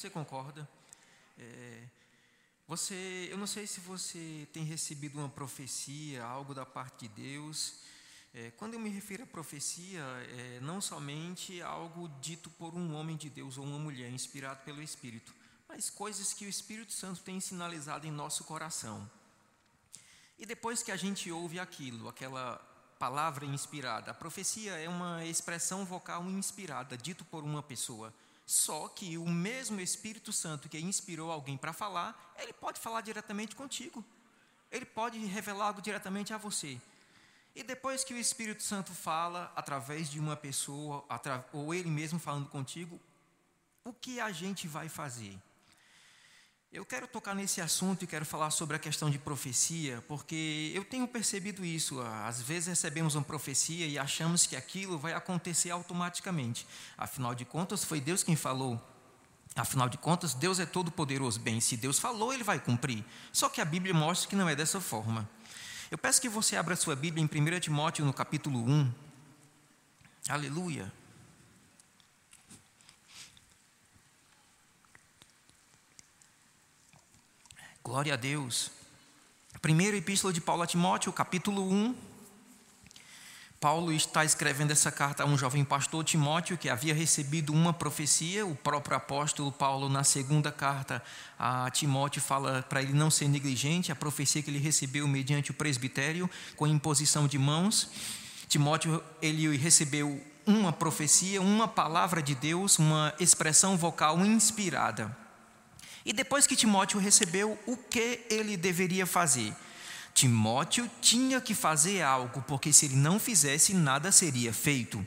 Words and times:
Você 0.00 0.08
concorda? 0.08 0.66
É, 1.38 1.82
você, 2.66 3.28
eu 3.30 3.36
não 3.36 3.46
sei 3.46 3.66
se 3.66 3.80
você 3.80 4.48
tem 4.50 4.64
recebido 4.64 5.18
uma 5.18 5.28
profecia, 5.28 6.24
algo 6.24 6.54
da 6.54 6.64
parte 6.64 7.06
de 7.06 7.08
Deus. 7.08 7.74
É, 8.32 8.50
quando 8.52 8.72
eu 8.72 8.80
me 8.80 8.88
refiro 8.88 9.24
a 9.24 9.26
profecia, 9.26 10.00
é 10.00 10.58
não 10.62 10.80
somente 10.80 11.60
algo 11.60 12.08
dito 12.18 12.48
por 12.48 12.74
um 12.74 12.94
homem 12.94 13.14
de 13.14 13.28
Deus 13.28 13.58
ou 13.58 13.64
uma 13.66 13.78
mulher 13.78 14.10
inspirado 14.10 14.64
pelo 14.64 14.82
Espírito, 14.82 15.34
mas 15.68 15.90
coisas 15.90 16.32
que 16.32 16.46
o 16.46 16.48
Espírito 16.48 16.94
Santo 16.94 17.20
tem 17.20 17.38
sinalizado 17.38 18.06
em 18.06 18.10
nosso 18.10 18.44
coração. 18.44 19.06
E 20.38 20.46
depois 20.46 20.82
que 20.82 20.90
a 20.90 20.96
gente 20.96 21.30
ouve 21.30 21.60
aquilo, 21.60 22.08
aquela 22.08 22.56
palavra 22.98 23.44
inspirada, 23.44 24.12
a 24.12 24.14
profecia 24.14 24.78
é 24.78 24.88
uma 24.88 25.26
expressão 25.26 25.84
vocal 25.84 26.24
inspirada, 26.24 26.96
dito 26.96 27.22
por 27.22 27.44
uma 27.44 27.62
pessoa. 27.62 28.10
Só 28.50 28.88
que 28.88 29.16
o 29.16 29.28
mesmo 29.28 29.80
Espírito 29.80 30.32
Santo 30.32 30.68
que 30.68 30.76
inspirou 30.76 31.30
alguém 31.30 31.56
para 31.56 31.72
falar, 31.72 32.34
ele 32.36 32.52
pode 32.52 32.80
falar 32.80 33.00
diretamente 33.00 33.54
contigo. 33.54 34.04
Ele 34.72 34.84
pode 34.84 35.24
revelar 35.24 35.66
algo 35.66 35.80
diretamente 35.80 36.34
a 36.34 36.36
você. 36.36 36.80
E 37.54 37.62
depois 37.62 38.02
que 38.02 38.12
o 38.12 38.16
Espírito 38.16 38.64
Santo 38.64 38.92
fala 38.92 39.52
através 39.54 40.10
de 40.10 40.18
uma 40.18 40.36
pessoa, 40.36 41.04
ou 41.52 41.72
ele 41.72 41.88
mesmo 41.88 42.18
falando 42.18 42.48
contigo, 42.48 43.00
o 43.84 43.92
que 43.92 44.18
a 44.18 44.32
gente 44.32 44.66
vai 44.66 44.88
fazer? 44.88 45.38
Eu 46.72 46.86
quero 46.86 47.08
tocar 47.08 47.34
nesse 47.34 47.60
assunto 47.60 48.04
e 48.04 48.06
quero 48.06 48.24
falar 48.24 48.52
sobre 48.52 48.76
a 48.76 48.78
questão 48.78 49.10
de 49.10 49.18
profecia, 49.18 50.00
porque 50.06 50.70
eu 50.72 50.84
tenho 50.84 51.08
percebido 51.08 51.64
isso. 51.64 52.00
Às 52.00 52.40
vezes 52.40 52.68
recebemos 52.68 53.16
uma 53.16 53.24
profecia 53.24 53.88
e 53.88 53.98
achamos 53.98 54.46
que 54.46 54.54
aquilo 54.54 54.96
vai 54.96 55.12
acontecer 55.12 55.70
automaticamente. 55.72 56.64
Afinal 56.96 57.34
de 57.34 57.44
contas, 57.44 57.82
foi 57.82 58.00
Deus 58.00 58.22
quem 58.22 58.36
falou. 58.36 58.80
Afinal 59.56 59.88
de 59.88 59.98
contas, 59.98 60.32
Deus 60.32 60.60
é 60.60 60.66
todo 60.66 60.92
poderoso. 60.92 61.40
Bem, 61.40 61.60
se 61.60 61.76
Deus 61.76 61.98
falou, 61.98 62.32
ele 62.32 62.44
vai 62.44 62.60
cumprir. 62.60 63.04
Só 63.32 63.48
que 63.48 63.60
a 63.60 63.64
Bíblia 63.64 63.92
mostra 63.92 64.30
que 64.30 64.36
não 64.36 64.48
é 64.48 64.54
dessa 64.54 64.80
forma. 64.80 65.28
Eu 65.90 65.98
peço 65.98 66.20
que 66.20 66.28
você 66.28 66.54
abra 66.54 66.76
sua 66.76 66.94
Bíblia 66.94 67.20
em 67.20 67.26
1 67.26 67.58
Timóteo, 67.58 68.04
no 68.04 68.12
capítulo 68.12 68.60
1. 68.60 68.94
Aleluia. 70.28 70.99
Glória 77.90 78.14
a 78.14 78.16
Deus. 78.16 78.70
Primeira 79.60 79.96
epístola 79.96 80.32
de 80.32 80.40
Paulo 80.40 80.62
a 80.62 80.66
Timóteo, 80.66 81.12
capítulo 81.12 81.68
1. 81.68 81.92
Paulo 83.58 83.92
está 83.92 84.24
escrevendo 84.24 84.70
essa 84.70 84.92
carta 84.92 85.24
a 85.24 85.26
um 85.26 85.36
jovem 85.36 85.64
pastor 85.64 86.04
Timóteo 86.04 86.56
que 86.56 86.68
havia 86.68 86.94
recebido 86.94 87.52
uma 87.52 87.72
profecia. 87.72 88.46
O 88.46 88.54
próprio 88.54 88.96
apóstolo 88.96 89.50
Paulo, 89.50 89.88
na 89.88 90.04
segunda 90.04 90.52
carta 90.52 91.02
a 91.36 91.68
Timóteo, 91.72 92.22
fala 92.22 92.62
para 92.62 92.80
ele 92.80 92.92
não 92.92 93.10
ser 93.10 93.26
negligente, 93.26 93.90
a 93.90 93.96
profecia 93.96 94.40
que 94.40 94.50
ele 94.50 94.60
recebeu 94.60 95.08
mediante 95.08 95.50
o 95.50 95.54
presbitério, 95.54 96.30
com 96.54 96.68
imposição 96.68 97.26
de 97.26 97.38
mãos. 97.40 97.90
Timóteo, 98.46 99.02
ele 99.20 99.56
recebeu 99.56 100.24
uma 100.46 100.72
profecia, 100.72 101.42
uma 101.42 101.66
palavra 101.66 102.22
de 102.22 102.36
Deus, 102.36 102.78
uma 102.78 103.12
expressão 103.18 103.76
vocal 103.76 104.24
inspirada. 104.24 105.19
E 106.04 106.12
depois 106.12 106.46
que 106.46 106.56
Timóteo 106.56 106.98
recebeu, 106.98 107.58
o 107.66 107.76
que 107.76 108.20
ele 108.30 108.56
deveria 108.56 109.06
fazer? 109.06 109.54
Timóteo 110.14 110.90
tinha 111.00 111.40
que 111.40 111.54
fazer 111.54 112.02
algo, 112.02 112.42
porque 112.42 112.72
se 112.72 112.86
ele 112.86 112.96
não 112.96 113.18
fizesse, 113.18 113.74
nada 113.74 114.10
seria 114.10 114.52
feito. 114.52 115.04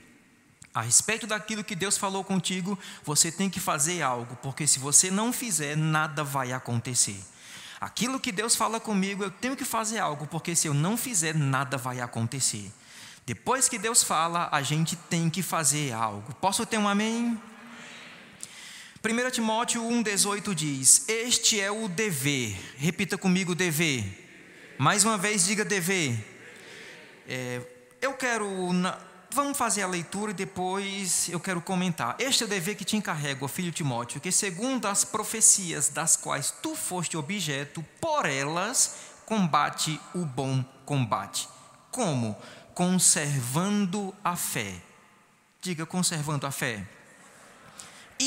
A 0.73 0.81
respeito 0.81 1.27
daquilo 1.27 1.63
que 1.63 1.75
Deus 1.75 1.97
falou 1.97 2.23
contigo, 2.23 2.77
você 3.03 3.31
tem 3.31 3.49
que 3.49 3.59
fazer 3.59 4.01
algo, 4.01 4.35
porque 4.37 4.65
se 4.65 4.79
você 4.79 5.11
não 5.11 5.31
fizer, 5.31 5.75
nada 5.77 6.23
vai 6.23 6.51
acontecer. 6.51 7.19
Aquilo 7.79 8.19
que 8.19 8.31
Deus 8.31 8.55
fala 8.55 8.79
comigo, 8.79 9.23
eu 9.23 9.29
tenho 9.29 9.55
que 9.55 9.65
fazer 9.65 9.99
algo, 9.99 10.25
porque 10.25 10.55
se 10.55 10.67
eu 10.67 10.73
não 10.73 10.97
fizer, 10.97 11.35
nada 11.35 11.77
vai 11.77 11.99
acontecer. 11.99 12.71
Depois 13.25 13.69
que 13.69 13.77
Deus 13.77 14.03
fala, 14.03 14.49
a 14.51 14.61
gente 14.61 14.95
tem 14.95 15.29
que 15.29 15.43
fazer 15.43 15.93
algo. 15.93 16.33
Posso 16.35 16.65
ter 16.65 16.77
um 16.77 16.87
amém? 16.87 17.39
1 19.05 19.31
Timóteo 19.31 19.83
1,18 19.83 20.55
diz: 20.55 21.03
Este 21.09 21.59
é 21.59 21.69
o 21.69 21.89
dever. 21.89 22.57
Repita 22.77 23.17
comigo: 23.17 23.53
dever. 23.53 24.05
Mais 24.77 25.03
uma 25.03 25.17
vez, 25.17 25.43
diga 25.43 25.65
dever. 25.65 26.17
É, 27.27 27.61
eu 28.01 28.13
quero. 28.13 28.71
Na, 28.71 28.97
vamos 29.29 29.57
fazer 29.57 29.81
a 29.81 29.87
leitura 29.87 30.31
e 30.31 30.33
depois 30.33 31.27
eu 31.27 31.37
quero 31.41 31.59
comentar. 31.59 32.15
Este 32.17 32.43
é 32.43 32.45
o 32.45 32.49
dever 32.49 32.77
que 32.77 32.85
te 32.85 32.95
encarrego, 32.95 33.45
filho 33.49 33.73
Timóteo, 33.73 34.21
que 34.21 34.31
segundo 34.31 34.87
as 34.87 35.03
profecias 35.03 35.89
das 35.89 36.15
quais 36.15 36.53
tu 36.63 36.73
foste 36.73 37.17
objeto, 37.17 37.83
por 37.99 38.25
elas 38.25 38.95
combate 39.25 39.99
o 40.15 40.19
bom 40.19 40.63
combate. 40.85 41.49
Como? 41.91 42.37
Conservando 42.73 44.15
a 44.23 44.37
fé. 44.37 44.75
Diga, 45.61 45.85
conservando 45.85 46.47
a 46.47 46.51
fé 46.51 46.87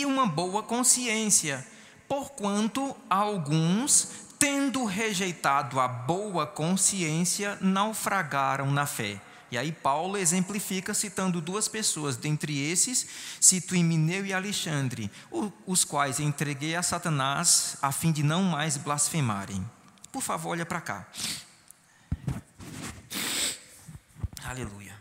e 0.00 0.06
uma 0.06 0.26
boa 0.26 0.62
consciência, 0.62 1.66
porquanto 2.06 2.94
alguns, 3.08 4.10
tendo 4.38 4.84
rejeitado 4.84 5.80
a 5.80 5.88
boa 5.88 6.46
consciência, 6.46 7.56
naufragaram 7.60 8.70
na 8.70 8.84
fé. 8.84 9.20
E 9.50 9.56
aí 9.56 9.72
Paulo 9.72 10.18
exemplifica 10.18 10.92
citando 10.92 11.40
duas 11.40 11.68
pessoas, 11.68 12.16
dentre 12.16 12.58
esses 12.70 13.06
cito 13.40 13.74
Emineu 13.74 14.26
e 14.26 14.34
Alexandre, 14.34 15.10
os 15.66 15.84
quais 15.84 16.20
entreguei 16.20 16.76
a 16.76 16.82
Satanás 16.82 17.76
a 17.80 17.90
fim 17.90 18.12
de 18.12 18.22
não 18.22 18.42
mais 18.42 18.76
blasfemarem. 18.76 19.64
Por 20.12 20.20
favor, 20.20 20.50
olha 20.50 20.66
para 20.66 20.80
cá. 20.80 21.06
Aleluia. 24.44 24.94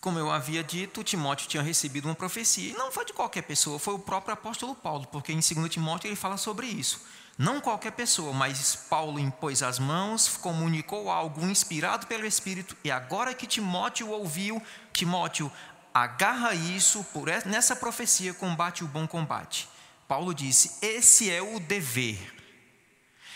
Como 0.00 0.18
eu 0.18 0.30
havia 0.30 0.64
dito, 0.64 1.04
Timóteo 1.04 1.46
tinha 1.46 1.62
recebido 1.62 2.06
uma 2.06 2.14
profecia. 2.14 2.70
E 2.70 2.76
não 2.76 2.90
foi 2.90 3.04
de 3.04 3.12
qualquer 3.12 3.42
pessoa, 3.42 3.78
foi 3.78 3.92
o 3.92 3.98
próprio 3.98 4.32
apóstolo 4.32 4.74
Paulo, 4.74 5.06
porque 5.12 5.30
em 5.30 5.40
2 5.40 5.70
Timóteo 5.70 6.08
ele 6.08 6.16
fala 6.16 6.38
sobre 6.38 6.66
isso. 6.66 7.02
Não 7.36 7.60
qualquer 7.60 7.92
pessoa, 7.92 8.32
mas 8.32 8.74
Paulo 8.74 9.18
impôs 9.18 9.62
as 9.62 9.78
mãos, 9.78 10.28
comunicou 10.38 11.10
algo 11.10 11.46
inspirado 11.46 12.06
pelo 12.06 12.26
Espírito, 12.26 12.76
e 12.82 12.90
agora 12.90 13.34
que 13.34 13.46
Timóteo 13.46 14.08
ouviu, 14.08 14.62
Timóteo, 14.92 15.52
agarra 15.92 16.54
isso, 16.54 17.04
por 17.12 17.28
nessa 17.44 17.76
profecia 17.76 18.32
combate 18.32 18.82
o 18.82 18.88
bom 18.88 19.06
combate. 19.06 19.68
Paulo 20.08 20.34
disse: 20.34 20.78
esse 20.80 21.30
é 21.30 21.42
o 21.42 21.60
dever. 21.60 22.39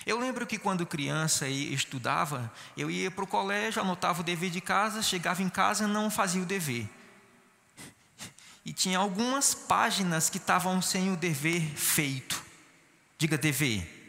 Eu 0.06 0.19
lembro 0.19 0.47
que 0.47 0.59
quando 0.59 0.84
criança 0.84 1.48
e 1.48 1.72
estudava, 1.72 2.53
eu 2.76 2.91
ia 2.91 3.10
para 3.10 3.25
o 3.25 3.26
colégio, 3.26 3.81
anotava 3.81 4.20
o 4.20 4.25
dever 4.25 4.50
de 4.50 4.60
casa, 4.60 5.03
chegava 5.03 5.42
em 5.42 5.48
casa 5.48 5.88
não 5.88 6.10
fazia 6.10 6.42
o 6.42 6.47
dever. 6.47 6.88
E 8.65 8.72
tinha 8.72 8.98
algumas 8.98 9.54
páginas 9.54 10.28
que 10.28 10.38
estavam 10.38 10.81
sem 10.82 11.12
o 11.12 11.16
dever 11.16 11.62
feito. 11.76 12.42
Diga 13.19 13.38
dever. 13.38 14.03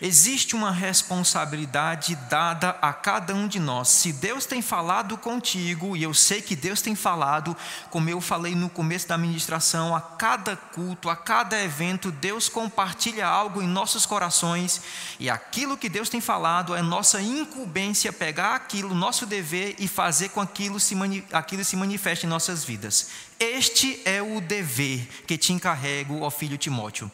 Existe 0.00 0.54
uma 0.54 0.70
responsabilidade 0.70 2.14
dada 2.28 2.70
a 2.82 2.92
cada 2.92 3.34
um 3.34 3.48
de 3.48 3.58
nós. 3.58 3.88
Se 3.88 4.12
Deus 4.12 4.44
tem 4.44 4.60
falado 4.60 5.16
contigo, 5.16 5.96
e 5.96 6.02
eu 6.02 6.12
sei 6.12 6.42
que 6.42 6.54
Deus 6.54 6.82
tem 6.82 6.94
falado, 6.94 7.56
como 7.90 8.10
eu 8.10 8.20
falei 8.20 8.54
no 8.54 8.68
começo 8.68 9.08
da 9.08 9.16
ministração, 9.16 9.96
a 9.96 10.00
cada 10.00 10.54
culto, 10.56 11.08
a 11.08 11.16
cada 11.16 11.62
evento, 11.62 12.12
Deus 12.12 12.48
compartilha 12.48 13.26
algo 13.26 13.62
em 13.62 13.66
nossos 13.66 14.04
corações, 14.04 14.82
e 15.18 15.30
aquilo 15.30 15.78
que 15.78 15.88
Deus 15.88 16.08
tem 16.08 16.20
falado 16.20 16.74
é 16.74 16.82
nossa 16.82 17.20
incumbência 17.20 18.12
pegar 18.12 18.54
aquilo, 18.54 18.94
nosso 18.94 19.24
dever, 19.24 19.76
e 19.78 19.88
fazer 19.88 20.28
com 20.28 20.40
aquilo 20.40 20.78
se, 20.78 20.94
aquilo 21.32 21.64
se 21.64 21.76
manifeste 21.76 22.26
em 22.26 22.28
nossas 22.28 22.64
vidas. 22.64 23.08
Este 23.40 24.00
é 24.04 24.20
o 24.20 24.40
dever 24.40 25.06
que 25.26 25.38
te 25.38 25.52
encarrego, 25.52 26.20
ó 26.20 26.30
filho 26.30 26.58
Timóteo. 26.58 27.10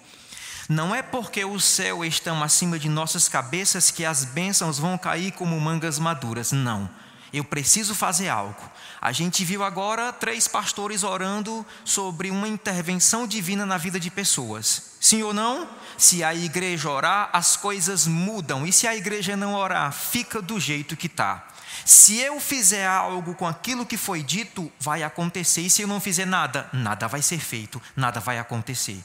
Não 0.68 0.94
é 0.94 1.02
porque 1.02 1.44
o 1.44 1.58
céu 1.58 2.04
estão 2.04 2.42
acima 2.42 2.78
de 2.78 2.88
nossas 2.88 3.28
cabeças 3.28 3.90
que 3.90 4.04
as 4.04 4.24
bênçãos 4.24 4.78
vão 4.78 4.96
cair 4.96 5.32
como 5.32 5.60
mangas 5.60 5.98
maduras. 5.98 6.52
Não. 6.52 6.88
Eu 7.32 7.42
preciso 7.44 7.94
fazer 7.94 8.28
algo. 8.28 8.60
A 9.00 9.10
gente 9.10 9.44
viu 9.44 9.64
agora 9.64 10.12
três 10.12 10.46
pastores 10.46 11.02
orando 11.02 11.64
sobre 11.84 12.30
uma 12.30 12.46
intervenção 12.46 13.26
divina 13.26 13.64
na 13.64 13.78
vida 13.78 13.98
de 13.98 14.10
pessoas. 14.10 14.96
Sim 15.00 15.22
ou 15.22 15.32
não? 15.32 15.68
Se 15.96 16.22
a 16.22 16.34
igreja 16.34 16.90
orar, 16.90 17.30
as 17.32 17.56
coisas 17.56 18.06
mudam. 18.06 18.66
E 18.66 18.72
se 18.72 18.86
a 18.86 18.94
igreja 18.94 19.36
não 19.36 19.54
orar, 19.54 19.90
fica 19.92 20.42
do 20.42 20.60
jeito 20.60 20.96
que 20.96 21.06
está. 21.06 21.48
Se 21.86 22.18
eu 22.18 22.38
fizer 22.38 22.86
algo 22.86 23.34
com 23.34 23.46
aquilo 23.46 23.86
que 23.86 23.96
foi 23.96 24.22
dito, 24.22 24.70
vai 24.78 25.02
acontecer. 25.02 25.62
E 25.62 25.70
se 25.70 25.82
eu 25.82 25.88
não 25.88 26.00
fizer 26.00 26.26
nada, 26.26 26.68
nada 26.72 27.08
vai 27.08 27.22
ser 27.22 27.38
feito, 27.38 27.80
nada 27.96 28.20
vai 28.20 28.38
acontecer. 28.38 29.02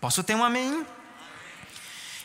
Posso 0.00 0.22
ter 0.22 0.34
um 0.34 0.44
amém? 0.44 0.86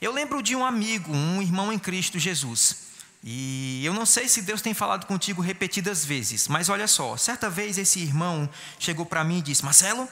Eu 0.02 0.12
lembro 0.12 0.42
de 0.42 0.56
um 0.56 0.66
amigo, 0.66 1.14
um 1.14 1.42
irmão 1.42 1.72
em 1.72 1.80
Cristo 1.80 2.20
Jesus. 2.20 2.86
E 3.24 3.84
eu 3.84 3.94
não 3.94 4.06
sei 4.06 4.28
se 4.28 4.42
Deus 4.44 4.62
tem 4.62 4.74
falado 4.74 5.08
contigo 5.08 5.42
repetidas 5.42 6.06
vezes, 6.06 6.48
mas 6.48 6.70
olha 6.70 6.88
só, 6.88 7.18
certa 7.18 7.50
vez 7.50 7.78
esse 7.78 8.00
irmão 8.00 8.48
chegou 8.78 9.04
para 9.04 9.24
mim 9.24 9.40
e 9.40 9.42
disse: 9.42 9.66
Marcelo, 9.66 10.08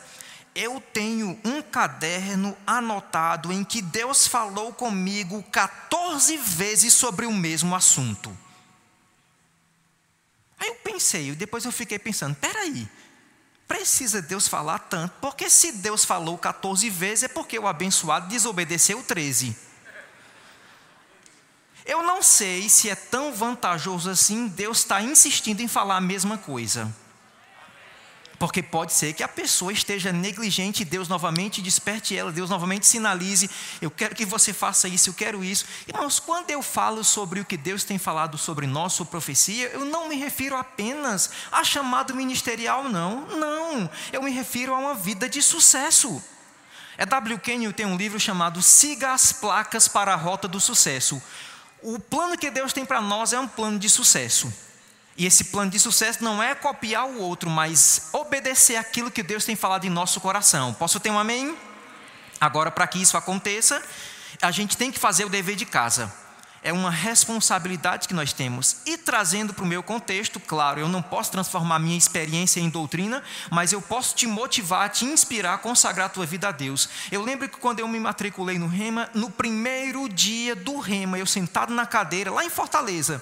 eu 0.55 0.81
tenho 0.81 1.39
um 1.43 1.61
caderno 1.61 2.57
anotado 2.65 3.51
em 3.51 3.63
que 3.63 3.81
Deus 3.83 4.25
falou 4.25 4.73
comigo 4.73 5.43
14 5.51 6.37
vezes 6.37 6.93
sobre 6.93 7.27
o 7.27 7.31
mesmo 7.31 7.75
assunto. 7.75 8.35
Aí 10.59 10.69
eu 10.69 10.75
pensei, 10.75 11.35
depois 11.35 11.65
eu 11.65 11.71
fiquei 11.71 11.99
pensando: 11.99 12.35
peraí, 12.35 12.87
precisa 13.67 14.23
Deus 14.23 14.47
falar 14.47 14.79
tanto? 14.79 15.13
Porque 15.21 15.51
se 15.51 15.71
Deus 15.71 16.03
falou 16.03 16.35
14 16.35 16.89
vezes, 16.89 17.23
é 17.25 17.27
porque 17.27 17.59
o 17.59 17.67
abençoado 17.67 18.27
desobedeceu 18.27 19.03
13. 19.03 19.55
Eu 21.85 22.03
não 22.03 22.21
sei 22.21 22.69
se 22.69 22.89
é 22.89 22.95
tão 22.95 23.33
vantajoso 23.33 24.09
assim 24.09 24.47
Deus 24.47 24.79
está 24.79 25.01
insistindo 25.01 25.61
em 25.61 25.67
falar 25.67 25.97
a 25.97 26.01
mesma 26.01 26.37
coisa. 26.37 26.93
Porque 28.43 28.61
pode 28.61 28.91
ser 28.91 29.13
que 29.13 29.23
a 29.23 29.27
pessoa 29.27 29.71
esteja 29.71 30.11
negligente 30.11 30.81
e 30.81 30.85
Deus 30.85 31.07
novamente 31.07 31.61
desperte 31.61 32.17
ela, 32.17 32.29
Deus 32.29 32.49
novamente 32.49 32.85
sinalize: 32.85 33.49
eu 33.81 33.89
quero 33.89 34.13
que 34.13 34.25
você 34.25 34.51
faça 34.51 34.85
isso, 34.85 35.09
eu 35.09 35.13
quero 35.13 35.43
isso. 35.45 35.65
Irmãos, 35.87 36.19
quando 36.19 36.49
eu 36.49 36.61
falo 36.61 37.05
sobre 37.05 37.39
o 37.39 37.45
que 37.45 37.55
Deus 37.55 37.85
tem 37.85 37.97
falado 37.97 38.37
sobre 38.37 38.67
nós, 38.67 38.99
profecia, 39.09 39.69
eu 39.69 39.85
não 39.85 40.09
me 40.09 40.17
refiro 40.17 40.57
apenas 40.57 41.29
a 41.51 41.63
chamado 41.63 42.13
ministerial, 42.15 42.89
não. 42.89 43.25
Não. 43.27 43.89
Eu 44.11 44.21
me 44.21 44.31
refiro 44.31 44.73
a 44.73 44.77
uma 44.77 44.93
vida 44.93 45.29
de 45.29 45.41
sucesso. 45.41 46.21
É 46.97 47.05
W. 47.05 47.39
Kenyon 47.39 47.71
tem 47.71 47.85
um 47.85 47.95
livro 47.95 48.19
chamado 48.19 48.61
Siga 48.61 49.13
as 49.13 49.31
Placas 49.31 49.87
para 49.87 50.13
a 50.13 50.17
Rota 50.17 50.47
do 50.49 50.59
Sucesso. 50.59 51.21
O 51.83 51.99
plano 51.99 52.37
que 52.37 52.49
Deus 52.49 52.71
tem 52.71 52.85
para 52.85 53.01
nós 53.01 53.33
é 53.33 53.39
um 53.39 53.47
plano 53.47 53.77
de 53.77 53.89
sucesso. 53.89 54.51
E 55.17 55.25
esse 55.25 55.45
plano 55.45 55.69
de 55.69 55.77
sucesso 55.77 56.23
não 56.23 56.41
é 56.41 56.55
copiar 56.55 57.05
o 57.05 57.19
outro, 57.19 57.49
mas 57.49 58.09
obedecer 58.13 58.77
aquilo 58.77 59.11
que 59.11 59.21
Deus 59.21 59.45
tem 59.45 59.55
falado 59.55 59.85
em 59.85 59.89
nosso 59.89 60.19
coração. 60.21 60.73
Posso 60.73 60.99
ter 60.99 61.11
um 61.11 61.19
amém? 61.19 61.55
Agora, 62.39 62.71
para 62.71 62.87
que 62.87 63.01
isso 63.01 63.17
aconteça, 63.17 63.83
a 64.41 64.49
gente 64.49 64.75
tem 64.75 64.91
que 64.91 64.97
fazer 64.97 65.25
o 65.25 65.29
dever 65.29 65.55
de 65.55 65.65
casa. 65.65 66.11
É 66.63 66.71
uma 66.71 66.89
responsabilidade 66.89 68.07
que 68.07 68.13
nós 68.13 68.31
temos. 68.31 68.77
E 68.85 68.97
trazendo 68.97 69.53
para 69.53 69.65
o 69.65 69.67
meu 69.67 69.83
contexto, 69.83 70.39
claro, 70.39 70.79
eu 70.79 70.87
não 70.87 71.01
posso 71.01 71.31
transformar 71.31 71.77
minha 71.77 71.97
experiência 71.97 72.61
em 72.61 72.69
doutrina, 72.69 73.21
mas 73.51 73.73
eu 73.73 73.81
posso 73.81 74.15
te 74.15 74.25
motivar, 74.25 74.89
te 74.89 75.03
inspirar, 75.03 75.57
consagrar 75.57 76.05
a 76.05 76.09
tua 76.09 76.25
vida 76.25 76.47
a 76.47 76.51
Deus. 76.51 76.87
Eu 77.11 77.21
lembro 77.21 77.49
que 77.49 77.57
quando 77.57 77.81
eu 77.81 77.87
me 77.87 77.99
matriculei 77.99 78.57
no 78.57 78.67
Rema, 78.67 79.09
no 79.13 79.29
primeiro 79.29 80.07
dia 80.07 80.55
do 80.55 80.79
Rema, 80.79 81.19
eu 81.19 81.25
sentado 81.25 81.73
na 81.73 81.85
cadeira, 81.85 82.31
lá 82.31 82.45
em 82.45 82.49
Fortaleza, 82.49 83.21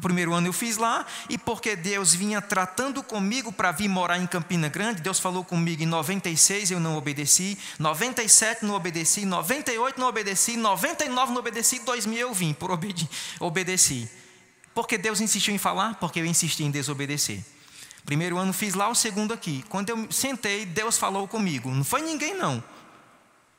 primeiro 0.00 0.32
ano 0.32 0.46
eu 0.46 0.52
fiz 0.52 0.76
lá, 0.76 1.06
e 1.28 1.36
porque 1.36 1.76
Deus 1.76 2.14
vinha 2.14 2.40
tratando 2.40 3.02
comigo 3.02 3.52
para 3.52 3.70
vir 3.72 3.88
morar 3.88 4.18
em 4.18 4.26
Campina 4.26 4.68
Grande, 4.68 5.02
Deus 5.02 5.18
falou 5.18 5.44
comigo 5.44 5.82
em 5.82 5.86
96, 5.86 6.70
eu 6.70 6.80
não 6.80 6.96
obedeci, 6.96 7.58
97 7.78 8.64
não 8.64 8.74
obedeci, 8.74 9.24
98 9.24 10.00
não 10.00 10.08
obedeci, 10.08 10.56
99 10.56 11.32
não 11.32 11.40
obedeci, 11.40 11.78
2000 11.80 12.18
eu 12.18 12.34
vim, 12.34 12.52
por 12.52 12.70
obedi 12.70 13.08
obedeci. 13.38 14.08
Porque 14.74 14.96
Deus 14.96 15.20
insistiu 15.20 15.54
em 15.54 15.58
falar? 15.58 15.96
Porque 15.96 16.20
eu 16.20 16.26
insisti 16.26 16.64
em 16.64 16.70
desobedecer. 16.70 17.44
Primeiro 18.04 18.38
ano 18.38 18.52
fiz 18.52 18.74
lá, 18.74 18.88
o 18.88 18.94
segundo 18.94 19.34
aqui. 19.34 19.64
Quando 19.68 19.90
eu 19.90 20.10
sentei, 20.10 20.64
Deus 20.64 20.96
falou 20.96 21.28
comigo. 21.28 21.70
Não 21.70 21.84
foi 21.84 22.02
ninguém, 22.02 22.34
não. 22.34 22.62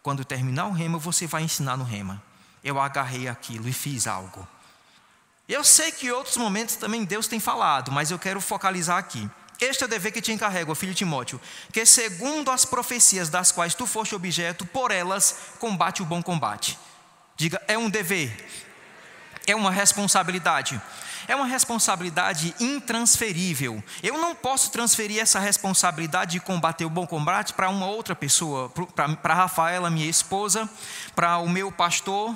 Quando 0.02 0.26
terminar 0.26 0.66
o 0.68 0.72
rema, 0.72 0.98
você 0.98 1.28
vai 1.28 1.44
ensinar 1.44 1.78
no 1.78 1.84
rema. 1.84 2.22
Eu 2.64 2.80
agarrei 2.80 3.28
aquilo 3.28 3.68
e 3.68 3.74
fiz 3.74 4.08
algo. 4.08 4.48
Eu 5.48 5.64
sei 5.64 5.92
que 5.92 6.08
em 6.08 6.12
outros 6.12 6.38
momentos 6.38 6.76
também 6.76 7.04
Deus 7.04 7.28
tem 7.28 7.40
falado, 7.40 7.92
mas 7.92 8.12
eu 8.12 8.20
quero 8.20 8.40
focalizar 8.40 8.98
aqui. 8.98 9.30
Este 9.60 9.84
é 9.84 9.86
o 9.86 9.90
dever 9.90 10.12
que 10.12 10.22
te 10.22 10.32
encarrego, 10.32 10.74
filho 10.74 10.96
Timóteo, 10.96 11.40
que 11.72 11.86
segundo 11.86 12.50
as 12.50 12.66
profecias 12.66 13.30
das 13.30 13.52
quais 13.52 13.76
tu 13.76 13.86
foste 13.86 14.16
objeto, 14.16 14.66
por 14.66 14.90
elas 14.90 15.36
combate 15.60 16.02
o 16.02 16.06
bom 16.06 16.24
combate. 16.24 16.80
Diga, 17.36 17.62
é 17.68 17.78
um 17.78 17.88
dever, 17.88 18.36
é 19.46 19.56
uma 19.56 19.70
responsabilidade, 19.70 20.82
é 21.28 21.36
uma 21.36 21.46
responsabilidade 21.46 22.56
intransferível. 22.60 23.84
Eu 24.02 24.18
não 24.18 24.34
posso 24.34 24.72
transferir 24.72 25.22
essa 25.22 25.40
responsabilidade 25.40 26.32
de 26.32 26.40
combater 26.40 26.86
o 26.86 26.90
bom 26.90 27.06
combate 27.06 27.54
para 27.54 27.70
uma 27.70 27.86
outra 27.86 28.16
pessoa, 28.16 28.72
para 29.22 29.34
Rafaela, 29.36 29.92
minha 29.92 30.10
esposa, 30.10 30.68
para 31.16 31.38
o 31.38 31.48
meu 31.48 31.72
pastor, 31.72 32.36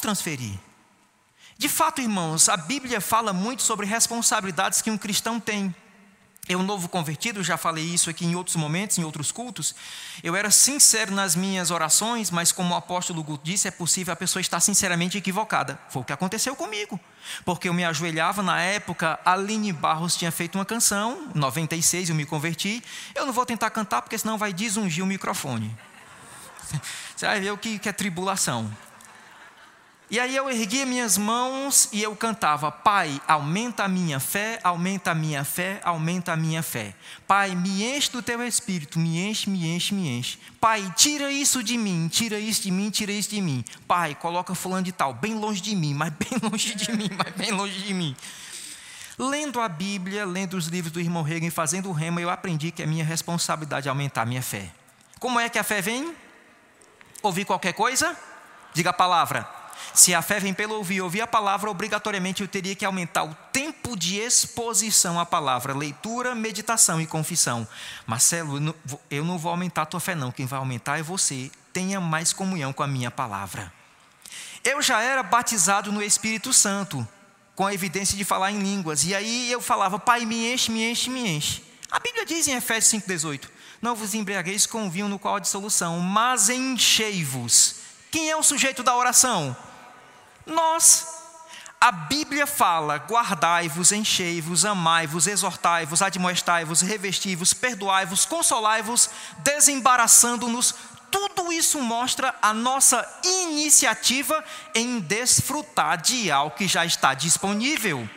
transferir. 0.00 0.58
De 1.56 1.68
fato, 1.68 2.00
irmãos, 2.00 2.48
a 2.48 2.56
Bíblia 2.56 3.00
fala 3.00 3.32
muito 3.32 3.62
sobre 3.62 3.84
responsabilidades 3.84 4.80
que 4.80 4.90
um 4.90 4.96
cristão 4.96 5.40
tem. 5.40 5.74
Eu, 6.48 6.62
novo 6.62 6.88
convertido, 6.88 7.44
já 7.44 7.58
falei 7.58 7.84
isso 7.84 8.08
aqui 8.08 8.24
em 8.24 8.34
outros 8.34 8.56
momentos, 8.56 8.96
em 8.96 9.04
outros 9.04 9.30
cultos. 9.30 9.74
Eu 10.22 10.34
era 10.34 10.50
sincero 10.50 11.12
nas 11.12 11.36
minhas 11.36 11.70
orações, 11.70 12.30
mas 12.30 12.50
como 12.50 12.72
o 12.72 12.76
apóstolo 12.76 13.22
Guto 13.22 13.44
disse, 13.44 13.68
é 13.68 13.70
possível 13.70 14.14
a 14.14 14.16
pessoa 14.16 14.40
estar 14.40 14.58
sinceramente 14.60 15.18
equivocada. 15.18 15.78
Foi 15.90 16.00
o 16.00 16.04
que 16.04 16.12
aconteceu 16.12 16.56
comigo. 16.56 16.98
Porque 17.44 17.68
eu 17.68 17.74
me 17.74 17.84
ajoelhava, 17.84 18.42
na 18.42 18.62
época, 18.62 19.20
Aline 19.26 19.74
Barros 19.74 20.16
tinha 20.16 20.32
feito 20.32 20.54
uma 20.56 20.64
canção, 20.64 21.30
em 21.34 21.38
96 21.38 22.08
eu 22.08 22.14
me 22.14 22.24
converti. 22.24 22.82
Eu 23.14 23.26
não 23.26 23.32
vou 23.32 23.44
tentar 23.44 23.68
cantar, 23.68 24.00
porque 24.00 24.16
senão 24.16 24.38
vai 24.38 24.50
desungir 24.50 25.04
o 25.04 25.06
microfone. 25.06 25.76
Você 27.14 27.26
vai 27.26 27.40
ver 27.40 27.50
o 27.50 27.58
que 27.58 27.80
é 27.84 27.92
tribulação. 27.92 28.72
E 30.10 30.18
aí 30.18 30.34
eu 30.34 30.48
erguia 30.48 30.86
minhas 30.86 31.18
mãos 31.18 31.90
e 31.92 32.02
eu 32.02 32.16
cantava: 32.16 32.72
Pai, 32.72 33.20
aumenta 33.28 33.84
a 33.84 33.88
minha 33.88 34.18
fé, 34.18 34.58
aumenta 34.64 35.10
a 35.10 35.14
minha 35.14 35.44
fé, 35.44 35.80
aumenta 35.84 36.32
a 36.32 36.36
minha 36.36 36.62
fé. 36.62 36.94
Pai, 37.26 37.54
me 37.54 37.84
enche 37.84 38.10
do 38.10 38.22
teu 38.22 38.42
espírito, 38.42 38.98
me 38.98 39.18
enche, 39.18 39.50
me 39.50 39.68
enche, 39.68 39.94
me 39.94 40.08
enche. 40.08 40.38
Pai, 40.58 40.90
tira 40.96 41.30
isso 41.30 41.62
de 41.62 41.76
mim, 41.76 42.08
tira 42.08 42.38
isso 42.38 42.62
de 42.62 42.70
mim, 42.70 42.88
tira 42.88 43.12
isso 43.12 43.28
de 43.28 43.40
mim. 43.42 43.62
Pai, 43.86 44.14
coloca 44.14 44.54
fulano 44.54 44.82
de 44.82 44.92
tal, 44.92 45.12
bem 45.12 45.34
longe 45.34 45.60
de 45.60 45.76
mim, 45.76 45.92
mas 45.92 46.10
bem 46.10 46.38
longe 46.42 46.74
de 46.74 46.90
mim, 46.90 47.10
mas 47.14 47.34
bem 47.34 47.50
longe 47.50 47.78
de 47.78 47.92
mim. 47.92 48.16
Lendo 49.18 49.60
a 49.60 49.68
Bíblia, 49.68 50.24
lendo 50.24 50.56
os 50.56 50.68
livros 50.68 50.92
do 50.92 51.00
irmão 51.00 51.22
Reagan, 51.22 51.50
fazendo 51.50 51.90
o 51.90 51.92
rema, 51.92 52.18
eu 52.20 52.30
aprendi 52.30 52.70
que 52.70 52.82
é 52.82 52.86
minha 52.86 53.04
responsabilidade 53.04 53.90
aumentar 53.90 54.22
a 54.22 54.26
minha 54.26 54.42
fé. 54.42 54.70
Como 55.18 55.38
é 55.38 55.50
que 55.50 55.58
a 55.58 55.64
fé 55.64 55.82
vem? 55.82 56.14
Ouvir 57.20 57.44
qualquer 57.44 57.74
coisa? 57.74 58.16
Diga 58.72 58.88
a 58.90 58.92
palavra 58.92 59.57
se 59.94 60.14
a 60.14 60.22
fé 60.22 60.38
vem 60.38 60.54
pelo 60.54 60.74
ouvir, 60.74 61.00
ouvir 61.00 61.20
a 61.20 61.26
palavra, 61.26 61.70
obrigatoriamente 61.70 62.42
eu 62.42 62.48
teria 62.48 62.74
que 62.74 62.84
aumentar 62.84 63.24
o 63.24 63.34
tempo 63.52 63.96
de 63.96 64.18
exposição 64.18 65.18
à 65.18 65.26
palavra, 65.26 65.74
leitura, 65.74 66.34
meditação 66.34 67.00
e 67.00 67.06
confissão. 67.06 67.66
Marcelo, 68.06 68.74
eu 69.10 69.24
não 69.24 69.38
vou 69.38 69.50
aumentar 69.50 69.82
a 69.82 69.86
tua 69.86 70.00
fé, 70.00 70.14
não. 70.14 70.30
Quem 70.30 70.46
vai 70.46 70.58
aumentar 70.58 70.98
é 70.98 71.02
você. 71.02 71.50
Tenha 71.72 72.00
mais 72.00 72.32
comunhão 72.32 72.72
com 72.72 72.82
a 72.82 72.86
minha 72.86 73.10
palavra. 73.10 73.72
Eu 74.64 74.82
já 74.82 75.00
era 75.00 75.22
batizado 75.22 75.90
no 75.92 76.02
Espírito 76.02 76.52
Santo, 76.52 77.06
com 77.54 77.66
a 77.66 77.74
evidência 77.74 78.16
de 78.16 78.24
falar 78.24 78.52
em 78.52 78.58
línguas. 78.58 79.04
E 79.04 79.14
aí 79.14 79.50
eu 79.50 79.60
falava, 79.60 79.98
Pai, 79.98 80.24
me 80.24 80.52
enche, 80.52 80.70
me 80.70 80.90
enche, 80.90 81.10
me 81.10 81.28
enche. 81.28 81.62
A 81.90 81.98
Bíblia 81.98 82.26
diz 82.26 82.46
em 82.46 82.54
Efésios 82.54 83.02
5,18: 83.02 83.48
Não 83.80 83.94
vos 83.94 84.14
embriagueis 84.14 84.66
com 84.66 84.90
vinho 84.90 85.08
no 85.08 85.18
qual 85.18 85.36
há 85.36 85.38
dissolução, 85.38 85.98
mas 86.00 86.48
enchei-vos. 86.48 87.76
Quem 88.10 88.30
é 88.30 88.36
o 88.36 88.42
sujeito 88.42 88.82
da 88.82 88.96
oração? 88.96 89.56
Nós. 90.48 91.06
A 91.80 91.92
Bíblia 91.92 92.46
fala: 92.46 92.96
guardai-vos, 92.98 93.92
enchei-vos, 93.92 94.64
amai-vos, 94.64 95.26
exortai-vos, 95.26 96.02
admoestai-vos, 96.02 96.80
revesti-vos, 96.80 97.54
perdoai-vos, 97.54 98.24
consolai-vos, 98.24 99.08
desembaraçando-nos. 99.38 100.74
Tudo 101.10 101.52
isso 101.52 101.80
mostra 101.80 102.34
a 102.42 102.52
nossa 102.52 103.06
iniciativa 103.24 104.44
em 104.74 104.98
desfrutar 105.00 106.00
de 106.02 106.30
algo 106.30 106.56
que 106.56 106.66
já 106.66 106.84
está 106.84 107.14
disponível. 107.14 108.08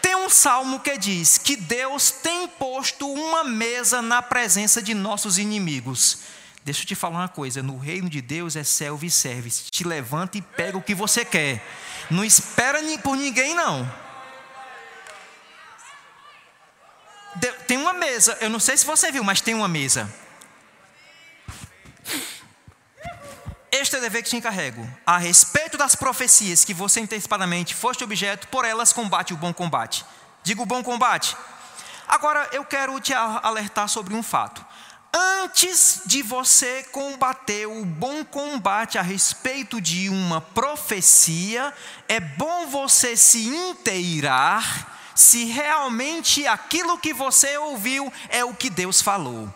Tem 0.00 0.16
um 0.16 0.28
salmo 0.28 0.80
que 0.80 0.96
diz 0.96 1.38
que 1.38 1.56
Deus 1.56 2.10
tem 2.10 2.48
posto 2.48 3.10
uma 3.12 3.44
mesa 3.44 4.00
na 4.00 4.22
presença 4.22 4.82
de 4.82 4.94
nossos 4.94 5.38
inimigos. 5.38 6.18
Deixa 6.68 6.82
eu 6.82 6.86
te 6.86 6.94
falar 6.94 7.20
uma 7.20 7.28
coisa: 7.28 7.62
no 7.62 7.78
reino 7.78 8.10
de 8.10 8.20
Deus 8.20 8.54
é 8.54 8.62
self-service. 8.62 9.70
Te 9.70 9.84
levanta 9.84 10.36
e 10.36 10.42
pega 10.42 10.76
o 10.76 10.82
que 10.82 10.94
você 10.94 11.24
quer. 11.24 11.64
Não 12.10 12.22
espera 12.22 12.78
por 12.98 13.16
ninguém, 13.16 13.54
não. 13.54 13.90
Tem 17.66 17.78
uma 17.78 17.94
mesa, 17.94 18.36
eu 18.42 18.50
não 18.50 18.60
sei 18.60 18.76
se 18.76 18.84
você 18.84 19.10
viu, 19.10 19.24
mas 19.24 19.40
tem 19.40 19.54
uma 19.54 19.66
mesa. 19.66 20.12
Este 23.72 23.96
é 23.96 23.98
o 23.98 24.02
dever 24.02 24.22
que 24.22 24.28
te 24.28 24.36
encarrego. 24.36 24.86
A 25.06 25.16
respeito 25.16 25.78
das 25.78 25.94
profecias 25.94 26.66
que 26.66 26.74
você 26.74 27.00
antecipadamente 27.00 27.74
foste 27.74 28.04
objeto, 28.04 28.46
por 28.48 28.66
elas 28.66 28.92
combate 28.92 29.32
o 29.32 29.38
bom 29.38 29.54
combate. 29.54 30.04
Digo 30.42 30.66
bom 30.66 30.82
combate. 30.82 31.34
Agora 32.06 32.46
eu 32.52 32.62
quero 32.62 33.00
te 33.00 33.14
alertar 33.14 33.88
sobre 33.88 34.12
um 34.12 34.22
fato 34.22 34.67
antes 35.14 36.02
de 36.06 36.22
você 36.22 36.84
combater 36.92 37.66
o 37.66 37.84
bom 37.84 38.24
combate 38.24 38.98
a 38.98 39.02
respeito 39.02 39.80
de 39.80 40.08
uma 40.08 40.40
profecia, 40.40 41.72
é 42.06 42.20
bom 42.20 42.66
você 42.66 43.16
se 43.16 43.46
inteirar 43.46 44.96
se 45.14 45.46
realmente 45.46 46.46
aquilo 46.46 46.98
que 46.98 47.12
você 47.12 47.58
ouviu 47.58 48.12
é 48.28 48.44
o 48.44 48.54
que 48.54 48.70
Deus 48.70 49.02
falou. 49.02 49.52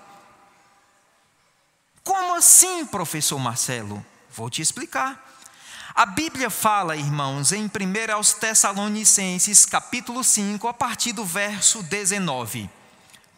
Como 2.03 2.35
assim, 2.35 2.85
professor 2.85 3.39
Marcelo? 3.39 4.05
Vou 4.31 4.51
te 4.51 4.61
explicar. 4.61 5.31
A 5.95 6.07
Bíblia 6.07 6.49
fala, 6.51 6.97
irmãos, 6.97 7.53
em 7.53 7.67
1 7.67 8.13
aos 8.13 8.33
Tessalonicenses, 8.33 9.67
capítulo 9.67 10.25
5, 10.25 10.67
a 10.67 10.75
partir 10.75 11.13
do 11.13 11.25
verso 11.25 11.83
19. 11.83 12.69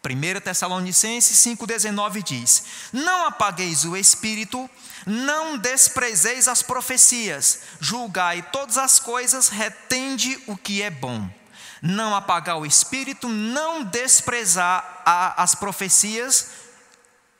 1 0.05 0.41
Tessalonicenses 0.41 1.37
5,19 1.37 2.23
diz: 2.23 2.63
Não 2.93 3.25
apagueis 3.25 3.85
o 3.85 3.97
espírito, 3.97 4.69
não 5.05 5.57
desprezeis 5.57 6.47
as 6.47 6.61
profecias, 6.61 7.61
julgai 7.79 8.41
todas 8.51 8.77
as 8.77 8.99
coisas, 8.99 9.49
retende 9.49 10.41
o 10.47 10.57
que 10.57 10.81
é 10.81 10.89
bom. 10.89 11.29
Não 11.81 12.15
apagar 12.15 12.57
o 12.57 12.65
espírito, 12.65 13.27
não 13.27 13.83
desprezar 13.83 15.03
a, 15.05 15.43
as 15.43 15.53
profecias, 15.53 16.49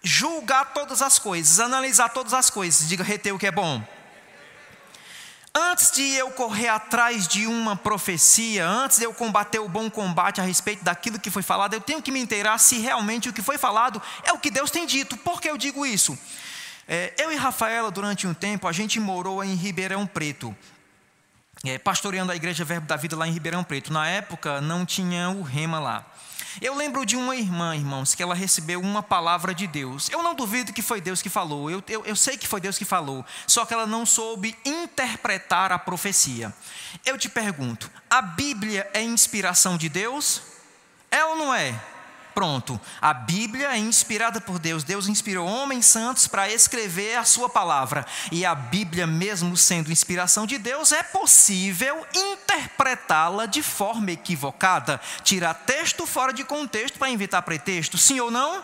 julgar 0.04 0.74
todas 0.74 1.02
as 1.02 1.18
coisas, 1.18 1.60
analisar 1.60 2.10
todas 2.10 2.34
as 2.34 2.50
coisas, 2.50 2.88
diga 2.88 3.04
reter 3.04 3.34
o 3.34 3.40
que 3.40 3.48
é 3.48 3.52
bom. 3.52 3.84
Antes 5.58 5.90
de 5.92 6.04
eu 6.16 6.30
correr 6.32 6.68
atrás 6.68 7.30
de 7.30 7.48
uma 7.48 7.78
profecia, 7.78 8.68
antes 8.68 8.98
de 8.98 9.06
eu 9.06 9.14
combater 9.14 9.60
o 9.60 9.70
bom 9.70 9.90
combate 9.90 10.42
a 10.42 10.44
respeito 10.44 10.84
daquilo 10.84 11.18
que 11.18 11.32
foi 11.32 11.42
falado, 11.42 11.74
eu 11.74 11.80
tenho 11.80 12.02
que 12.02 12.12
me 12.12 12.20
inteirar 12.20 12.58
se 12.58 12.80
realmente 12.80 13.30
o 13.30 13.34
que 13.34 13.42
foi 13.42 13.58
falado 13.58 14.02
é 14.26 14.34
o 14.34 14.38
que 14.38 14.52
Deus 14.52 14.70
tem 14.70 14.86
dito. 14.86 15.16
Por 15.16 15.40
que 15.40 15.50
eu 15.50 15.58
digo 15.58 15.86
isso? 15.86 16.20
É, 16.86 17.14
eu 17.18 17.32
e 17.32 17.38
Rafaela, 17.38 17.90
durante 17.90 18.28
um 18.28 18.34
tempo, 18.34 18.68
a 18.68 18.74
gente 18.74 19.00
morou 19.00 19.42
em 19.42 19.56
Ribeirão 19.56 20.06
Preto, 20.06 20.54
é, 21.64 21.78
pastoreando 21.78 22.34
a 22.34 22.36
Igreja 22.36 22.66
Verbo 22.66 22.86
da 22.86 22.98
Vida 22.98 23.16
lá 23.16 23.26
em 23.26 23.32
Ribeirão 23.32 23.64
Preto. 23.64 23.94
Na 23.94 24.06
época, 24.10 24.60
não 24.60 24.86
tinha 24.86 25.30
o 25.30 25.42
rema 25.42 25.80
lá. 25.80 26.06
Eu 26.62 26.76
lembro 26.76 27.06
de 27.06 27.16
uma 27.16 27.36
irmã, 27.36 27.76
irmãos, 27.76 28.16
que 28.16 28.24
ela 28.24 28.36
recebeu 28.36 28.80
uma 28.80 29.04
palavra 29.04 29.54
de 29.54 29.68
Deus. 29.68 30.10
Eu 30.10 30.24
não 30.24 30.34
duvido 30.34 30.74
que 30.74 30.82
foi 30.82 31.02
Deus 31.02 31.22
que 31.22 31.30
falou, 31.30 31.70
eu, 31.70 31.84
eu, 31.88 32.06
eu 32.06 32.16
sei 32.16 32.38
que 32.38 32.48
foi 32.48 32.62
Deus 32.62 32.78
que 32.78 32.86
falou, 32.86 33.26
só 33.48 33.66
que 33.66 33.74
ela 33.74 33.86
não 33.86 34.06
soube 34.06 34.56
interpretar 34.64 35.72
a 35.72 35.80
profecia. 35.80 36.54
Eu 37.06 37.18
te 37.18 37.30
pergunto: 37.30 37.90
a 38.10 38.22
Bíblia 38.22 38.90
é 38.94 39.02
inspiração 39.02 39.78
de 39.78 39.90
Deus? 39.90 40.42
É 41.12 41.24
ou 41.26 41.36
não 41.36 41.54
é? 41.54 41.80
Pronto, 42.36 42.80
a 43.02 43.14
Bíblia 43.14 43.70
é 43.70 43.78
inspirada 43.78 44.42
por 44.42 44.60
Deus. 44.60 44.84
Deus 44.84 45.08
inspirou 45.08 45.48
homens 45.48 45.86
santos 45.86 46.28
para 46.28 46.52
escrever 46.52 47.16
a 47.16 47.24
sua 47.24 47.48
palavra. 47.48 48.06
E 48.30 48.46
a 48.46 48.54
Bíblia, 48.54 49.08
mesmo 49.08 49.56
sendo 49.56 49.90
inspiração 49.90 50.46
de 50.46 50.58
Deus, 50.58 50.92
é 50.92 51.02
possível 51.02 52.06
interpretá-la 52.14 53.46
de 53.46 53.64
forma 53.64 54.12
equivocada, 54.12 55.00
tirar 55.24 55.54
texto 55.54 56.06
fora 56.06 56.34
de 56.34 56.44
contexto 56.44 57.00
para 57.00 57.10
inventar 57.10 57.42
pretexto, 57.42 57.98
sim 57.98 58.20
ou 58.20 58.30
não? 58.30 58.62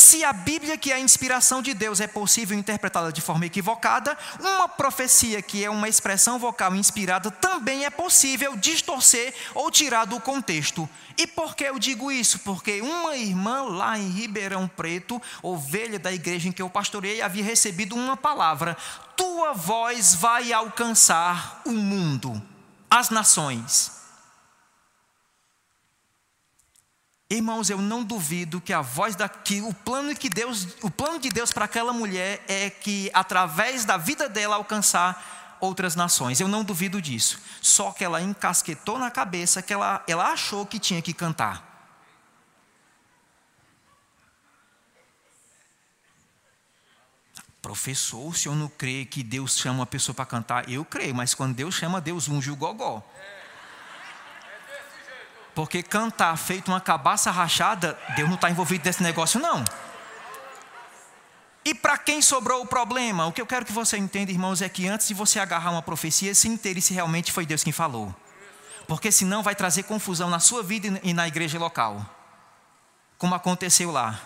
Se 0.00 0.24
a 0.24 0.32
Bíblia, 0.32 0.78
que 0.78 0.90
é 0.90 0.94
a 0.94 0.98
inspiração 0.98 1.60
de 1.60 1.74
Deus, 1.74 2.00
é 2.00 2.06
possível 2.06 2.58
interpretá-la 2.58 3.10
de 3.10 3.20
forma 3.20 3.44
equivocada, 3.44 4.16
uma 4.40 4.66
profecia, 4.66 5.42
que 5.42 5.62
é 5.62 5.68
uma 5.68 5.90
expressão 5.90 6.38
vocal 6.38 6.74
inspirada, 6.74 7.30
também 7.30 7.84
é 7.84 7.90
possível 7.90 8.56
distorcer 8.56 9.34
ou 9.54 9.70
tirar 9.70 10.06
do 10.06 10.18
contexto. 10.18 10.88
E 11.18 11.26
por 11.26 11.54
que 11.54 11.64
eu 11.64 11.78
digo 11.78 12.10
isso? 12.10 12.38
Porque 12.38 12.80
uma 12.80 13.14
irmã 13.14 13.64
lá 13.64 13.98
em 13.98 14.08
Ribeirão 14.08 14.66
Preto, 14.66 15.20
ovelha 15.42 15.98
da 15.98 16.10
igreja 16.10 16.48
em 16.48 16.52
que 16.52 16.62
eu 16.62 16.70
pastorei, 16.70 17.20
havia 17.20 17.44
recebido 17.44 17.94
uma 17.94 18.16
palavra: 18.16 18.78
Tua 19.14 19.52
voz 19.52 20.14
vai 20.14 20.50
alcançar 20.50 21.60
o 21.66 21.72
mundo, 21.72 22.42
as 22.90 23.10
nações. 23.10 23.99
Irmãos, 27.32 27.70
eu 27.70 27.78
não 27.78 28.02
duvido 28.02 28.60
que 28.60 28.72
a 28.72 28.80
voz 28.80 29.14
daqui, 29.14 29.60
o 29.60 29.72
plano 29.72 30.16
que 30.16 30.28
Deus, 30.28 30.66
o 30.82 30.90
plano 30.90 31.20
de 31.20 31.28
Deus 31.28 31.52
para 31.52 31.64
aquela 31.64 31.92
mulher 31.92 32.44
é 32.48 32.68
que 32.68 33.08
através 33.14 33.84
da 33.84 33.96
vida 33.96 34.28
dela 34.28 34.56
alcançar 34.56 35.56
outras 35.60 35.94
nações. 35.94 36.40
Eu 36.40 36.48
não 36.48 36.64
duvido 36.64 37.00
disso. 37.00 37.40
Só 37.62 37.92
que 37.92 38.02
ela 38.02 38.20
encasquetou 38.20 38.98
na 38.98 39.12
cabeça 39.12 39.62
que 39.62 39.72
ela, 39.72 40.02
ela 40.08 40.32
achou 40.32 40.66
que 40.66 40.80
tinha 40.80 41.00
que 41.00 41.12
cantar. 41.12 41.70
Professor, 47.62 48.26
o 48.26 48.34
senhor 48.34 48.56
não 48.56 48.68
crê 48.68 49.04
que 49.04 49.22
Deus 49.22 49.56
chama 49.56 49.80
uma 49.80 49.86
pessoa 49.86 50.14
para 50.14 50.26
cantar? 50.26 50.68
Eu 50.68 50.84
creio, 50.84 51.14
mas 51.14 51.34
quando 51.34 51.54
Deus 51.54 51.76
chama, 51.76 52.00
Deus 52.00 52.26
unge 52.26 52.50
o 52.50 52.56
gogó. 52.56 53.06
Porque 55.60 55.82
cantar 55.82 56.34
feito 56.38 56.68
uma 56.68 56.80
cabaça 56.80 57.30
rachada, 57.30 57.98
Deus 58.16 58.26
não 58.26 58.36
está 58.36 58.48
envolvido 58.48 58.82
nesse 58.86 59.02
negócio, 59.02 59.38
não. 59.38 59.62
E 61.62 61.74
para 61.74 61.98
quem 61.98 62.22
sobrou 62.22 62.62
o 62.62 62.66
problema? 62.66 63.26
O 63.26 63.32
que 63.32 63.42
eu 63.42 63.46
quero 63.46 63.66
que 63.66 63.72
você 63.72 63.98
entenda, 63.98 64.32
irmãos, 64.32 64.62
é 64.62 64.70
que 64.70 64.88
antes 64.88 65.08
de 65.08 65.12
você 65.12 65.38
agarrar 65.38 65.70
uma 65.70 65.82
profecia, 65.82 66.34
se 66.34 66.48
inteire 66.48 66.80
se 66.80 66.94
realmente 66.94 67.30
foi 67.30 67.44
Deus 67.44 67.62
quem 67.62 67.74
falou. 67.74 68.16
Porque 68.88 69.12
senão 69.12 69.42
vai 69.42 69.54
trazer 69.54 69.82
confusão 69.82 70.30
na 70.30 70.38
sua 70.38 70.62
vida 70.62 70.98
e 71.02 71.12
na 71.12 71.28
igreja 71.28 71.58
local. 71.58 72.06
Como 73.18 73.34
aconteceu 73.34 73.90
lá. 73.90 74.18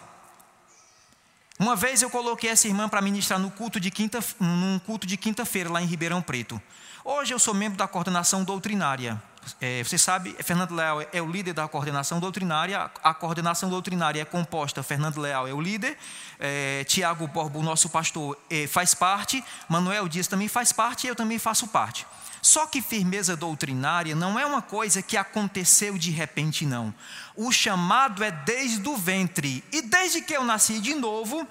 Uma 1.59 1.75
vez 1.75 2.01
eu 2.01 2.11
coloquei 2.11 2.51
essa 2.51 2.69
irmã 2.69 2.89
para 2.89 3.03
ministrar 3.03 3.41
no 3.41 3.51
culto 3.51 3.81
de 3.81 3.91
quinta, 3.91 4.21
num 4.39 4.79
culto 4.79 5.05
de 5.05 5.17
quinta-feira 5.17 5.69
lá 5.69 5.83
em 5.83 5.87
Ribeirão 5.87 6.23
Preto. 6.23 6.63
Hoje 7.05 7.35
eu 7.35 7.41
sou 7.41 7.55
membro 7.55 7.77
da 7.77 7.89
coordenação 7.89 8.45
doutrinária. 8.45 9.21
É, 9.61 9.83
você 9.83 9.99
sabe, 9.99 10.35
Fernando 10.43 10.75
Leal 10.75 11.03
é 11.13 11.23
o 11.23 11.31
líder 11.31 11.53
da 11.53 11.67
coordenação 11.69 12.21
doutrinária. 12.21 12.91
A 13.03 13.15
coordenação 13.15 13.69
doutrinária 13.69 14.21
é 14.21 14.25
composta, 14.25 14.83
Fernando 14.83 15.21
Leal 15.21 15.47
é 15.47 15.53
o 15.53 15.61
líder, 15.61 15.97
é, 16.39 16.85
Tiago 16.85 17.27
Borbo, 17.27 17.63
nosso 17.63 17.89
pastor, 17.89 18.39
é, 18.51 18.67
faz 18.67 18.95
parte, 18.95 19.43
Manuel 19.69 20.09
Dias 20.09 20.27
também 20.27 20.49
faz 20.49 20.73
parte 20.73 21.07
e 21.07 21.09
eu 21.09 21.15
também 21.15 21.39
faço 21.39 21.69
parte. 21.69 22.07
Só 22.45 22.67
que 22.67 22.83
firmeza 22.83 23.35
doutrinária 23.35 24.15
não 24.15 24.39
é 24.39 24.45
uma 24.45 24.61
coisa 24.61 25.01
que 25.01 25.17
aconteceu 25.17 25.97
de 25.97 26.11
repente, 26.11 26.67
não. 26.67 26.95
O 27.35 27.51
chamado 27.51 28.23
é 28.23 28.31
desde 28.31 28.87
o 28.87 28.99
ventre. 28.99 29.65
E 29.73 29.81
desde 29.81 30.21
que 30.21 30.37
eu 30.37 30.45
nasci 30.45 30.79
de 30.79 30.95
novo, 30.95 31.49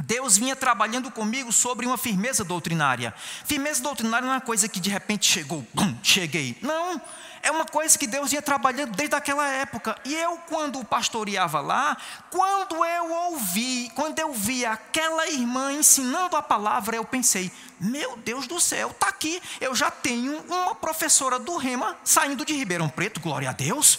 Deus 0.00 0.36
vinha 0.36 0.54
trabalhando 0.54 1.10
comigo 1.10 1.52
sobre 1.52 1.86
uma 1.86 1.98
firmeza 1.98 2.44
doutrinária. 2.44 3.12
Firmeza 3.44 3.82
doutrinária 3.82 4.26
não 4.26 4.32
é 4.32 4.36
uma 4.36 4.40
coisa 4.40 4.68
que 4.68 4.78
de 4.78 4.90
repente 4.90 5.26
chegou, 5.26 5.66
bum, 5.74 5.96
cheguei. 6.02 6.56
Não, 6.62 7.00
é 7.42 7.50
uma 7.50 7.64
coisa 7.64 7.98
que 7.98 8.06
Deus 8.06 8.30
vinha 8.30 8.42
trabalhando 8.42 8.94
desde 8.94 9.14
aquela 9.14 9.46
época. 9.48 10.00
E 10.04 10.14
eu, 10.14 10.36
quando 10.48 10.84
pastoreava 10.84 11.60
lá, 11.60 11.96
quando 12.30 12.84
eu 12.84 13.12
ouvi, 13.12 13.90
quando 13.94 14.18
eu 14.18 14.32
vi 14.32 14.64
aquela 14.64 15.28
irmã 15.28 15.72
ensinando 15.72 16.36
a 16.36 16.42
palavra, 16.42 16.96
eu 16.96 17.04
pensei: 17.04 17.50
meu 17.80 18.16
Deus 18.18 18.46
do 18.46 18.60
céu, 18.60 18.90
está 18.90 19.08
aqui. 19.08 19.42
Eu 19.60 19.74
já 19.74 19.90
tenho 19.90 20.40
uma 20.42 20.74
professora 20.74 21.38
do 21.38 21.56
Rema 21.56 21.96
saindo 22.04 22.44
de 22.44 22.52
Ribeirão 22.54 22.88
Preto, 22.88 23.20
glória 23.20 23.50
a 23.50 23.52
Deus. 23.52 23.98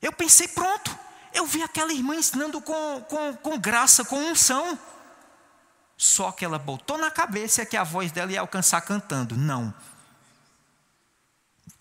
Eu 0.00 0.12
pensei: 0.12 0.48
pronto 0.48 1.07
eu 1.38 1.46
vi 1.46 1.62
aquela 1.62 1.92
irmã 1.92 2.16
ensinando 2.16 2.60
com, 2.60 3.00
com, 3.08 3.34
com 3.36 3.58
graça, 3.58 4.04
com 4.04 4.16
unção. 4.16 4.78
Só 5.96 6.30
que 6.32 6.44
ela 6.44 6.58
botou 6.58 6.98
na 6.98 7.10
cabeça 7.10 7.64
que 7.64 7.76
a 7.76 7.84
voz 7.84 8.12
dela 8.12 8.32
ia 8.32 8.40
alcançar 8.40 8.80
cantando. 8.80 9.36
Não. 9.36 9.72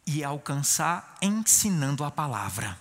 Ia 0.05 0.27
alcançar 0.29 1.17
ensinando 1.21 2.03
a 2.03 2.11
palavra. 2.11 2.77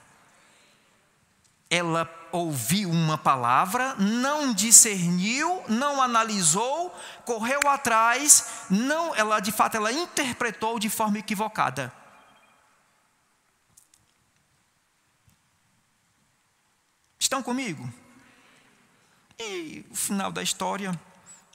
Ela 1.69 2.09
ouviu 2.31 2.91
uma 2.91 3.17
palavra, 3.19 3.95
não 3.97 4.53
discerniu, 4.53 5.63
não 5.69 6.03
analisou, 6.03 6.95
correu 7.25 7.69
atrás, 7.69 8.67
não, 8.71 9.15
ela 9.15 9.41
de 9.41 9.51
fato 9.51 9.77
ela 9.77 9.91
interpretou 9.91 10.79
de 10.79 10.89
forma 10.89 11.19
equivocada. 11.19 11.93
Estão 17.27 17.43
comigo? 17.43 17.93
E 19.37 19.85
o 19.91 19.97
final 19.97 20.31
da 20.31 20.45
história 20.45 20.97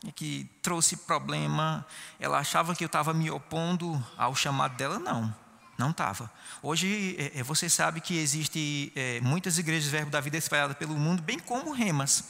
é 0.05 0.11
que 0.11 0.45
trouxe 0.61 0.97
problema. 0.97 1.87
Ela 2.19 2.39
achava 2.39 2.75
que 2.75 2.83
eu 2.83 2.87
estava 2.87 3.13
me 3.13 3.31
opondo 3.31 4.05
ao 4.17 4.35
chamado 4.35 4.75
dela, 4.75 4.99
não. 4.99 5.33
Não 5.77 5.91
estava. 5.91 6.29
Hoje 6.61 7.15
é, 7.17 7.39
é, 7.39 7.43
você 7.43 7.69
sabe 7.69 8.01
que 8.01 8.17
existe 8.17 8.91
é, 8.93 9.21
muitas 9.21 9.57
igrejas 9.57 9.89
Verbo 9.89 10.11
da 10.11 10.19
Vida 10.19 10.35
espalhadas 10.35 10.75
pelo 10.75 10.93
mundo, 10.95 11.23
bem 11.23 11.39
como 11.39 11.71
remas. 11.71 12.25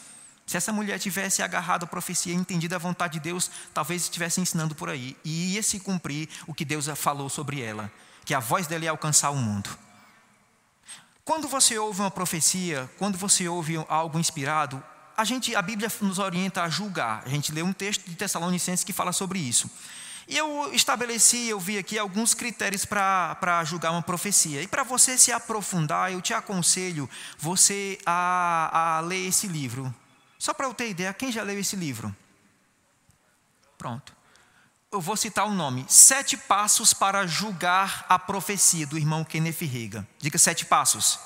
Se 0.45 0.55
essa 0.55 0.71
mulher 0.71 0.99
tivesse 0.99 1.41
agarrado 1.41 1.85
a 1.85 1.87
profecia, 1.87 2.35
entendido 2.35 2.75
a 2.75 2.77
vontade 2.77 3.13
de 3.13 3.21
Deus, 3.21 3.49
talvez 3.73 4.03
estivesse 4.03 4.39
ensinando 4.39 4.75
por 4.75 4.87
aí. 4.87 5.17
E 5.25 5.55
ia 5.55 5.63
se 5.63 5.79
cumprir 5.79 6.29
o 6.45 6.53
que 6.53 6.63
Deus 6.63 6.85
falou 6.89 7.27
sobre 7.27 7.59
ela, 7.59 7.91
que 8.23 8.35
a 8.35 8.39
voz 8.39 8.67
dela 8.67 8.83
ia 8.83 8.91
alcançar 8.91 9.31
o 9.31 9.35
mundo. 9.35 9.67
Quando 11.31 11.47
você 11.47 11.79
ouve 11.79 12.01
uma 12.01 12.11
profecia, 12.11 12.91
quando 12.97 13.17
você 13.17 13.47
ouve 13.47 13.77
algo 13.87 14.19
inspirado, 14.19 14.83
a 15.15 15.23
gente, 15.23 15.55
a 15.55 15.61
Bíblia 15.61 15.89
nos 16.01 16.19
orienta 16.19 16.61
a 16.61 16.67
julgar. 16.67 17.23
A 17.25 17.29
gente 17.29 17.53
lê 17.53 17.63
um 17.63 17.71
texto 17.71 18.03
de 18.03 18.17
Tessalonicenses 18.17 18.83
que 18.83 18.91
fala 18.91 19.13
sobre 19.13 19.39
isso. 19.39 19.71
E 20.27 20.37
eu 20.37 20.69
estabeleci, 20.73 21.47
eu 21.47 21.57
vi 21.57 21.77
aqui 21.77 21.97
alguns 21.97 22.33
critérios 22.33 22.83
para 22.83 23.63
julgar 23.63 23.91
uma 23.91 24.01
profecia. 24.01 24.61
E 24.61 24.67
para 24.67 24.83
você 24.83 25.17
se 25.17 25.31
aprofundar, 25.31 26.11
eu 26.11 26.21
te 26.21 26.33
aconselho 26.33 27.09
você 27.39 27.97
a, 28.05 28.97
a 28.97 28.99
ler 28.99 29.29
esse 29.29 29.47
livro. 29.47 29.95
Só 30.37 30.53
para 30.53 30.65
eu 30.65 30.73
ter 30.73 30.89
ideia, 30.89 31.13
quem 31.13 31.31
já 31.31 31.43
leu 31.43 31.57
esse 31.57 31.77
livro? 31.77 32.13
Pronto. 33.77 34.13
Eu 34.91 34.99
vou 34.99 35.15
citar 35.15 35.45
o 35.47 35.53
nome: 35.53 35.85
Sete 35.87 36.35
Passos 36.35 36.93
para 36.93 37.25
Julgar 37.25 38.05
a 38.09 38.19
Profecia, 38.19 38.85
do 38.85 38.97
irmão 38.97 39.23
Kenneth 39.23 39.61
Rega. 39.61 40.05
Diga 40.19 40.37
sete 40.37 40.65
passos. 40.65 41.17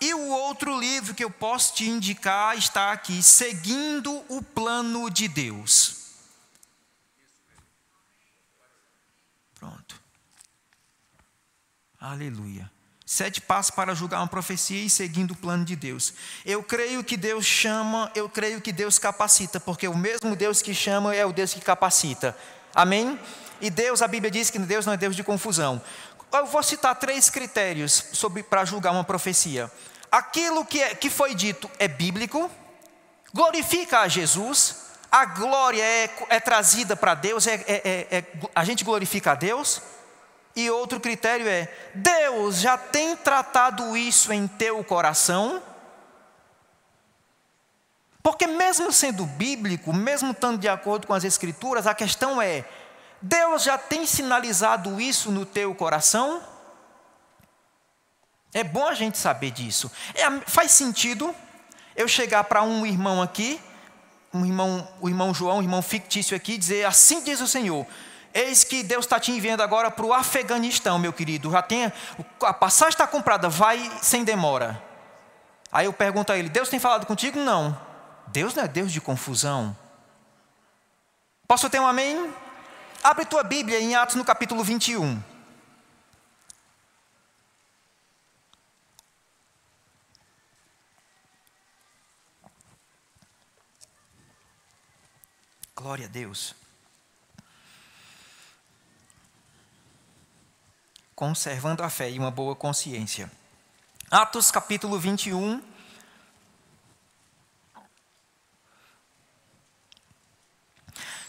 E 0.00 0.12
o 0.12 0.28
outro 0.28 0.76
livro 0.78 1.14
que 1.14 1.22
eu 1.22 1.30
posso 1.30 1.74
te 1.74 1.88
indicar 1.88 2.58
está 2.58 2.90
aqui: 2.90 3.22
Seguindo 3.22 4.12
o 4.28 4.42
Plano 4.42 5.08
de 5.08 5.28
Deus. 5.28 6.06
Pronto. 9.54 10.00
Aleluia. 12.00 12.68
Sete 13.08 13.40
passos 13.40 13.70
para 13.70 13.94
julgar 13.94 14.18
uma 14.18 14.26
profecia 14.26 14.82
e 14.82 14.90
seguindo 14.90 15.30
o 15.30 15.36
plano 15.36 15.64
de 15.64 15.76
Deus. 15.76 16.12
Eu 16.44 16.60
creio 16.60 17.04
que 17.04 17.16
Deus 17.16 17.46
chama, 17.46 18.10
eu 18.16 18.28
creio 18.28 18.60
que 18.60 18.72
Deus 18.72 18.98
capacita, 18.98 19.60
porque 19.60 19.86
o 19.86 19.96
mesmo 19.96 20.34
Deus 20.34 20.60
que 20.60 20.74
chama 20.74 21.14
é 21.14 21.24
o 21.24 21.32
Deus 21.32 21.54
que 21.54 21.60
capacita. 21.60 22.36
Amém? 22.76 23.18
E 23.58 23.70
Deus, 23.70 24.02
a 24.02 24.06
Bíblia 24.06 24.30
diz 24.30 24.50
que 24.50 24.58
Deus 24.58 24.84
não 24.84 24.92
é 24.92 24.98
Deus 24.98 25.16
de 25.16 25.24
confusão. 25.24 25.80
Eu 26.30 26.44
vou 26.44 26.62
citar 26.62 26.94
três 26.94 27.30
critérios 27.30 28.04
para 28.50 28.66
julgar 28.66 28.92
uma 28.92 29.02
profecia. 29.02 29.72
Aquilo 30.12 30.62
que, 30.62 30.82
é, 30.82 30.94
que 30.94 31.08
foi 31.08 31.34
dito 31.34 31.70
é 31.78 31.88
bíblico, 31.88 32.50
glorifica 33.32 34.00
a 34.00 34.08
Jesus, 34.08 34.76
a 35.10 35.24
glória 35.24 35.82
é, 35.82 36.10
é 36.28 36.38
trazida 36.38 36.94
para 36.94 37.14
Deus, 37.14 37.46
é, 37.46 37.54
é, 37.66 37.74
é, 37.84 38.18
é, 38.18 38.24
a 38.54 38.62
gente 38.62 38.84
glorifica 38.84 39.32
a 39.32 39.34
Deus. 39.34 39.80
E 40.54 40.70
outro 40.70 41.00
critério 41.00 41.48
é: 41.48 41.72
Deus 41.94 42.60
já 42.60 42.76
tem 42.76 43.16
tratado 43.16 43.96
isso 43.96 44.32
em 44.32 44.46
teu 44.46 44.84
coração? 44.84 45.62
Porque, 48.26 48.48
mesmo 48.48 48.90
sendo 48.90 49.24
bíblico, 49.24 49.92
mesmo 49.92 50.32
estando 50.32 50.58
de 50.58 50.66
acordo 50.66 51.06
com 51.06 51.14
as 51.14 51.22
Escrituras, 51.22 51.86
a 51.86 51.94
questão 51.94 52.42
é: 52.42 52.64
Deus 53.22 53.62
já 53.62 53.78
tem 53.78 54.04
sinalizado 54.04 55.00
isso 55.00 55.30
no 55.30 55.46
teu 55.46 55.72
coração? 55.76 56.42
É 58.52 58.64
bom 58.64 58.84
a 58.84 58.94
gente 58.94 59.16
saber 59.16 59.52
disso. 59.52 59.92
É, 60.12 60.28
faz 60.44 60.72
sentido 60.72 61.32
eu 61.94 62.08
chegar 62.08 62.42
para 62.42 62.64
um 62.64 62.84
irmão 62.84 63.22
aqui 63.22 63.60
um 64.34 64.44
irmão, 64.44 64.88
o 65.00 65.08
irmão 65.08 65.32
João, 65.32 65.58
um 65.58 65.62
irmão 65.62 65.80
fictício 65.80 66.36
aqui, 66.36 66.58
dizer: 66.58 66.84
Assim 66.84 67.22
diz 67.22 67.40
o 67.40 67.46
Senhor. 67.46 67.86
Eis 68.34 68.64
que 68.64 68.82
Deus 68.82 69.04
está 69.04 69.20
te 69.20 69.30
enviando 69.30 69.60
agora 69.60 69.88
para 69.88 70.04
o 70.04 70.12
Afeganistão, 70.12 70.98
meu 70.98 71.12
querido. 71.12 71.48
Já 71.52 71.62
tem, 71.62 71.92
a 72.42 72.52
passagem 72.52 72.90
está 72.90 73.06
comprada, 73.06 73.48
vai 73.48 73.88
sem 74.02 74.24
demora. 74.24 74.82
Aí 75.70 75.86
eu 75.86 75.92
pergunto 75.92 76.32
a 76.32 76.36
ele: 76.36 76.48
Deus 76.48 76.68
tem 76.68 76.80
falado 76.80 77.06
contigo? 77.06 77.38
Não. 77.38 77.85
Deus 78.28 78.54
não 78.54 78.64
é 78.64 78.68
Deus 78.68 78.92
de 78.92 79.00
confusão. 79.00 79.76
Posso 81.46 81.70
ter 81.70 81.80
um 81.80 81.86
amém? 81.86 82.32
Abre 83.02 83.24
tua 83.24 83.42
Bíblia 83.42 83.80
em 83.80 83.94
Atos 83.94 84.16
no 84.16 84.24
capítulo 84.24 84.64
21. 84.64 85.22
Glória 95.76 96.06
a 96.06 96.08
Deus. 96.08 96.52
Conservando 101.14 101.84
a 101.84 101.88
fé 101.88 102.10
e 102.10 102.18
uma 102.18 102.30
boa 102.30 102.56
consciência. 102.56 103.30
Atos 104.10 104.50
capítulo 104.50 104.98
21, 104.98 105.62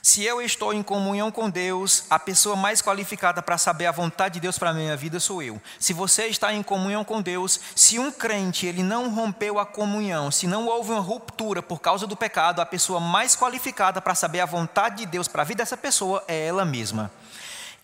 Se 0.08 0.24
eu 0.24 0.42
estou 0.42 0.74
em 0.74 0.82
comunhão 0.82 1.30
com 1.30 1.50
Deus, 1.50 2.06
a 2.10 2.18
pessoa 2.18 2.56
mais 2.56 2.82
qualificada 2.82 3.42
para 3.42 3.58
saber 3.58 3.88
a 3.88 3.92
vontade 3.92 4.36
de 4.36 4.40
Deus 4.40 4.58
para 4.58 4.70
a 4.70 4.74
minha 4.74 4.96
vida 4.96 5.20
sou 5.20 5.44
eu. 5.44 5.62
Se 5.78 5.92
você 5.92 6.28
está 6.28 6.54
em 6.54 6.64
comunhão 6.64 7.04
com 7.04 7.22
Deus, 7.22 7.60
se 7.76 8.00
um 8.00 8.10
crente 8.10 8.66
ele 8.66 8.82
não 8.82 9.14
rompeu 9.14 9.60
a 9.60 9.66
comunhão, 9.66 10.32
se 10.32 10.48
não 10.48 10.66
houve 10.68 10.94
uma 10.94 11.02
ruptura 11.02 11.62
por 11.62 11.82
causa 11.82 12.08
do 12.08 12.16
pecado, 12.16 12.62
a 12.62 12.66
pessoa 12.66 13.02
mais 13.02 13.36
qualificada 13.36 14.02
para 14.02 14.16
saber 14.16 14.40
a 14.40 14.46
vontade 14.46 15.00
de 15.00 15.08
Deus 15.08 15.28
para 15.28 15.42
a 15.42 15.46
vida 15.46 15.58
dessa 15.58 15.76
pessoa 15.76 16.24
é 16.26 16.48
ela 16.48 16.64
mesma. 16.64 17.12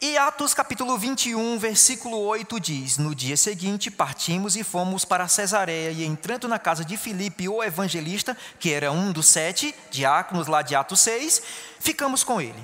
E 0.01 0.17
Atos 0.17 0.53
capítulo 0.53 0.97
21, 0.97 1.57
versículo 1.57 2.19
8 2.19 2.59
diz: 2.59 2.97
No 2.97 3.15
dia 3.15 3.37
seguinte 3.37 3.89
partimos 3.89 4.55
e 4.55 4.63
fomos 4.63 5.05
para 5.05 5.27
Cesareia, 5.27 5.91
e 5.91 6.03
entrando 6.03 6.47
na 6.47 6.59
casa 6.59 6.83
de 6.83 6.97
Filipe, 6.97 7.47
o 7.47 7.63
evangelista, 7.63 8.35
que 8.59 8.71
era 8.71 8.91
um 8.91 9.11
dos 9.11 9.27
sete 9.27 9.73
diáconos 9.89 10.47
lá 10.47 10.61
de 10.61 10.75
Atos 10.75 10.99
6, 11.01 11.41
ficamos 11.79 12.23
com 12.23 12.41
ele. 12.41 12.61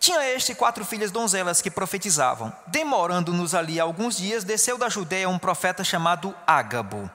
Tinha 0.00 0.24
este 0.30 0.54
quatro 0.54 0.84
filhas 0.84 1.10
donzelas 1.10 1.62
que 1.62 1.70
profetizavam. 1.70 2.52
Demorando-nos 2.66 3.54
ali 3.54 3.78
alguns 3.78 4.16
dias, 4.16 4.42
desceu 4.42 4.76
da 4.76 4.88
Judéia 4.88 5.28
um 5.28 5.38
profeta 5.38 5.84
chamado 5.84 6.34
Ágabo. 6.46 7.08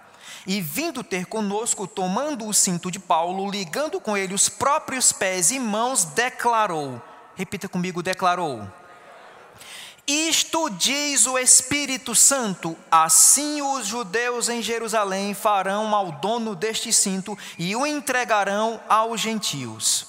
E 0.47 0.62
vindo 0.62 1.04
ter 1.04 1.25
conosco, 1.25 1.88
tomando 1.88 2.47
o 2.47 2.54
cinto 2.54 2.91
de 2.91 2.99
Paulo, 2.99 3.49
ligando 3.49 3.99
com 3.99 4.15
ele 4.15 4.34
os 4.34 4.47
próprios 4.47 5.12
pés 5.12 5.51
e 5.51 5.60
mãos, 5.60 6.06
declarou: 6.06 7.01
Repita 7.36 7.67
comigo, 7.67 8.01
declarou 8.01 8.65
isto 10.07 10.69
diz 10.69 11.25
o 11.25 11.37
Espírito 11.37 12.13
Santo: 12.13 12.77
assim 12.91 13.61
os 13.61 13.87
judeus 13.87 14.49
em 14.49 14.61
Jerusalém 14.61 15.33
farão 15.33 15.95
ao 15.95 16.11
dono 16.11 16.55
deste 16.55 16.93
cinto 16.93 17.37
e 17.57 17.75
o 17.75 17.85
entregarão 17.85 18.79
aos 18.87 19.19
gentios. 19.19 20.05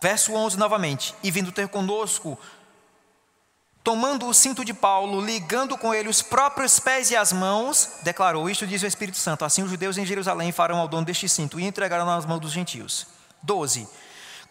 Verso 0.00 0.32
11 0.34 0.58
novamente: 0.58 1.14
E 1.22 1.30
vindo 1.30 1.52
ter 1.52 1.68
conosco, 1.68 2.38
tomando 3.82 4.26
o 4.26 4.34
cinto 4.34 4.64
de 4.64 4.74
Paulo, 4.74 5.24
ligando 5.24 5.78
com 5.78 5.94
ele 5.94 6.08
os 6.08 6.20
próprios 6.20 6.78
pés 6.78 7.10
e 7.10 7.16
as 7.16 7.32
mãos, 7.32 7.88
declarou: 8.02 8.50
Isto 8.50 8.66
diz 8.66 8.82
o 8.82 8.86
Espírito 8.86 9.16
Santo: 9.18 9.44
assim 9.44 9.62
os 9.62 9.70
judeus 9.70 9.96
em 9.96 10.04
Jerusalém 10.04 10.52
farão 10.52 10.78
ao 10.78 10.88
dono 10.88 11.06
deste 11.06 11.28
cinto 11.28 11.58
e 11.58 11.64
entregarão 11.64 12.04
nas 12.04 12.26
mãos 12.26 12.40
dos 12.40 12.52
gentios. 12.52 13.06
12. 13.42 13.88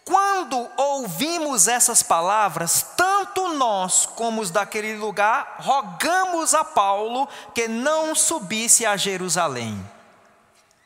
Quando 0.04 0.68
ouvimos 0.76 1.68
essas 1.68 2.02
palavras, 2.02 2.86
tanto 2.96 3.48
nós 3.54 4.04
como 4.04 4.40
os 4.40 4.50
daquele 4.50 4.96
lugar 4.96 5.56
rogamos 5.60 6.54
a 6.54 6.64
Paulo 6.64 7.28
que 7.54 7.68
não 7.68 8.14
subisse 8.14 8.84
a 8.84 8.96
Jerusalém. 8.96 9.88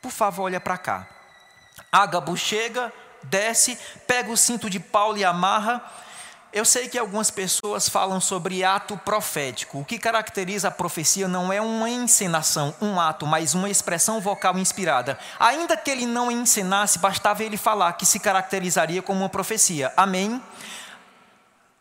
Por 0.02 0.10
favor, 0.10 0.44
olha 0.44 0.60
para 0.60 0.76
cá. 0.76 1.06
Ágabo 1.90 2.36
chega, 2.36 2.92
desce, 3.22 3.78
pega 4.06 4.30
o 4.30 4.36
cinto 4.36 4.68
de 4.68 4.78
Paulo 4.78 5.16
e 5.16 5.24
amarra 5.24 5.82
eu 6.52 6.64
sei 6.64 6.88
que 6.88 6.98
algumas 6.98 7.30
pessoas 7.30 7.88
falam 7.88 8.20
sobre 8.20 8.64
ato 8.64 8.96
profético. 8.96 9.80
O 9.80 9.84
que 9.84 9.98
caracteriza 9.98 10.68
a 10.68 10.70
profecia 10.70 11.28
não 11.28 11.52
é 11.52 11.60
uma 11.60 11.90
encenação, 11.90 12.74
um 12.80 12.98
ato, 12.98 13.26
mas 13.26 13.54
uma 13.54 13.68
expressão 13.68 14.20
vocal 14.20 14.58
inspirada. 14.58 15.18
Ainda 15.38 15.76
que 15.76 15.90
ele 15.90 16.06
não 16.06 16.30
encenasse, 16.30 16.98
bastava 16.98 17.44
ele 17.44 17.56
falar 17.56 17.92
que 17.92 18.06
se 18.06 18.18
caracterizaria 18.18 19.02
como 19.02 19.20
uma 19.20 19.28
profecia. 19.28 19.92
Amém? 19.96 20.40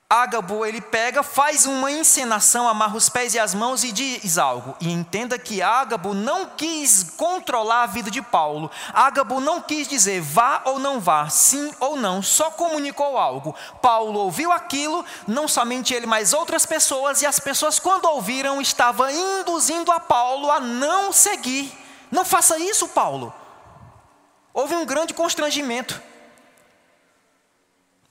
Ágabo, 0.07 0.63
ele 0.63 0.81
pega, 0.81 1.23
faz 1.23 1.65
uma 1.65 1.91
encenação, 1.91 2.67
amarra 2.67 2.95
os 2.95 3.09
pés 3.09 3.33
e 3.33 3.39
as 3.39 3.55
mãos 3.55 3.83
e 3.83 3.91
diz 3.91 4.37
algo. 4.37 4.75
E 4.79 4.91
entenda 4.91 5.39
que 5.39 5.63
Ágabo 5.63 6.13
não 6.13 6.45
quis 6.45 7.11
controlar 7.17 7.81
a 7.81 7.87
vida 7.87 8.11
de 8.11 8.21
Paulo. 8.21 8.69
Ágabo 8.93 9.39
não 9.39 9.59
quis 9.59 9.87
dizer 9.87 10.21
vá 10.21 10.61
ou 10.65 10.77
não 10.77 10.99
vá, 10.99 11.27
sim 11.27 11.73
ou 11.79 11.97
não, 11.97 12.21
só 12.21 12.51
comunicou 12.51 13.17
algo. 13.17 13.55
Paulo 13.81 14.19
ouviu 14.19 14.51
aquilo, 14.51 15.03
não 15.27 15.47
somente 15.47 15.91
ele, 15.91 16.05
mas 16.05 16.33
outras 16.33 16.67
pessoas, 16.67 17.23
e 17.23 17.25
as 17.25 17.39
pessoas, 17.39 17.79
quando 17.79 18.05
ouviram, 18.05 18.61
estavam 18.61 19.09
induzindo 19.09 19.91
a 19.91 19.99
Paulo 19.99 20.51
a 20.51 20.59
não 20.59 21.11
seguir. 21.11 21.75
Não 22.11 22.23
faça 22.23 22.59
isso, 22.59 22.87
Paulo. 22.89 23.33
Houve 24.53 24.75
um 24.75 24.85
grande 24.85 25.15
constrangimento. 25.15 25.99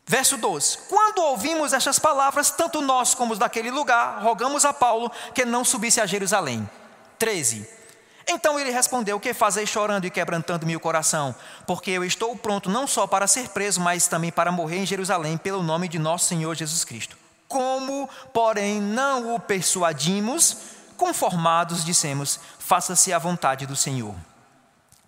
Verso 0.07 0.37
12: 0.37 0.79
Quando 0.88 1.23
ouvimos 1.23 1.73
estas 1.73 1.99
palavras, 1.99 2.51
tanto 2.51 2.81
nós 2.81 3.14
como 3.14 3.33
os 3.33 3.38
daquele 3.38 3.71
lugar, 3.71 4.23
rogamos 4.23 4.64
a 4.64 4.73
Paulo 4.73 5.11
que 5.33 5.45
não 5.45 5.64
subisse 5.64 6.01
a 6.01 6.07
Jerusalém. 6.07 6.69
13. 7.19 7.67
Então 8.29 8.59
ele 8.59 8.71
respondeu: 8.71 9.19
Que 9.19 9.33
fazei 9.33 9.67
chorando 9.67 10.05
e 10.07 10.11
quebrantando-me 10.11 10.77
o 10.77 10.81
coração? 10.81 11.35
Porque 11.67 11.90
eu 11.90 12.05
estou 12.05 12.37
pronto 12.37 12.69
não 12.69 12.87
só 12.87 13.07
para 13.07 13.27
ser 13.27 13.49
preso, 13.49 13.81
mas 13.81 14.07
também 14.07 14.31
para 14.31 14.53
morrer 14.53 14.79
em 14.79 14.87
Jerusalém, 14.87 15.38
pelo 15.38 15.62
nome 15.62 15.88
de 15.88 15.99
nosso 15.99 16.27
Senhor 16.27 16.55
Jesus 16.55 16.85
Cristo. 16.85 17.17
Como, 17.49 18.09
porém, 18.33 18.81
não 18.81 19.35
o 19.35 19.40
persuadimos, 19.40 20.57
conformados, 20.97 21.85
dissemos: 21.85 22.38
Faça-se 22.59 23.12
a 23.12 23.19
vontade 23.19 23.67
do 23.67 23.77
Senhor. 23.77 24.14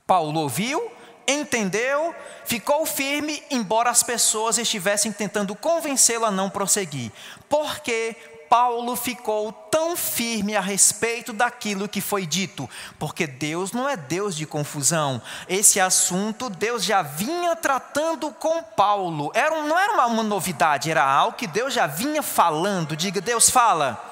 Paulo 0.06 0.40
ouviu 0.40 0.95
entendeu, 1.26 2.14
ficou 2.44 2.86
firme, 2.86 3.42
embora 3.50 3.90
as 3.90 4.02
pessoas 4.02 4.58
estivessem 4.58 5.12
tentando 5.12 5.54
convencê-lo 5.54 6.24
a 6.24 6.30
não 6.30 6.48
prosseguir. 6.48 7.10
Porque 7.48 8.16
Paulo 8.48 8.94
ficou 8.96 9.52
tão 9.52 9.96
firme 9.96 10.56
a 10.56 10.60
respeito 10.60 11.32
daquilo 11.32 11.88
que 11.88 12.00
foi 12.00 12.26
dito? 12.26 12.68
Porque 12.98 13.26
Deus 13.26 13.72
não 13.72 13.88
é 13.88 13.96
Deus 13.96 14.36
de 14.36 14.46
confusão. 14.46 15.20
Esse 15.48 15.80
assunto 15.80 16.48
Deus 16.48 16.84
já 16.84 17.02
vinha 17.02 17.56
tratando 17.56 18.30
com 18.30 18.62
Paulo. 18.62 19.30
Era, 19.34 19.62
não 19.62 19.78
era 19.78 19.92
uma, 19.94 20.06
uma 20.06 20.22
novidade, 20.22 20.90
era 20.90 21.04
algo 21.04 21.36
que 21.36 21.46
Deus 21.46 21.74
já 21.74 21.86
vinha 21.86 22.22
falando. 22.22 22.96
Diga, 22.96 23.20
Deus 23.20 23.50
fala. 23.50 24.02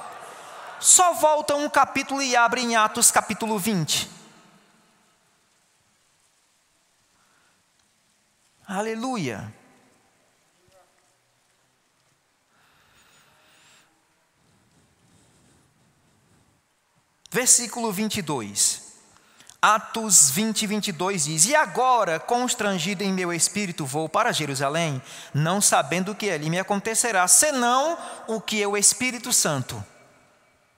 Só 0.80 1.14
volta 1.14 1.54
um 1.54 1.68
capítulo 1.68 2.20
e 2.20 2.36
abre 2.36 2.60
em 2.60 2.76
Atos 2.76 3.10
capítulo 3.10 3.58
20. 3.58 4.23
Aleluia. 8.66 9.52
Versículo 17.30 17.92
22. 17.92 18.84
Atos 19.60 20.30
20, 20.30 20.66
22 20.66 21.24
diz: 21.24 21.46
E 21.46 21.54
agora, 21.54 22.20
constrangido 22.20 23.02
em 23.02 23.12
meu 23.12 23.32
espírito, 23.32 23.84
vou 23.84 24.08
para 24.08 24.30
Jerusalém, 24.30 25.02
não 25.32 25.60
sabendo 25.60 26.12
o 26.12 26.14
que 26.14 26.30
ali 26.30 26.48
me 26.48 26.58
acontecerá, 26.58 27.26
senão 27.26 27.98
o 28.28 28.40
que 28.40 28.64
o 28.66 28.76
Espírito 28.76 29.32
Santo, 29.32 29.82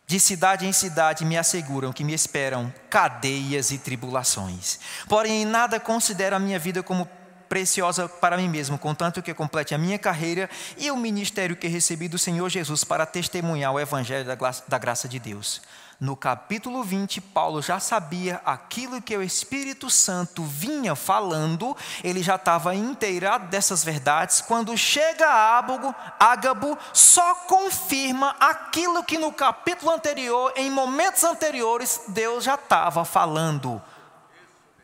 de 0.07 0.19
cidade 0.19 0.67
em 0.67 0.73
cidade, 0.73 1.25
me 1.25 1.37
asseguram 1.37 1.93
que 1.93 2.05
me 2.05 2.15
esperam 2.15 2.73
cadeias 2.89 3.71
e 3.71 3.79
tribulações. 3.79 4.79
Porém, 5.09 5.45
nada 5.45 5.79
considero 5.79 6.37
a 6.37 6.39
minha 6.39 6.59
vida 6.59 6.83
como 6.83 7.09
preciosa 7.49 8.09
para 8.09 8.37
mim 8.37 8.49
mesmo, 8.49 8.79
contanto 8.79 9.23
que 9.23 9.35
complete 9.35 9.75
a 9.75 9.79
minha 9.79 9.99
carreira 9.99 10.49
e 10.77 10.91
o 10.91 10.97
ministério 10.97 11.57
que 11.57 11.69
recebi 11.69 12.09
do 12.09 12.19
Senhor 12.19 12.49
Jesus 12.49 12.85
para 12.85 13.07
testemunhar 13.07 13.73
o 13.73 13.81
Evangelho 13.81 14.25
da 14.25 14.79
graça 14.79 15.09
de 15.09 15.19
Deus. 15.19 15.63
No 15.99 16.15
capítulo 16.15 16.85
20, 16.85 17.23
Paulo 17.23 17.63
já 17.63 17.81
sabia 17.81 18.43
aquilo 18.45 19.01
que 19.01 19.17
o 19.17 19.23
Espírito 19.23 19.89
Santo 19.89 20.45
vinha 20.45 20.95
falando, 20.95 21.75
ele 22.05 22.23
já 22.23 22.35
estava 22.35 22.75
inteirado 22.75 23.47
dessas 23.47 23.83
verdades. 23.83 24.43
Quando 24.43 24.77
chega 24.77 25.27
a 25.27 25.57
Ábago, 25.57 25.95
Ágabo, 26.21 26.77
só 26.93 27.35
confirma 27.47 28.37
aquilo 28.39 29.03
que 29.05 29.17
no 29.17 29.33
capítulo 29.33 29.91
anterior, 29.91 30.53
em 30.55 30.71
momentos 30.71 31.25
anteriores, 31.25 32.03
Deus 32.09 32.45
já 32.45 32.57
estava 32.57 33.03
falando. 33.03 33.81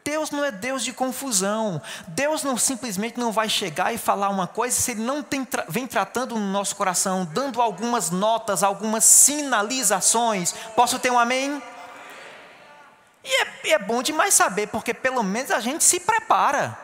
Deus 0.05 0.31
não 0.31 0.45
é 0.45 0.51
Deus 0.51 0.83
de 0.83 0.93
confusão. 0.93 1.81
Deus 2.09 2.43
não 2.43 2.57
simplesmente 2.57 3.19
não 3.19 3.31
vai 3.31 3.49
chegar 3.49 3.95
e 3.95 3.99
falar 3.99 4.29
uma 4.29 4.47
coisa 4.47 4.75
se 4.79 4.91
Ele 4.93 5.03
não 5.03 5.23
tem, 5.23 5.47
vem 5.69 5.87
tratando 5.87 6.35
no 6.35 6.47
nosso 6.47 6.75
coração, 6.75 7.25
dando 7.25 7.63
algumas 7.63 8.11
notas, 8.11 8.63
algumas 8.63 9.05
sinalizações. 9.05 10.53
Posso 10.75 10.99
ter 10.99 11.11
um 11.11 11.19
amém? 11.19 11.63
E 13.25 13.43
é, 13.43 13.71
é 13.71 13.79
bom 13.79 14.03
demais 14.03 14.35
saber, 14.35 14.67
porque 14.69 14.93
pelo 14.93 15.23
menos 15.23 15.53
a 15.53 15.61
gente 15.61 15.85
se 15.85 16.01
prepara. 16.01 16.77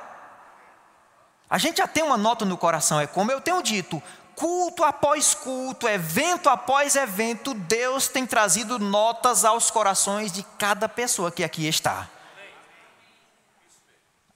A 1.51 1.59
gente 1.59 1.79
já 1.79 1.89
tem 1.89 2.05
uma 2.05 2.17
nota 2.17 2.45
no 2.45 2.57
coração, 2.57 3.01
é 3.01 3.07
como 3.07 3.33
eu 3.33 3.41
tenho 3.41 3.63
dito, 3.63 4.01
culto 4.37 4.85
após 4.85 5.35
culto, 5.35 5.89
evento 5.89 6.49
após 6.49 6.95
evento, 6.95 7.55
Deus 7.55 8.07
tem 8.07 8.27
trazido 8.27 8.79
notas 8.79 9.45
aos 9.45 9.71
corações 9.71 10.31
de 10.31 10.45
cada 10.59 10.89
pessoa 10.89 11.33
que 11.33 11.43
aqui 11.43 11.67
está 11.67 12.07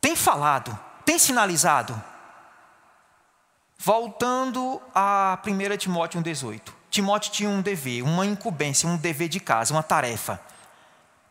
tem 0.02 0.16
falado, 0.16 0.76
tem 1.06 1.16
sinalizado. 1.16 2.02
Voltando 3.78 4.82
a 4.94 5.38
1 5.46 5.76
Timóteo 5.76 6.20
1,18. 6.20 6.60
Timóteo 6.90 7.32
tinha 7.32 7.48
um 7.48 7.62
dever, 7.62 8.02
uma 8.02 8.26
incumbência, 8.26 8.88
um 8.88 8.96
dever 8.96 9.28
de 9.28 9.40
casa, 9.40 9.72
uma 9.72 9.82
tarefa. 9.82 10.40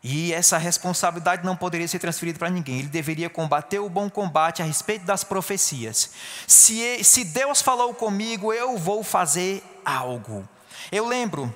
E 0.04 0.34
essa 0.34 0.58
responsabilidade 0.58 1.46
não 1.46 1.56
poderia 1.56 1.88
ser 1.88 2.00
transferida 2.00 2.40
para 2.40 2.50
ninguém. 2.50 2.80
Ele 2.80 2.88
deveria 2.88 3.30
combater 3.30 3.80
o 3.80 3.90
bom 3.90 4.10
combate 4.10 4.62
a 4.62 4.66
respeito 4.66 5.06
das 5.06 5.24
profecias. 5.24 6.12
Se, 6.48 7.04
se 7.04 7.26
Deus 7.26 7.62
falou 7.62 7.94
comigo, 7.94 8.52
eu 8.52 8.78
vou 8.78 9.04
fazer 9.04 9.64
algo. 9.86 10.48
Eu 10.92 11.06
lembro 11.06 11.54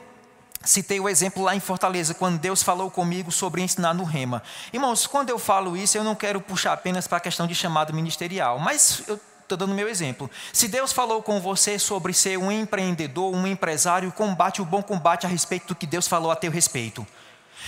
Citei 0.66 1.00
o 1.00 1.08
exemplo 1.08 1.44
lá 1.44 1.56
em 1.56 1.60
Fortaleza, 1.60 2.16
quando 2.16 2.40
Deus 2.40 2.64
falou 2.64 2.90
comigo 2.90 3.32
sobre 3.32 3.62
ensinar 3.62 3.94
no 3.94 4.04
rema. 4.04 4.42
Irmãos, 4.74 5.06
quando 5.06 5.30
eu 5.30 5.38
falo 5.38 5.78
isso, 5.78 5.96
eu 5.96 6.04
não 6.04 6.16
quero 6.16 6.42
puxar 6.42 6.74
apenas 6.74 7.08
para 7.08 7.20
a 7.20 7.22
questão 7.22 7.46
de 7.46 7.54
chamado 7.54 7.94
ministerial, 7.94 8.58
mas 8.58 9.04
eu 9.08 9.20
estou 9.44 9.56
dando 9.56 9.76
meu 9.76 9.88
exemplo. 9.88 10.30
Se 10.52 10.68
Deus 10.68 10.92
falou 10.92 11.22
com 11.22 11.40
você 11.40 11.78
sobre 11.78 12.14
ser 12.14 12.38
um 12.38 12.52
empreendedor, 12.52 13.34
um 13.34 13.46
empresário, 13.46 14.12
combate 14.12 14.60
o 14.60 14.66
bom 14.66 14.82
combate 14.82 15.28
a 15.28 15.30
respeito 15.30 15.68
do 15.68 15.76
que 15.76 15.86
Deus 15.86 16.08
falou 16.08 16.32
a 16.32 16.36
teu 16.36 16.50
respeito. 16.52 17.06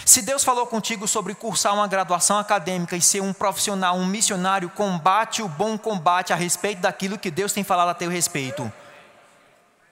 Se 0.04 0.22
Deus 0.24 0.44
falou 0.44 0.66
contigo 0.66 1.08
sobre 1.08 1.36
cursar 1.36 1.76
uma 1.76 1.88
graduação 1.88 2.40
acadêmica 2.40 2.96
e 2.96 3.02
ser 3.02 3.22
um 3.22 3.32
profissional, 3.32 3.96
um 3.96 4.06
missionário, 4.06 4.70
combate 4.70 5.44
o 5.44 5.48
bom 5.48 5.78
combate 5.78 6.34
a 6.34 6.36
respeito 6.36 6.82
daquilo 6.82 7.18
que 7.18 7.30
Deus 7.30 7.54
tem 7.54 7.64
falado 7.64 7.90
a 7.90 7.94
teu 7.94 8.10
respeito. 8.10 8.72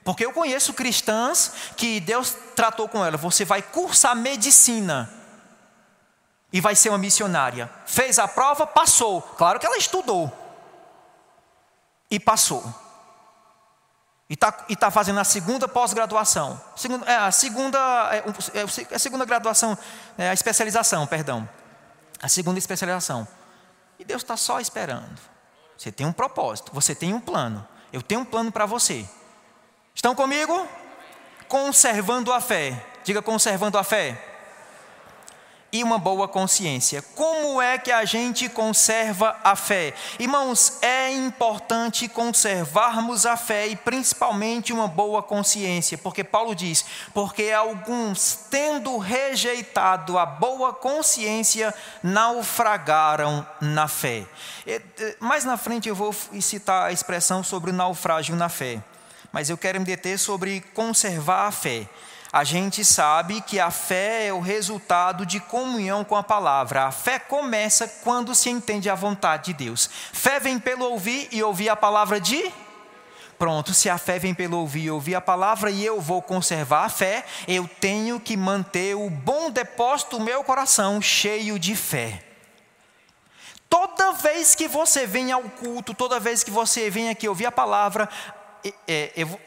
Porque 0.06 0.24
eu 0.24 0.32
conheço 0.32 0.72
cristãs 0.72 1.52
que 1.76 2.00
Deus 2.00 2.38
tratou 2.56 2.88
com 2.88 3.04
ela. 3.04 3.18
Você 3.18 3.44
vai 3.44 3.64
cursar 3.64 4.16
medicina 4.16 5.12
e 6.54 6.62
vai 6.62 6.76
ser 6.76 6.90
uma 6.90 7.00
missionária. 7.00 7.68
Fez 7.88 8.20
a 8.20 8.28
prova, 8.28 8.68
passou. 8.68 9.20
Claro 9.20 9.60
que 9.60 9.66
ela 9.66 9.78
estudou 9.78 10.32
e 12.10 12.20
passou. 12.20 12.64
E 14.30 14.36
está 14.36 14.52
tá 14.52 14.92
fazendo 14.92 15.20
a 15.20 15.24
segunda 15.24 15.68
pós-graduação. 15.68 16.62
É, 17.08 17.16
a 17.16 17.32
segunda, 17.32 17.80
é, 18.14 18.24
é, 18.60 18.96
a 18.96 19.00
segunda 19.00 19.26
graduação, 19.26 19.76
é, 20.20 20.30
a 20.30 20.34
especialização, 20.36 21.08
perdão. 21.08 21.50
A 22.22 22.30
segunda 22.30 22.60
especialização. 22.60 23.28
E 23.98 24.06
Deus 24.06 24.22
está 24.22 24.38
só 24.38 24.60
esperando. 24.60 25.20
Você 25.76 25.92
tem 25.92 26.06
um 26.06 26.14
propósito, 26.14 26.72
você 26.72 26.94
tem 26.94 27.12
um 27.12 27.20
plano. 27.20 27.68
Eu 27.92 28.04
tenho 28.04 28.22
um 28.22 28.26
plano 28.26 28.52
para 28.52 28.68
você. 28.68 29.10
Estão 29.96 30.14
comigo? 30.14 30.68
Conservando 31.48 32.34
a 32.34 32.42
fé. 32.42 32.86
Diga 33.06 33.22
conservando 33.22 33.78
a 33.78 33.84
fé. 33.84 34.22
E 35.72 35.84
uma 35.84 35.98
boa 35.98 36.28
consciência. 36.28 37.02
Como 37.16 37.62
é 37.62 37.78
que 37.78 37.92
a 37.94 38.04
gente 38.04 38.50
conserva 38.50 39.38
a 39.42 39.56
fé? 39.56 39.94
Irmãos, 40.20 40.80
é 40.82 41.12
importante 41.12 42.10
conservarmos 42.10 43.26
a 43.26 43.38
fé 43.38 43.68
e 43.68 43.76
principalmente 43.76 44.74
uma 44.74 44.88
boa 44.88 45.24
consciência, 45.24 45.98
porque 45.98 46.24
Paulo 46.24 46.54
diz: 46.54 46.86
porque 47.14 47.52
alguns, 47.52 48.48
tendo 48.50 48.98
rejeitado 48.98 50.18
a 50.18 50.26
boa 50.26 50.74
consciência, 50.74 51.74
naufragaram 52.04 53.48
na 53.62 53.88
fé. 53.88 54.26
Mais 55.20 55.46
na 55.46 55.58
frente 55.58 55.88
eu 55.88 55.96
vou 55.96 56.14
citar 56.42 56.88
a 56.88 56.92
expressão 56.92 57.44
sobre 57.44 57.72
o 57.72 57.74
naufrágio 57.74 58.36
na 58.36 58.50
fé 58.50 58.82
mas 59.36 59.50
eu 59.50 59.58
quero 59.58 59.82
me 59.82 59.86
deter 59.86 60.18
sobre 60.18 60.62
conservar 60.74 61.48
a 61.48 61.52
fé. 61.52 61.90
A 62.32 62.46
gente 62.46 62.86
sabe 62.86 63.42
que 63.42 63.60
a 63.60 63.70
fé 63.70 64.28
é 64.28 64.34
o 64.34 64.40
resultado 64.40 65.26
de 65.26 65.42
comunhão 65.42 66.06
com 66.06 66.16
a 66.16 66.24
palavra. 66.24 66.86
A 66.86 66.92
fé 66.92 67.20
começa 67.20 67.86
quando 68.02 68.34
se 68.34 68.50
entende 68.50 68.90
a 68.90 68.96
vontade 68.96 69.48
de 69.48 69.66
Deus. 69.66 69.90
Fé 70.14 70.40
vem 70.40 70.58
pelo 70.58 70.86
ouvir 70.86 71.28
e 71.34 71.44
ouvir 71.44 71.68
a 71.68 71.76
palavra 71.76 72.18
de 72.18 72.50
Pronto, 73.38 73.74
se 73.74 73.90
a 73.90 73.98
fé 73.98 74.18
vem 74.18 74.34
pelo 74.34 74.58
ouvir 74.58 74.86
e 74.86 74.92
ouvir 74.92 75.16
a 75.16 75.20
palavra 75.20 75.70
e 75.70 75.86
eu 75.86 76.00
vou 76.00 76.22
conservar 76.22 76.86
a 76.86 76.90
fé, 76.90 77.26
eu 77.46 77.70
tenho 77.82 78.18
que 78.18 78.38
manter 78.38 78.96
o 78.96 79.10
bom 79.10 79.52
depósito 79.52 80.18
do 80.18 80.24
meu 80.24 80.46
coração 80.46 81.02
cheio 81.02 81.60
de 81.60 81.76
fé. 81.76 82.24
Toda 83.70 84.14
vez 84.14 84.56
que 84.56 84.70
você 84.70 85.06
vem 85.06 85.34
ao 85.34 85.44
culto, 85.44 85.94
toda 85.94 86.18
vez 86.18 86.46
que 86.46 86.52
você 86.52 86.90
vem 86.90 87.10
aqui 87.10 87.28
ouvir 87.28 87.48
a 87.48 87.52
palavra, 87.52 88.08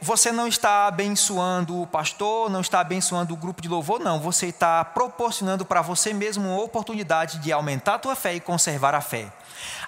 você 0.00 0.30
não 0.30 0.46
está 0.46 0.86
abençoando 0.86 1.80
o 1.82 1.86
pastor, 1.86 2.50
não 2.50 2.60
está 2.60 2.80
abençoando 2.80 3.34
o 3.34 3.36
grupo 3.36 3.62
de 3.62 3.68
louvor, 3.68 3.98
não. 3.98 4.20
Você 4.20 4.46
está 4.46 4.84
proporcionando 4.84 5.64
para 5.64 5.82
você 5.82 6.12
mesmo 6.12 6.48
uma 6.48 6.62
oportunidade 6.62 7.38
de 7.38 7.52
aumentar 7.52 7.94
a 7.94 7.98
tua 7.98 8.14
fé 8.14 8.34
e 8.34 8.40
conservar 8.40 8.94
a 8.94 9.00
fé. 9.00 9.32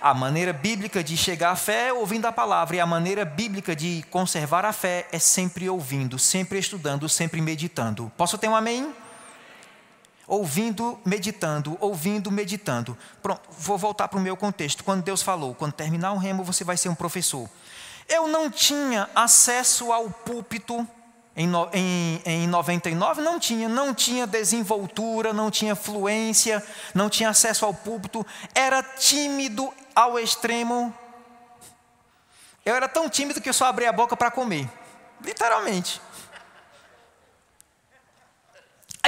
A 0.01 0.15
maneira 0.15 0.53
bíblica 0.53 1.05
de 1.05 1.17
chegar 1.17 1.53
à 1.53 1.57
fé 1.57 1.89
é 1.89 1.93
ouvindo 1.93 2.27
a 2.27 2.33
palavra, 2.33 2.77
e 2.77 2.81
a 2.81 2.87
maneira 2.87 3.25
bíblica 3.25 3.77
de 3.77 4.05
conservar 4.11 4.65
a 4.65 4.73
fé 4.73 5.07
é 5.13 5.19
sempre 5.19 5.69
ouvindo, 5.69 6.19
sempre 6.19 6.59
estudando, 6.59 7.09
sempre 7.09 7.41
meditando. 7.41 8.11
Posso 8.17 8.37
ter 8.39 8.49
um 8.49 8.57
amém? 8.57 8.93
Ouvindo, 10.27 10.99
meditando, 11.05 11.77
ouvindo, 11.81 12.31
meditando. 12.31 12.97
Pronto, 13.23 13.43
vou 13.59 13.77
voltar 13.77 14.09
para 14.09 14.19
o 14.19 14.23
meu 14.23 14.37
contexto. 14.37 14.83
Quando 14.85 15.03
Deus 15.03 15.23
falou, 15.23 15.55
quando 15.55 15.73
terminar 15.73 16.13
um 16.13 16.19
remo, 16.19 16.45
você 16.45 16.65
vai 16.65 16.77
ser 16.77 16.89
um 16.89 16.95
professor. 16.95 17.49
Eu 18.11 18.27
não 18.27 18.51
tinha 18.51 19.09
acesso 19.15 19.93
ao 19.93 20.11
púlpito 20.11 20.87
Em, 21.37 21.49
em, 21.73 22.23
em 22.27 22.47
99 22.49 23.23
não 23.23 23.39
tinha, 23.39 23.69
não 23.69 23.95
tinha 23.95 24.27
desenvoltura, 24.27 25.33
não 25.33 25.49
tinha 25.51 25.77
fluência, 25.77 26.63
não 26.93 27.09
tinha 27.09 27.31
acesso 27.31 27.65
ao 27.65 27.73
púlpito, 27.73 28.27
era 28.53 28.83
tímido 28.83 29.73
ao 29.95 30.19
extremo. 30.19 30.93
Eu 32.65 32.75
era 32.75 32.89
tão 32.89 33.09
tímido 33.09 33.41
que 33.41 33.49
eu 33.49 33.55
só 33.55 33.67
abria 33.67 33.91
a 33.91 33.93
boca 33.93 34.17
para 34.17 34.31
comer, 34.31 34.69
literalmente. 35.23 36.01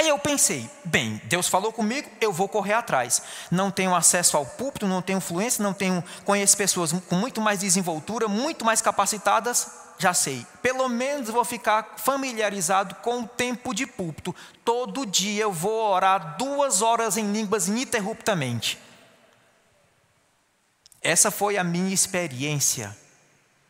Aí 0.03 0.09
eu 0.09 0.19
pensei, 0.19 0.69
bem, 0.83 1.21
Deus 1.23 1.47
falou 1.47 1.71
comigo, 1.71 2.09
eu 2.19 2.33
vou 2.33 2.49
correr 2.49 2.73
atrás. 2.73 3.21
Não 3.49 3.71
tenho 3.71 3.95
acesso 3.95 4.35
ao 4.35 4.45
púlpito, 4.45 4.85
não 4.85 5.01
tenho 5.01 5.19
influência, 5.19 5.63
não 5.63 5.73
tenho 5.73 6.03
conheço 6.25 6.57
pessoas 6.57 6.91
com 6.91 7.15
muito 7.15 7.39
mais 7.39 7.61
desenvoltura, 7.61 8.27
muito 8.27 8.65
mais 8.65 8.81
capacitadas, 8.81 9.65
já 9.97 10.13
sei. 10.13 10.45
Pelo 10.61 10.89
menos 10.89 11.29
vou 11.29 11.45
ficar 11.45 11.93
familiarizado 11.95 12.95
com 12.95 13.21
o 13.21 13.27
tempo 13.29 13.73
de 13.73 13.87
púlpito. 13.87 14.35
Todo 14.65 15.05
dia 15.05 15.43
eu 15.43 15.53
vou 15.53 15.93
orar 15.93 16.35
duas 16.37 16.81
horas 16.81 17.15
em 17.15 17.31
línguas 17.31 17.69
ininterruptamente. 17.69 18.77
Essa 21.01 21.31
foi 21.31 21.57
a 21.57 21.63
minha 21.63 21.93
experiência 21.93 22.93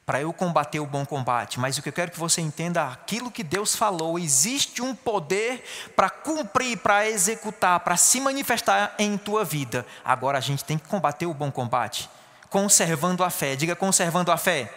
para 0.05 0.21
eu 0.21 0.33
combater 0.33 0.79
o 0.79 0.85
bom 0.85 1.05
combate, 1.05 1.59
mas 1.59 1.77
o 1.77 1.81
que 1.81 1.89
eu 1.89 1.93
quero 1.93 2.11
que 2.11 2.19
você 2.19 2.41
entenda, 2.41 2.87
aquilo 2.87 3.31
que 3.31 3.43
Deus 3.43 3.75
falou, 3.75 4.19
existe 4.19 4.81
um 4.81 4.93
poder 4.93 5.63
para 5.95 6.09
cumprir, 6.09 6.77
para 6.77 7.07
executar, 7.07 7.79
para 7.79 7.95
se 7.95 8.19
manifestar 8.19 8.93
em 8.99 9.17
tua 9.17 9.45
vida. 9.45 9.85
Agora 10.03 10.37
a 10.37 10.41
gente 10.41 10.65
tem 10.65 10.77
que 10.77 10.87
combater 10.87 11.25
o 11.25 11.33
bom 11.33 11.49
combate, 11.49 12.09
conservando 12.49 13.23
a 13.23 13.29
fé. 13.29 13.55
Diga 13.55 13.75
conservando 13.75 14.31
a 14.31 14.37
fé. 14.37 14.73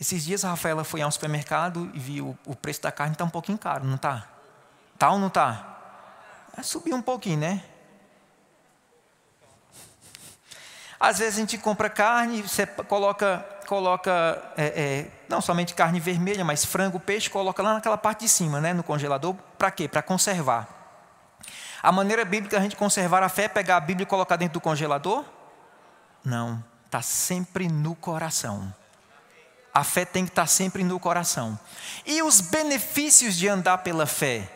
Esses 0.00 0.24
dias 0.24 0.44
a 0.44 0.50
Rafaela 0.50 0.84
foi 0.84 1.02
ao 1.02 1.10
supermercado 1.10 1.90
e 1.92 1.98
viu 1.98 2.38
o 2.46 2.54
preço 2.54 2.82
da 2.82 2.92
carne 2.92 3.14
está 3.14 3.24
um 3.24 3.30
pouquinho 3.30 3.58
caro, 3.58 3.84
não 3.84 3.96
está? 3.96 4.28
Tá 4.96 5.10
ou 5.10 5.18
não 5.18 5.26
está? 5.26 5.76
Subiu 6.62 6.94
um 6.94 7.02
pouquinho, 7.02 7.38
né? 7.38 7.64
Às 11.00 11.18
vezes 11.18 11.36
a 11.36 11.40
gente 11.40 11.56
compra 11.56 11.88
carne, 11.88 12.42
você 12.42 12.66
coloca, 12.66 13.46
coloca 13.66 14.42
é, 14.56 14.66
é, 14.66 15.10
não 15.28 15.40
somente 15.40 15.74
carne 15.74 16.00
vermelha, 16.00 16.44
mas 16.44 16.64
frango, 16.64 16.98
peixe, 16.98 17.30
coloca 17.30 17.62
lá 17.62 17.74
naquela 17.74 17.96
parte 17.96 18.20
de 18.20 18.28
cima, 18.28 18.60
né, 18.60 18.72
no 18.72 18.82
congelador. 18.82 19.34
Para 19.56 19.70
quê? 19.70 19.86
Para 19.86 20.02
conservar. 20.02 20.68
A 21.80 21.92
maneira 21.92 22.24
bíblica 22.24 22.56
de 22.56 22.60
a 22.60 22.62
gente 22.62 22.74
conservar 22.74 23.22
a 23.22 23.28
fé 23.28 23.44
é 23.44 23.48
pegar 23.48 23.76
a 23.76 23.80
Bíblia 23.80 24.02
e 24.02 24.06
colocar 24.06 24.34
dentro 24.34 24.54
do 24.54 24.60
congelador? 24.60 25.24
Não, 26.24 26.62
está 26.84 27.00
sempre 27.00 27.68
no 27.68 27.94
coração. 27.94 28.74
A 29.72 29.84
fé 29.84 30.04
tem 30.04 30.24
que 30.24 30.32
estar 30.32 30.42
tá 30.42 30.48
sempre 30.48 30.82
no 30.82 30.98
coração. 30.98 31.58
E 32.04 32.20
os 32.22 32.40
benefícios 32.40 33.36
de 33.36 33.46
andar 33.48 33.78
pela 33.78 34.06
fé? 34.06 34.50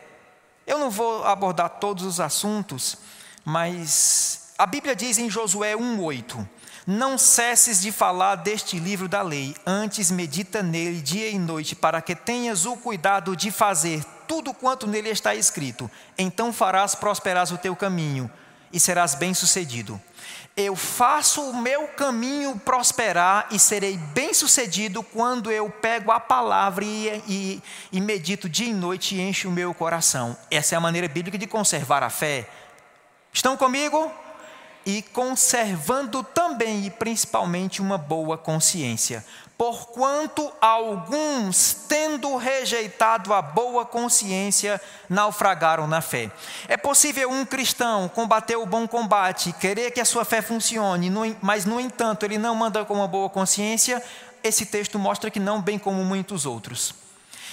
Eu 0.67 0.79
não 0.79 0.91
vou 0.91 1.25
abordar 1.25 1.69
todos 1.71 2.05
os 2.05 2.19
assuntos, 2.19 2.99
mas 3.45 4.42
a 4.63 4.67
Bíblia 4.67 4.95
diz 4.95 5.19
em 5.19 5.29
Josué 5.29 5.75
1,8: 5.75 6.49
Não 6.87 7.19
cesses 7.19 7.81
de 7.81 7.91
falar 7.91 8.37
deste 8.37 8.79
livro 8.79 9.09
da 9.09 9.21
lei, 9.21 9.57
antes 9.67 10.09
medita 10.09 10.63
nele 10.63 11.01
dia 11.01 11.29
e 11.29 11.37
noite, 11.37 11.75
para 11.75 12.01
que 12.01 12.15
tenhas 12.15 12.65
o 12.65 12.77
cuidado 12.77 13.35
de 13.35 13.51
fazer 13.51 14.05
tudo 14.29 14.55
quanto 14.55 14.87
nele 14.87 15.09
está 15.09 15.35
escrito. 15.35 15.91
Então 16.17 16.53
farás 16.53 16.95
prosperar 16.95 17.53
o 17.53 17.59
teu 17.59 17.75
caminho 17.75 18.31
e 18.73 18.79
serás 18.79 19.17
bem-sucedido. 19.17 20.01
Eu 20.57 20.77
faço 20.77 21.43
o 21.43 21.57
meu 21.57 21.89
caminho 21.89 22.57
prosperar 22.57 23.49
e 23.51 23.59
serei 23.59 23.97
bem-sucedido 23.97 25.03
quando 25.03 25.51
eu 25.51 25.69
pego 25.71 26.13
a 26.13 26.21
palavra 26.21 26.85
e, 26.85 27.21
e, 27.27 27.63
e 27.91 28.01
medito 28.01 28.49
dia 28.49 28.69
e 28.69 28.73
noite 28.73 29.17
e 29.17 29.21
encho 29.21 29.49
o 29.49 29.53
meu 29.53 29.75
coração. 29.75 30.37
Essa 30.49 30.77
é 30.77 30.79
a 30.79 30.81
maneira 30.81 31.09
bíblica 31.09 31.37
de 31.37 31.49
conservar 31.49 32.05
a 32.05 32.11
fé. 32.11 32.49
Estão 33.33 33.57
comigo? 33.57 34.23
E 34.85 35.03
conservando 35.03 36.23
também 36.23 36.87
e 36.87 36.91
principalmente 36.91 37.81
uma 37.81 37.97
boa 37.97 38.37
consciência. 38.37 39.25
Porquanto 39.57 40.51
alguns, 40.61 41.85
tendo 41.89 42.37
rejeitado 42.37 43.33
a 43.33 43.41
boa 43.41 43.85
consciência, 43.85 44.81
naufragaram 45.09 45.87
na 45.87 46.01
fé. 46.01 46.33
É 46.67 46.77
possível 46.77 47.31
um 47.31 47.45
cristão 47.45 48.09
combater 48.09 48.57
o 48.57 48.67
bom 48.67 48.89
combate, 48.89 49.53
querer 49.53 49.93
que 49.93 50.01
a 50.01 50.05
sua 50.05 50.25
fé 50.25 50.43
funcione, 50.43 51.13
mas 51.41 51.65
no 51.65 51.79
entanto 51.79 52.25
ele 52.25 52.39
não 52.39 52.57
manda 52.57 52.85
com 52.85 52.95
uma 52.95 53.07
boa 53.07 53.31
consciência? 53.31 54.03
Esse 54.43 54.67
texto 54.67 54.99
mostra 54.99 55.31
que 55.31 55.39
não, 55.39 55.63
bem 55.63 55.79
como 55.79 56.03
muitos 56.05 56.45
outros. 56.45 56.93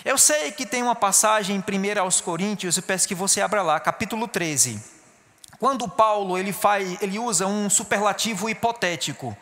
Eu 0.03 0.17
sei 0.17 0.51
que 0.51 0.65
tem 0.65 0.81
uma 0.81 0.95
passagem 0.95 1.55
em 1.57 1.59
1 1.59 1.99
aos 2.01 2.21
Coríntios, 2.21 2.77
eu 2.77 2.83
peço 2.83 3.07
que 3.07 3.13
você 3.13 3.41
abra 3.41 3.61
lá, 3.61 3.79
capítulo 3.79 4.27
13. 4.27 4.98
Quando 5.59 5.89
Paulo 5.89 6.37
ele 6.37 6.53
faz, 6.53 7.01
ele 7.01 7.19
usa 7.19 7.45
um 7.45 7.69
superlativo 7.69 8.49
hipotético. 8.49 9.37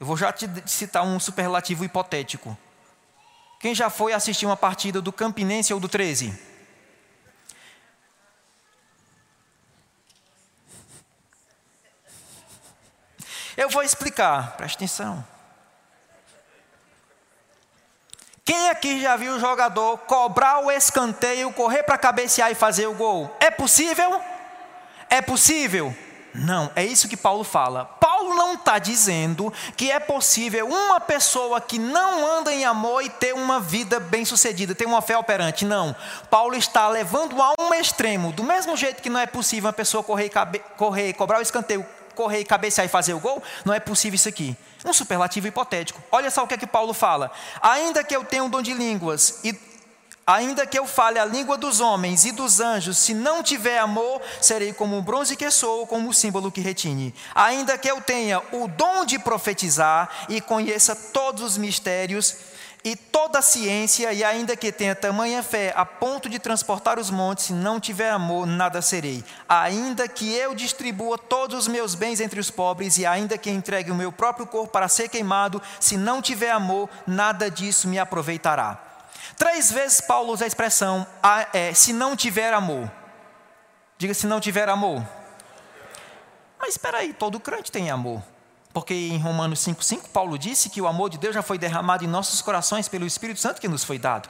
Eu 0.00 0.04
vou 0.04 0.16
já 0.16 0.32
te 0.32 0.48
citar 0.66 1.04
um 1.04 1.20
superlativo 1.20 1.84
hipotético. 1.84 2.58
Quem 3.60 3.74
já 3.74 3.88
foi 3.88 4.12
assistir 4.12 4.44
uma 4.44 4.56
partida 4.56 5.00
do 5.00 5.12
Campinense 5.12 5.72
ou 5.72 5.78
do 5.78 5.88
13? 5.88 6.36
Eu 13.56 13.68
vou 13.68 13.82
explicar, 13.82 14.56
preste 14.56 14.76
atenção. 14.76 15.24
Quem 18.44 18.70
aqui 18.70 19.00
já 19.00 19.16
viu 19.16 19.34
o 19.34 19.40
jogador 19.40 19.98
cobrar 19.98 20.60
o 20.60 20.70
escanteio, 20.70 21.52
correr 21.52 21.82
para 21.82 21.98
cabecear 21.98 22.50
e 22.50 22.54
fazer 22.54 22.86
o 22.86 22.94
gol? 22.94 23.36
É 23.38 23.50
possível? 23.50 24.14
É 24.14 24.18
possível? 24.18 24.37
Não, 26.34 26.70
é 26.76 26.84
isso 26.84 27.08
que 27.08 27.16
Paulo 27.16 27.42
fala. 27.42 27.84
Paulo 27.84 28.34
não 28.34 28.54
está 28.54 28.78
dizendo 28.78 29.52
que 29.76 29.90
é 29.90 29.98
possível 29.98 30.68
uma 30.68 31.00
pessoa 31.00 31.60
que 31.60 31.78
não 31.78 32.38
anda 32.38 32.52
em 32.52 32.64
amor 32.64 33.02
e 33.02 33.08
ter 33.08 33.34
uma 33.34 33.58
vida 33.60 33.98
bem-sucedida, 33.98 34.74
ter 34.74 34.86
uma 34.86 35.02
fé 35.02 35.16
operante. 35.16 35.64
Não. 35.64 35.94
Paulo 36.30 36.54
está 36.54 36.88
levando 36.88 37.40
a 37.42 37.54
um 37.60 37.74
extremo. 37.74 38.32
Do 38.32 38.44
mesmo 38.44 38.76
jeito 38.76 39.02
que 39.02 39.10
não 39.10 39.20
é 39.20 39.26
possível 39.26 39.66
uma 39.66 39.72
pessoa 39.72 40.02
correr, 40.02 40.28
cabe, 40.28 40.60
correr 40.76 41.12
cobrar 41.14 41.38
o 41.38 41.42
escanteio, 41.42 41.84
correr, 42.14 42.44
cabecear 42.44 42.84
e 42.84 42.88
fazer 42.88 43.14
o 43.14 43.20
gol, 43.20 43.42
não 43.64 43.72
é 43.72 43.80
possível 43.80 44.16
isso 44.16 44.28
aqui. 44.28 44.56
Um 44.84 44.92
superlativo 44.92 45.48
hipotético. 45.48 46.00
Olha 46.10 46.30
só 46.30 46.44
o 46.44 46.46
que 46.46 46.54
é 46.54 46.58
que 46.58 46.66
Paulo 46.66 46.92
fala. 46.92 47.30
Ainda 47.60 48.04
que 48.04 48.14
eu 48.14 48.24
tenha 48.24 48.44
um 48.44 48.50
dom 48.50 48.62
de 48.62 48.74
línguas 48.74 49.40
e 49.42 49.52
Ainda 50.28 50.66
que 50.66 50.78
eu 50.78 50.86
fale 50.86 51.18
a 51.18 51.24
língua 51.24 51.56
dos 51.56 51.80
homens 51.80 52.26
e 52.26 52.32
dos 52.32 52.60
anjos, 52.60 52.98
se 52.98 53.14
não 53.14 53.42
tiver 53.42 53.78
amor, 53.78 54.20
serei 54.42 54.74
como 54.74 54.98
o 54.98 55.00
bronze 55.00 55.34
que 55.34 55.50
sou, 55.50 55.86
como 55.86 56.10
o 56.10 56.12
símbolo 56.12 56.52
que 56.52 56.60
retine. 56.60 57.14
Ainda 57.34 57.78
que 57.78 57.90
eu 57.90 57.98
tenha 58.02 58.42
o 58.52 58.68
dom 58.68 59.06
de 59.06 59.18
profetizar 59.18 60.26
e 60.28 60.38
conheça 60.42 60.94
todos 60.94 61.40
os 61.40 61.56
mistérios 61.56 62.36
e 62.84 62.94
toda 62.94 63.38
a 63.38 63.42
ciência, 63.42 64.12
e 64.12 64.22
ainda 64.22 64.54
que 64.54 64.70
tenha 64.70 64.94
tamanha 64.94 65.42
fé 65.42 65.72
a 65.74 65.86
ponto 65.86 66.28
de 66.28 66.38
transportar 66.38 66.98
os 66.98 67.08
montes, 67.08 67.46
se 67.46 67.54
não 67.54 67.80
tiver 67.80 68.10
amor, 68.10 68.46
nada 68.46 68.82
serei. 68.82 69.24
Ainda 69.48 70.06
que 70.06 70.34
eu 70.34 70.54
distribua 70.54 71.16
todos 71.16 71.60
os 71.60 71.68
meus 71.68 71.94
bens 71.94 72.20
entre 72.20 72.38
os 72.38 72.50
pobres, 72.50 72.98
e 72.98 73.06
ainda 73.06 73.38
que 73.38 73.48
entregue 73.48 73.90
o 73.90 73.94
meu 73.94 74.12
próprio 74.12 74.46
corpo 74.46 74.70
para 74.70 74.88
ser 74.88 75.08
queimado, 75.08 75.62
se 75.80 75.96
não 75.96 76.20
tiver 76.20 76.50
amor, 76.50 76.86
nada 77.06 77.50
disso 77.50 77.88
me 77.88 77.98
aproveitará. 77.98 78.84
Três 79.38 79.70
vezes 79.70 80.00
Paulo 80.00 80.32
usa 80.32 80.44
a 80.44 80.48
expressão 80.48 81.06
ah, 81.22 81.46
é, 81.52 81.72
se 81.72 81.92
não 81.92 82.16
tiver 82.16 82.52
amor. 82.52 82.90
Diga 83.96 84.12
se 84.12 84.26
não 84.26 84.40
tiver 84.40 84.68
amor. 84.68 85.06
Mas 86.58 86.70
espera 86.70 86.98
aí, 86.98 87.14
todo 87.14 87.38
crente 87.38 87.70
tem 87.70 87.88
amor. 87.88 88.20
Porque 88.72 88.92
em 88.92 89.18
Romanos 89.18 89.60
5,5 89.60 90.08
Paulo 90.08 90.36
disse 90.36 90.68
que 90.68 90.80
o 90.80 90.88
amor 90.88 91.08
de 91.08 91.18
Deus 91.18 91.34
já 91.34 91.42
foi 91.42 91.56
derramado 91.56 92.04
em 92.04 92.08
nossos 92.08 92.42
corações 92.42 92.88
pelo 92.88 93.06
Espírito 93.06 93.38
Santo 93.38 93.60
que 93.60 93.68
nos 93.68 93.84
foi 93.84 93.98
dado. 93.98 94.28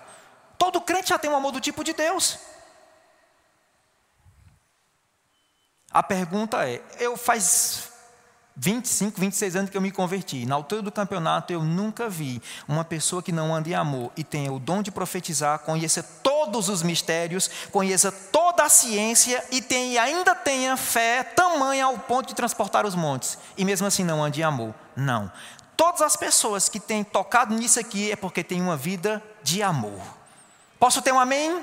Todo 0.58 0.80
crente 0.80 1.08
já 1.08 1.18
tem 1.18 1.30
um 1.30 1.36
amor 1.36 1.52
do 1.52 1.60
tipo 1.60 1.82
de 1.82 1.94
Deus. 1.94 2.38
A 5.90 6.02
pergunta 6.02 6.68
é: 6.68 6.82
eu 6.98 7.16
faz 7.16 7.90
25, 8.60 9.20
26 9.20 9.56
anos 9.56 9.70
que 9.70 9.76
eu 9.76 9.80
me 9.80 9.92
converti. 9.92 10.44
Na 10.44 10.56
altura 10.56 10.82
do 10.82 10.90
campeonato, 10.90 11.52
eu 11.52 11.62
nunca 11.62 12.08
vi 12.08 12.42
uma 12.66 12.84
pessoa 12.84 13.22
que 13.22 13.30
não 13.30 13.54
ande 13.54 13.70
em 13.70 13.74
amor 13.74 14.10
e 14.16 14.24
tenha 14.24 14.52
o 14.52 14.58
dom 14.58 14.82
de 14.82 14.90
profetizar, 14.90 15.60
conheça 15.60 16.02
todos 16.02 16.68
os 16.68 16.82
mistérios, 16.82 17.48
conheça 17.70 18.10
toda 18.10 18.64
a 18.64 18.68
ciência 18.68 19.44
e 19.52 19.62
tenha, 19.62 20.02
ainda 20.02 20.34
tenha 20.34 20.76
fé 20.76 21.22
tamanha 21.22 21.84
ao 21.84 21.96
ponto 21.98 22.28
de 22.28 22.34
transportar 22.34 22.84
os 22.84 22.96
montes. 22.96 23.38
E 23.56 23.64
mesmo 23.64 23.86
assim 23.86 24.02
não 24.02 24.24
ande 24.24 24.40
em 24.40 24.44
amor. 24.44 24.74
Não. 24.96 25.30
Todas 25.76 26.02
as 26.02 26.16
pessoas 26.16 26.68
que 26.68 26.80
têm 26.80 27.04
tocado 27.04 27.54
nisso 27.54 27.78
aqui 27.78 28.10
é 28.10 28.16
porque 28.16 28.42
têm 28.42 28.60
uma 28.60 28.76
vida 28.76 29.22
de 29.44 29.62
amor. 29.62 30.00
Posso 30.80 31.00
ter 31.00 31.12
um 31.12 31.20
amém? 31.20 31.62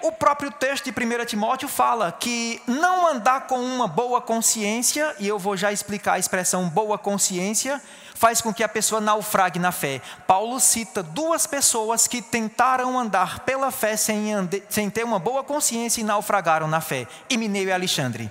O 0.00 0.12
próprio 0.12 0.50
texto 0.50 0.84
de 0.84 0.90
1 0.90 1.24
Timóteo 1.26 1.68
fala 1.68 2.10
que 2.12 2.62
não 2.66 3.06
andar 3.06 3.46
com 3.46 3.58
uma 3.60 3.86
boa 3.86 4.20
consciência, 4.20 5.14
e 5.18 5.28
eu 5.28 5.38
vou 5.38 5.56
já 5.56 5.72
explicar 5.72 6.14
a 6.14 6.18
expressão 6.18 6.68
boa 6.68 6.96
consciência, 6.96 7.80
faz 8.14 8.40
com 8.40 8.52
que 8.52 8.62
a 8.62 8.68
pessoa 8.68 9.00
naufrague 9.00 9.58
na 9.58 9.72
fé. 9.72 10.00
Paulo 10.26 10.60
cita 10.60 11.02
duas 11.02 11.46
pessoas 11.46 12.06
que 12.06 12.22
tentaram 12.22 12.98
andar 12.98 13.40
pela 13.40 13.70
fé 13.70 13.96
sem, 13.96 14.32
ande, 14.32 14.62
sem 14.68 14.88
ter 14.88 15.04
uma 15.04 15.18
boa 15.18 15.42
consciência 15.42 16.00
e 16.00 16.04
naufragaram 16.04 16.68
na 16.68 16.80
fé: 16.80 17.06
Emineu 17.28 17.64
e 17.64 17.72
Alexandre. 17.72 18.30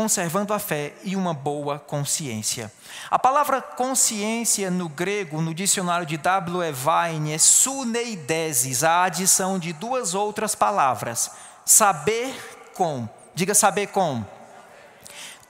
Conservando 0.00 0.54
a 0.54 0.58
fé 0.58 0.94
e 1.04 1.14
uma 1.14 1.34
boa 1.34 1.78
consciência. 1.78 2.72
A 3.10 3.18
palavra 3.18 3.60
consciência 3.60 4.70
no 4.70 4.88
grego, 4.88 5.42
no 5.42 5.52
dicionário 5.52 6.06
de 6.06 6.16
W. 6.16 6.72
Vine, 6.72 7.34
é 7.34 7.38
suneideses, 7.38 8.82
a 8.82 9.04
adição 9.04 9.58
de 9.58 9.74
duas 9.74 10.14
outras 10.14 10.54
palavras. 10.54 11.30
Saber 11.66 12.34
com. 12.72 13.06
Diga 13.34 13.54
saber 13.54 13.88
com 13.88 14.24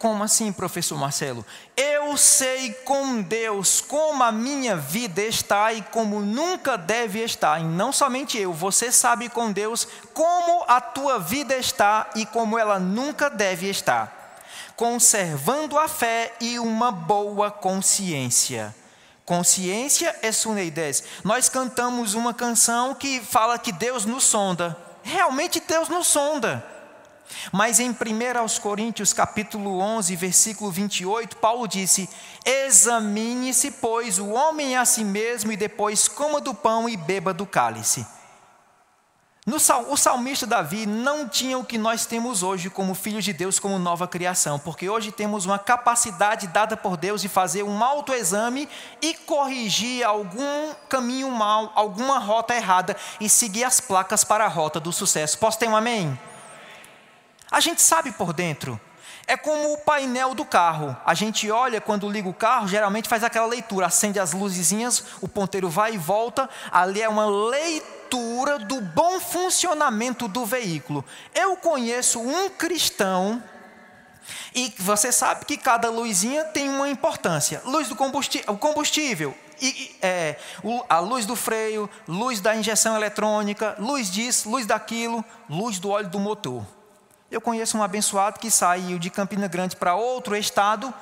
como 0.00 0.24
assim, 0.24 0.50
professor 0.50 0.98
Marcelo? 0.98 1.46
Eu 1.76 2.16
sei 2.16 2.72
com 2.72 3.22
Deus 3.22 3.80
como 3.80 4.24
a 4.24 4.32
minha 4.32 4.74
vida 4.74 5.22
está 5.22 5.72
e 5.74 5.82
como 5.82 6.18
nunca 6.18 6.76
deve 6.76 7.22
estar. 7.22 7.60
E 7.60 7.64
não 7.64 7.92
somente 7.92 8.36
eu, 8.36 8.52
você 8.52 8.90
sabe 8.90 9.28
com 9.28 9.52
Deus 9.52 9.86
como 10.12 10.64
a 10.66 10.80
tua 10.80 11.20
vida 11.20 11.54
está 11.54 12.10
e 12.16 12.26
como 12.26 12.58
ela 12.58 12.80
nunca 12.80 13.30
deve 13.30 13.68
estar. 13.68 14.19
Conservando 14.80 15.78
a 15.78 15.86
fé 15.86 16.32
e 16.40 16.58
uma 16.58 16.90
boa 16.90 17.50
consciência. 17.50 18.74
Consciência 19.26 20.16
é 20.22 20.32
suneides. 20.32 21.04
Nós 21.22 21.50
cantamos 21.50 22.14
uma 22.14 22.32
canção 22.32 22.94
que 22.94 23.20
fala 23.20 23.58
que 23.58 23.72
Deus 23.72 24.06
nos 24.06 24.24
sonda. 24.24 24.74
Realmente 25.02 25.60
Deus 25.60 25.90
nos 25.90 26.06
sonda. 26.06 26.66
Mas 27.52 27.78
em 27.78 27.90
1 27.90 27.94
Coríntios 28.62 29.12
capítulo 29.12 29.80
11, 29.80 30.16
versículo 30.16 30.70
28, 30.70 31.36
Paulo 31.36 31.68
disse: 31.68 32.08
Examine-se, 32.46 33.72
pois, 33.72 34.18
o 34.18 34.30
homem 34.30 34.78
a 34.78 34.86
si 34.86 35.04
mesmo, 35.04 35.52
e 35.52 35.58
depois 35.58 36.08
coma 36.08 36.40
do 36.40 36.54
pão 36.54 36.88
e 36.88 36.96
beba 36.96 37.34
do 37.34 37.44
cálice. 37.44 38.06
No, 39.50 39.56
o 39.88 39.96
salmista 39.96 40.46
Davi 40.46 40.86
não 40.86 41.28
tinha 41.28 41.58
o 41.58 41.64
que 41.64 41.76
nós 41.76 42.06
temos 42.06 42.40
hoje 42.40 42.70
como 42.70 42.94
filhos 42.94 43.24
de 43.24 43.32
Deus, 43.32 43.58
como 43.58 43.80
nova 43.80 44.06
criação, 44.06 44.60
porque 44.60 44.88
hoje 44.88 45.10
temos 45.10 45.44
uma 45.44 45.58
capacidade 45.58 46.46
dada 46.46 46.76
por 46.76 46.96
Deus 46.96 47.20
de 47.20 47.28
fazer 47.28 47.64
um 47.64 47.82
autoexame 47.82 48.68
e 49.02 49.12
corrigir 49.12 50.06
algum 50.06 50.72
caminho 50.88 51.28
mal, 51.32 51.72
alguma 51.74 52.20
rota 52.20 52.54
errada 52.54 52.96
e 53.20 53.28
seguir 53.28 53.64
as 53.64 53.80
placas 53.80 54.22
para 54.22 54.44
a 54.44 54.48
rota 54.48 54.78
do 54.78 54.92
sucesso. 54.92 55.36
Posso 55.36 55.58
ter 55.58 55.66
um 55.66 55.74
amém? 55.74 56.16
A 57.50 57.58
gente 57.58 57.82
sabe 57.82 58.12
por 58.12 58.32
dentro. 58.32 58.80
É 59.26 59.36
como 59.36 59.72
o 59.72 59.78
painel 59.78 60.32
do 60.32 60.44
carro. 60.44 60.96
A 61.04 61.12
gente 61.12 61.50
olha 61.50 61.80
quando 61.80 62.08
liga 62.08 62.28
o 62.28 62.34
carro, 62.34 62.68
geralmente 62.68 63.08
faz 63.08 63.24
aquela 63.24 63.46
leitura, 63.46 63.86
acende 63.86 64.20
as 64.20 64.32
luzezinhas, 64.32 65.04
o 65.20 65.26
ponteiro 65.26 65.68
vai 65.68 65.94
e 65.94 65.98
volta. 65.98 66.48
Ali 66.70 67.02
é 67.02 67.08
uma 67.08 67.26
leitura 67.26 67.99
do 68.66 68.80
bom 68.80 69.20
funcionamento 69.20 70.26
do 70.26 70.44
veículo. 70.44 71.04
Eu 71.34 71.56
conheço 71.56 72.20
um 72.20 72.48
cristão 72.50 73.42
e 74.54 74.72
você 74.78 75.12
sabe 75.12 75.44
que 75.44 75.56
cada 75.56 75.90
luzinha 75.90 76.44
tem 76.44 76.68
uma 76.68 76.88
importância. 76.88 77.62
Luz 77.64 77.88
do 77.88 77.96
combustível, 77.96 78.56
combustível 78.56 79.34
e, 79.60 79.96
é, 80.00 80.36
a 80.88 80.98
luz 80.98 81.26
do 81.26 81.36
freio, 81.36 81.88
luz 82.08 82.40
da 82.40 82.54
injeção 82.56 82.96
eletrônica, 82.96 83.76
luz 83.78 84.10
disso, 84.10 84.50
luz 84.50 84.66
daquilo, 84.66 85.24
luz 85.48 85.78
do 85.78 85.90
óleo 85.90 86.08
do 86.08 86.18
motor. 86.18 86.64
Eu 87.30 87.40
conheço 87.40 87.78
um 87.78 87.82
abençoado 87.82 88.40
que 88.40 88.50
saiu 88.50 88.98
de 88.98 89.10
Campina 89.10 89.46
Grande 89.46 89.76
para 89.76 89.94
outro 89.94 90.36
estado, 90.36 90.92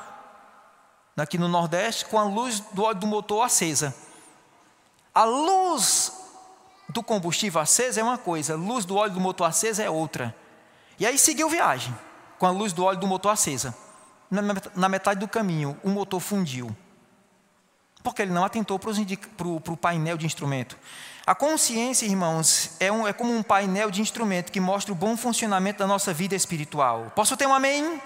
aqui 1.16 1.38
no 1.38 1.48
Nordeste, 1.48 2.04
com 2.04 2.18
a 2.18 2.24
luz 2.24 2.60
do 2.60 2.82
óleo 2.82 2.98
do 2.98 3.06
motor 3.06 3.42
acesa. 3.42 3.94
A 5.14 5.24
luz 5.24 6.12
do 6.88 7.02
combustível 7.02 7.60
acesa 7.60 8.00
é 8.00 8.04
uma 8.04 8.18
coisa, 8.18 8.56
luz 8.56 8.84
do 8.84 8.96
óleo 8.96 9.12
do 9.12 9.20
motor 9.20 9.46
acesa 9.46 9.82
é 9.82 9.90
outra. 9.90 10.34
E 10.98 11.06
aí 11.06 11.18
seguiu 11.18 11.48
viagem, 11.48 11.94
com 12.38 12.46
a 12.46 12.50
luz 12.50 12.72
do 12.72 12.84
óleo 12.84 12.98
do 12.98 13.06
motor 13.06 13.32
acesa. 13.32 13.74
Na 14.74 14.88
metade 14.88 15.20
do 15.20 15.28
caminho, 15.28 15.78
o 15.82 15.88
motor 15.88 16.20
fundiu. 16.20 16.74
Porque 18.02 18.22
ele 18.22 18.32
não 18.32 18.44
atentou 18.44 18.78
para, 18.78 18.90
o, 18.90 19.60
para 19.60 19.72
o 19.72 19.76
painel 19.76 20.16
de 20.16 20.26
instrumento. 20.26 20.78
A 21.26 21.34
consciência, 21.34 22.06
irmãos, 22.06 22.70
é, 22.80 22.90
um, 22.90 23.06
é 23.06 23.12
como 23.12 23.34
um 23.34 23.42
painel 23.42 23.90
de 23.90 24.00
instrumento 24.00 24.50
que 24.50 24.60
mostra 24.60 24.92
o 24.92 24.94
bom 24.94 25.16
funcionamento 25.16 25.78
da 25.78 25.86
nossa 25.86 26.12
vida 26.12 26.34
espiritual. 26.34 27.12
Posso 27.14 27.36
ter 27.36 27.46
um 27.46 27.54
amém? 27.54 28.00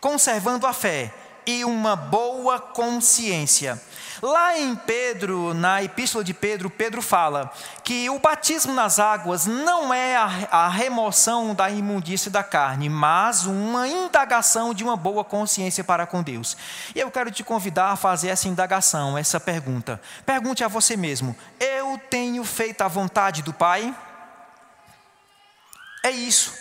Conservando 0.00 0.66
a 0.66 0.72
fé 0.72 1.12
e 1.46 1.64
uma 1.64 1.96
boa 1.96 2.58
consciência. 2.60 3.80
Lá 4.22 4.56
em 4.56 4.76
Pedro, 4.76 5.52
na 5.52 5.82
epístola 5.82 6.22
de 6.22 6.32
Pedro, 6.32 6.70
Pedro 6.70 7.02
fala 7.02 7.52
que 7.82 8.08
o 8.08 8.20
batismo 8.20 8.72
nas 8.72 9.00
águas 9.00 9.46
não 9.46 9.92
é 9.92 10.16
a, 10.16 10.68
remoção 10.68 11.52
da 11.52 11.68
imundície 11.68 12.30
da 12.30 12.44
carne, 12.44 12.88
mas 12.88 13.46
uma 13.46 13.88
indagação 13.88 14.72
de 14.72 14.84
uma 14.84 14.96
boa 14.96 15.24
consciência 15.24 15.82
para 15.82 16.06
com 16.06 16.22
Deus. 16.22 16.56
E 16.94 17.00
eu 17.00 17.10
quero 17.10 17.32
te 17.32 17.42
convidar 17.42 17.90
a 17.90 17.96
fazer 17.96 18.28
essa 18.28 18.46
indagação, 18.46 19.18
essa 19.18 19.40
pergunta. 19.40 20.00
Pergunte 20.24 20.62
a 20.62 20.68
você 20.68 20.96
mesmo: 20.96 21.36
eu 21.58 22.00
tenho 22.08 22.44
feito 22.44 22.82
a 22.82 22.88
vontade 22.88 23.42
do 23.42 23.52
Pai? 23.52 23.92
É 26.04 26.12
isso. 26.12 26.52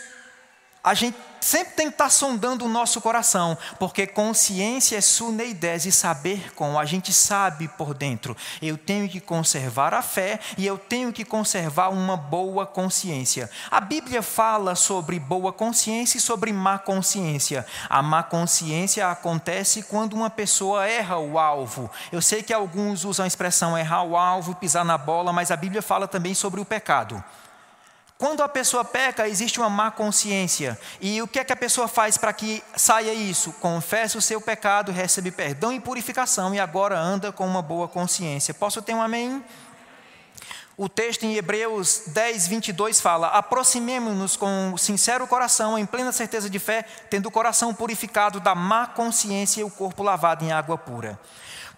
A 0.83 0.95
gente 0.95 1.15
sempre 1.39 1.73
tem 1.73 1.87
que 1.87 1.93
estar 1.93 2.09
sondando 2.09 2.65
o 2.65 2.69
nosso 2.69 3.01
coração, 3.01 3.57
porque 3.77 4.07
consciência 4.07 4.97
é 4.97 5.01
suneidez 5.01 5.85
e 5.85 5.91
saber 5.91 6.53
com, 6.55 6.79
a 6.79 6.85
gente 6.85 7.13
sabe 7.13 7.67
por 7.67 7.93
dentro. 7.93 8.35
Eu 8.61 8.77
tenho 8.77 9.07
que 9.07 9.19
conservar 9.19 9.93
a 9.93 10.01
fé 10.01 10.39
e 10.57 10.65
eu 10.65 10.79
tenho 10.79 11.13
que 11.13 11.23
conservar 11.23 11.89
uma 11.89 12.17
boa 12.17 12.65
consciência. 12.65 13.49
A 13.69 13.79
Bíblia 13.79 14.23
fala 14.23 14.73
sobre 14.73 15.19
boa 15.19 15.53
consciência 15.53 16.17
e 16.17 16.21
sobre 16.21 16.51
má 16.51 16.79
consciência. 16.79 17.65
A 17.87 18.01
má 18.01 18.23
consciência 18.23 19.07
acontece 19.07 19.83
quando 19.83 20.13
uma 20.13 20.29
pessoa 20.29 20.87
erra 20.87 21.17
o 21.17 21.37
alvo. 21.37 21.91
Eu 22.11 22.21
sei 22.21 22.41
que 22.41 22.53
alguns 22.53 23.03
usam 23.05 23.23
a 23.23 23.27
expressão 23.27 23.77
errar 23.77 24.03
o 24.03 24.17
alvo, 24.17 24.55
pisar 24.55 24.85
na 24.85 24.97
bola, 24.97 25.31
mas 25.31 25.51
a 25.51 25.55
Bíblia 25.55 25.81
fala 25.81 26.07
também 26.07 26.33
sobre 26.33 26.59
o 26.59 26.65
pecado. 26.65 27.23
Quando 28.21 28.43
a 28.43 28.47
pessoa 28.47 28.85
peca, 28.85 29.27
existe 29.27 29.59
uma 29.59 29.67
má 29.67 29.89
consciência. 29.89 30.77
E 31.01 31.19
o 31.23 31.27
que 31.27 31.39
é 31.39 31.43
que 31.43 31.51
a 31.51 31.55
pessoa 31.55 31.87
faz 31.87 32.19
para 32.19 32.31
que 32.31 32.63
saia 32.75 33.11
isso? 33.11 33.51
Confessa 33.53 34.15
o 34.15 34.21
seu 34.21 34.39
pecado, 34.39 34.91
recebe 34.91 35.31
perdão 35.31 35.73
e 35.73 35.79
purificação 35.79 36.53
e 36.53 36.59
agora 36.59 36.99
anda 36.99 37.31
com 37.31 37.47
uma 37.47 37.63
boa 37.63 37.87
consciência. 37.87 38.53
Posso 38.53 38.79
ter 38.79 38.93
um 38.93 39.01
amém? 39.01 39.43
O 40.77 40.87
texto 40.87 41.23
em 41.23 41.35
Hebreus 41.35 42.03
10, 42.05 42.47
22 42.47 43.01
fala: 43.01 43.29
Aproximemo-nos 43.29 44.37
com 44.37 44.75
sincero 44.77 45.25
coração, 45.25 45.75
em 45.75 45.87
plena 45.87 46.11
certeza 46.11 46.47
de 46.47 46.59
fé, 46.59 46.85
tendo 47.09 47.25
o 47.25 47.31
coração 47.31 47.73
purificado 47.73 48.39
da 48.39 48.53
má 48.53 48.85
consciência 48.85 49.61
e 49.61 49.63
o 49.63 49.71
corpo 49.71 50.03
lavado 50.03 50.45
em 50.45 50.51
água 50.51 50.77
pura. 50.77 51.19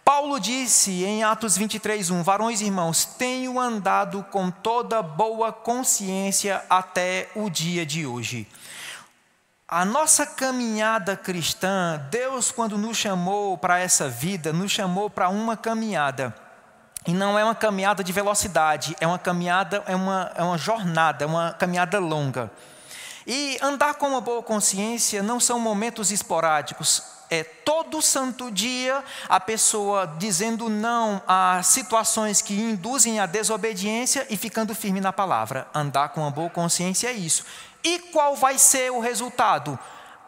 Paulo 0.04 0.38
disse 0.38 1.06
em 1.06 1.24
Atos 1.24 1.56
23, 1.56 2.10
1: 2.10 2.24
Varões 2.24 2.60
e 2.60 2.66
irmãos, 2.66 3.06
tenho 3.06 3.58
andado 3.58 4.22
com 4.30 4.52
toda 4.52 5.02
boa 5.02 5.54
consciência 5.54 6.64
até 6.70 7.30
o 7.36 7.50
dia 7.50 7.86
de 7.86 8.06
hoje. 8.06 8.46
A 9.66 9.86
nossa 9.86 10.26
caminhada 10.26 11.16
cristã, 11.16 12.06
Deus, 12.12 12.52
quando 12.52 12.78
nos 12.78 12.98
chamou 12.98 13.58
para 13.58 13.80
essa 13.80 14.10
vida, 14.10 14.52
nos 14.52 14.72
chamou 14.72 15.10
para 15.10 15.30
uma 15.30 15.56
caminhada. 15.56 16.36
E 17.08 17.14
não 17.14 17.40
é 17.40 17.44
uma 17.44 17.56
caminhada 17.56 18.04
de 18.04 18.12
velocidade, 18.12 18.96
é 19.00 19.08
uma 19.08 19.18
caminhada, 19.18 19.84
é 19.88 19.96
uma, 19.96 20.32
é 20.36 20.44
uma 20.44 20.58
jornada, 20.58 21.24
é 21.24 21.28
uma 21.28 21.54
caminhada 21.54 21.98
longa. 22.00 22.52
E 23.26 23.58
andar 23.62 23.96
com 23.96 24.10
uma 24.10 24.22
boa 24.22 24.44
consciência 24.44 25.24
não 25.24 25.40
são 25.40 25.60
momentos 25.60 26.12
esporádicos, 26.12 27.13
é 27.34 27.44
todo 27.44 28.00
santo 28.00 28.52
dia 28.52 29.04
a 29.28 29.40
pessoa 29.40 30.06
dizendo 30.20 30.70
não 30.70 31.20
a 31.28 31.64
situações 31.64 32.42
que 32.42 32.54
induzem 32.54 33.20
a 33.20 33.26
desobediência 33.26 34.28
e 34.30 34.38
ficando 34.38 34.76
firme 34.76 35.02
na 35.02 35.12
palavra. 35.12 35.68
Andar 35.74 36.10
com 36.10 36.22
uma 36.22 36.30
boa 36.30 36.50
consciência 36.50 37.08
é 37.08 37.14
isso. 37.14 37.44
E 37.84 37.98
qual 38.12 38.36
vai 38.36 38.60
ser 38.60 38.92
o 38.92 39.00
resultado? 39.00 39.80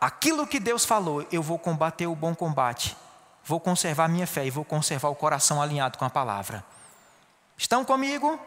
Aquilo 0.01 0.47
que 0.47 0.59
Deus 0.59 0.83
falou, 0.83 1.25
eu 1.31 1.43
vou 1.43 1.59
combater 1.59 2.07
o 2.07 2.15
bom 2.15 2.33
combate, 2.33 2.97
vou 3.43 3.59
conservar 3.59 4.07
minha 4.07 4.25
fé 4.25 4.45
e 4.45 4.51
vou 4.51 4.65
conservar 4.65 5.09
o 5.09 5.15
coração 5.15 5.61
alinhado 5.61 5.97
com 5.97 6.05
a 6.05 6.09
palavra. 6.09 6.65
Estão 7.55 7.85
comigo? 7.85 8.39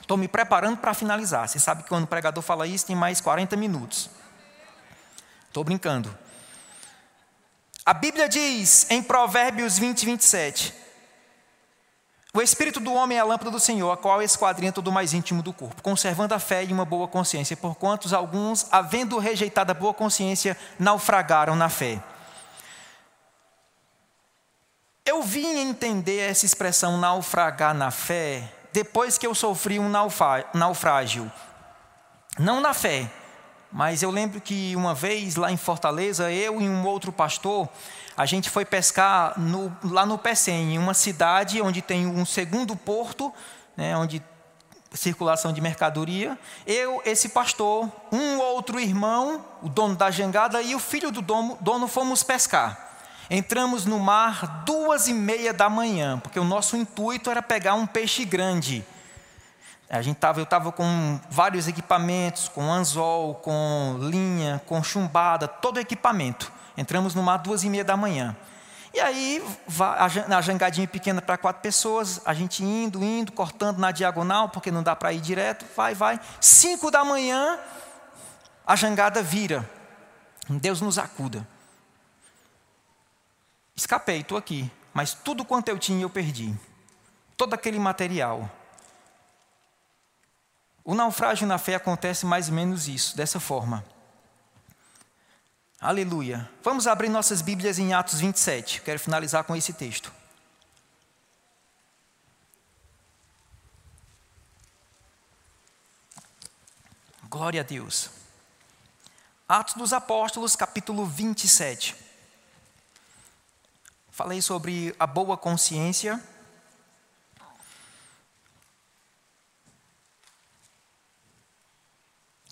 Estou 0.00 0.16
me 0.16 0.28
preparando 0.28 0.78
para 0.78 0.94
finalizar. 0.94 1.46
Você 1.46 1.58
sabe 1.58 1.82
que 1.82 1.88
quando 1.88 2.04
o 2.04 2.08
pregador 2.08 2.42
fala 2.42 2.66
isso, 2.66 2.86
tem 2.86 2.96
mais 2.96 3.20
40 3.20 3.54
minutos. 3.56 4.08
Estou 5.48 5.62
brincando. 5.62 6.25
A 7.86 7.94
Bíblia 7.94 8.28
diz 8.28 8.84
em 8.90 9.00
Provérbios 9.00 9.78
20, 9.78 10.04
27: 10.04 10.74
O 12.34 12.42
espírito 12.42 12.80
do 12.80 12.92
homem 12.92 13.16
é 13.16 13.20
a 13.20 13.24
lâmpada 13.24 13.48
do 13.48 13.60
Senhor, 13.60 13.92
a 13.92 13.96
qual 13.96 14.20
esquadrinha 14.20 14.72
todo 14.72 14.88
o 14.88 14.92
mais 14.92 15.14
íntimo 15.14 15.40
do 15.40 15.52
corpo, 15.52 15.80
conservando 15.84 16.34
a 16.34 16.40
fé 16.40 16.64
e 16.64 16.72
uma 16.72 16.84
boa 16.84 17.06
consciência, 17.06 17.56
por 17.56 17.76
quantos 17.76 18.12
alguns, 18.12 18.66
havendo 18.72 19.16
rejeitado 19.18 19.70
a 19.70 19.74
boa 19.74 19.94
consciência, 19.94 20.58
naufragaram 20.76 21.54
na 21.54 21.68
fé. 21.68 22.02
Eu 25.04 25.22
vim 25.22 25.46
entender 25.60 26.18
essa 26.18 26.44
expressão 26.44 26.98
naufragar 26.98 27.72
na 27.72 27.92
fé 27.92 28.52
depois 28.72 29.16
que 29.16 29.28
eu 29.28 29.32
sofri 29.32 29.78
um 29.78 29.88
naufrágio. 29.88 31.30
Não 32.36 32.60
na 32.60 32.74
fé, 32.74 33.08
mas 33.76 34.02
eu 34.02 34.10
lembro 34.10 34.40
que 34.40 34.74
uma 34.74 34.94
vez 34.94 35.36
lá 35.36 35.52
em 35.52 35.56
Fortaleza, 35.58 36.32
eu 36.32 36.62
e 36.62 36.66
um 36.66 36.86
outro 36.86 37.12
pastor, 37.12 37.68
a 38.16 38.24
gente 38.24 38.48
foi 38.48 38.64
pescar 38.64 39.38
no, 39.38 39.70
lá 39.84 40.06
no 40.06 40.16
Pecém, 40.16 40.76
em 40.76 40.78
uma 40.78 40.94
cidade 40.94 41.60
onde 41.60 41.82
tem 41.82 42.06
um 42.06 42.24
segundo 42.24 42.74
porto, 42.74 43.30
né, 43.76 43.94
onde 43.94 44.22
circulação 44.94 45.52
de 45.52 45.60
mercadoria. 45.60 46.38
Eu, 46.66 47.02
esse 47.04 47.28
pastor, 47.28 47.92
um 48.10 48.38
outro 48.38 48.80
irmão, 48.80 49.44
o 49.60 49.68
dono 49.68 49.94
da 49.94 50.10
jangada 50.10 50.62
e 50.62 50.74
o 50.74 50.78
filho 50.78 51.10
do 51.10 51.20
dono, 51.20 51.58
dono 51.60 51.86
fomos 51.86 52.22
pescar. 52.22 52.96
Entramos 53.28 53.84
no 53.84 53.98
mar 53.98 54.64
duas 54.64 55.06
e 55.06 55.12
meia 55.12 55.52
da 55.52 55.68
manhã, 55.68 56.18
porque 56.18 56.40
o 56.40 56.44
nosso 56.44 56.78
intuito 56.78 57.30
era 57.30 57.42
pegar 57.42 57.74
um 57.74 57.86
peixe 57.86 58.24
grande. 58.24 58.86
A 59.88 60.02
gente 60.02 60.16
tava, 60.16 60.40
eu 60.40 60.44
estava 60.44 60.72
com 60.72 61.20
vários 61.30 61.68
equipamentos, 61.68 62.48
com 62.48 62.72
anzol, 62.72 63.36
com 63.36 63.98
linha, 64.00 64.60
com 64.66 64.82
chumbada, 64.82 65.46
todo 65.46 65.78
equipamento. 65.78 66.52
Entramos 66.76 67.14
no 67.14 67.22
mar 67.22 67.38
duas 67.38 67.62
e 67.62 67.70
meia 67.70 67.84
da 67.84 67.96
manhã. 67.96 68.36
E 68.92 69.00
aí, 69.00 69.44
na 70.26 70.40
jangadinha 70.40 70.88
pequena 70.88 71.20
para 71.20 71.36
quatro 71.36 71.62
pessoas, 71.62 72.20
a 72.24 72.32
gente 72.32 72.64
indo, 72.64 73.04
indo, 73.04 73.30
cortando 73.30 73.78
na 73.78 73.92
diagonal, 73.92 74.48
porque 74.48 74.70
não 74.70 74.82
dá 74.82 74.96
para 74.96 75.12
ir 75.12 75.20
direto, 75.20 75.66
vai, 75.76 75.94
vai. 75.94 76.18
Cinco 76.40 76.90
da 76.90 77.04
manhã, 77.04 77.58
a 78.66 78.74
jangada 78.74 79.22
vira. 79.22 79.68
Deus 80.48 80.80
nos 80.80 80.98
acuda. 80.98 81.46
Escapei, 83.74 84.20
estou 84.20 84.38
aqui. 84.38 84.70
Mas 84.94 85.12
tudo 85.12 85.44
quanto 85.44 85.68
eu 85.68 85.78
tinha, 85.78 86.02
eu 86.02 86.10
perdi. 86.10 86.54
Todo 87.36 87.52
aquele 87.52 87.78
material. 87.78 88.50
O 90.86 90.94
naufrágio 90.94 91.48
na 91.48 91.58
fé 91.58 91.74
acontece 91.74 92.24
mais 92.24 92.48
ou 92.48 92.54
menos 92.54 92.86
isso, 92.86 93.16
dessa 93.16 93.40
forma. 93.40 93.84
Aleluia. 95.80 96.48
Vamos 96.62 96.86
abrir 96.86 97.08
nossas 97.08 97.42
Bíblias 97.42 97.76
em 97.80 97.92
Atos 97.92 98.20
27. 98.20 98.82
Quero 98.82 99.00
finalizar 99.00 99.42
com 99.42 99.56
esse 99.56 99.72
texto. 99.72 100.12
Glória 107.28 107.62
a 107.62 107.64
Deus. 107.64 108.08
Atos 109.48 109.74
dos 109.74 109.92
Apóstolos, 109.92 110.54
capítulo 110.54 111.04
27. 111.04 111.96
Falei 114.12 114.40
sobre 114.40 114.94
a 115.00 115.06
boa 115.06 115.36
consciência. 115.36 116.22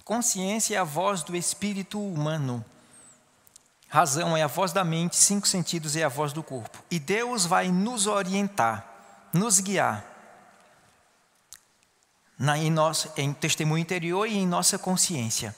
Consciência 0.05 0.77
é 0.77 0.79
a 0.79 0.85
voz 0.85 1.23
do 1.23 1.35
espírito 1.35 1.99
humano. 1.99 2.63
Razão 3.89 4.37
é 4.37 4.43
a 4.43 4.47
voz 4.47 4.73
da 4.73 4.85
mente, 4.85 5.17
cinco 5.17 5.49
sentidos 5.49 5.97
é 5.97 6.03
a 6.03 6.09
voz 6.09 6.33
do 6.33 6.43
corpo. 6.43 6.79
E 6.91 6.99
Deus 6.99 7.47
vai 7.47 7.69
nos 7.69 8.07
orientar, 8.07 8.85
nos 9.33 9.61
guiar 9.61 10.05
na, 12.39 12.59
em, 12.59 12.71
nosso, 12.71 13.11
em 13.17 13.33
testemunho 13.33 13.81
interior 13.81 14.27
e 14.27 14.37
em 14.37 14.47
nossa 14.47 14.79
consciência. 14.79 15.55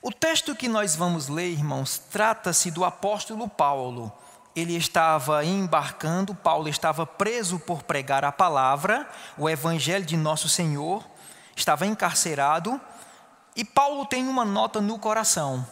O 0.00 0.12
texto 0.12 0.54
que 0.54 0.68
nós 0.68 0.94
vamos 0.94 1.28
ler, 1.28 1.50
irmãos, 1.50 1.98
trata-se 1.98 2.70
do 2.70 2.84
apóstolo 2.84 3.48
Paulo. 3.48 4.12
Ele 4.54 4.74
estava 4.74 5.44
embarcando, 5.44 6.34
Paulo 6.34 6.68
estava 6.68 7.04
preso 7.04 7.58
por 7.58 7.82
pregar 7.82 8.24
a 8.24 8.32
palavra, 8.32 9.06
o 9.36 9.50
evangelho 9.50 10.06
de 10.06 10.16
nosso 10.16 10.48
Senhor, 10.48 11.04
estava 11.54 11.84
encarcerado, 11.84 12.80
e 13.56 13.64
Paulo 13.64 14.04
tem 14.04 14.28
uma 14.28 14.44
nota 14.44 14.80
no 14.80 14.98
coração. 14.98 15.66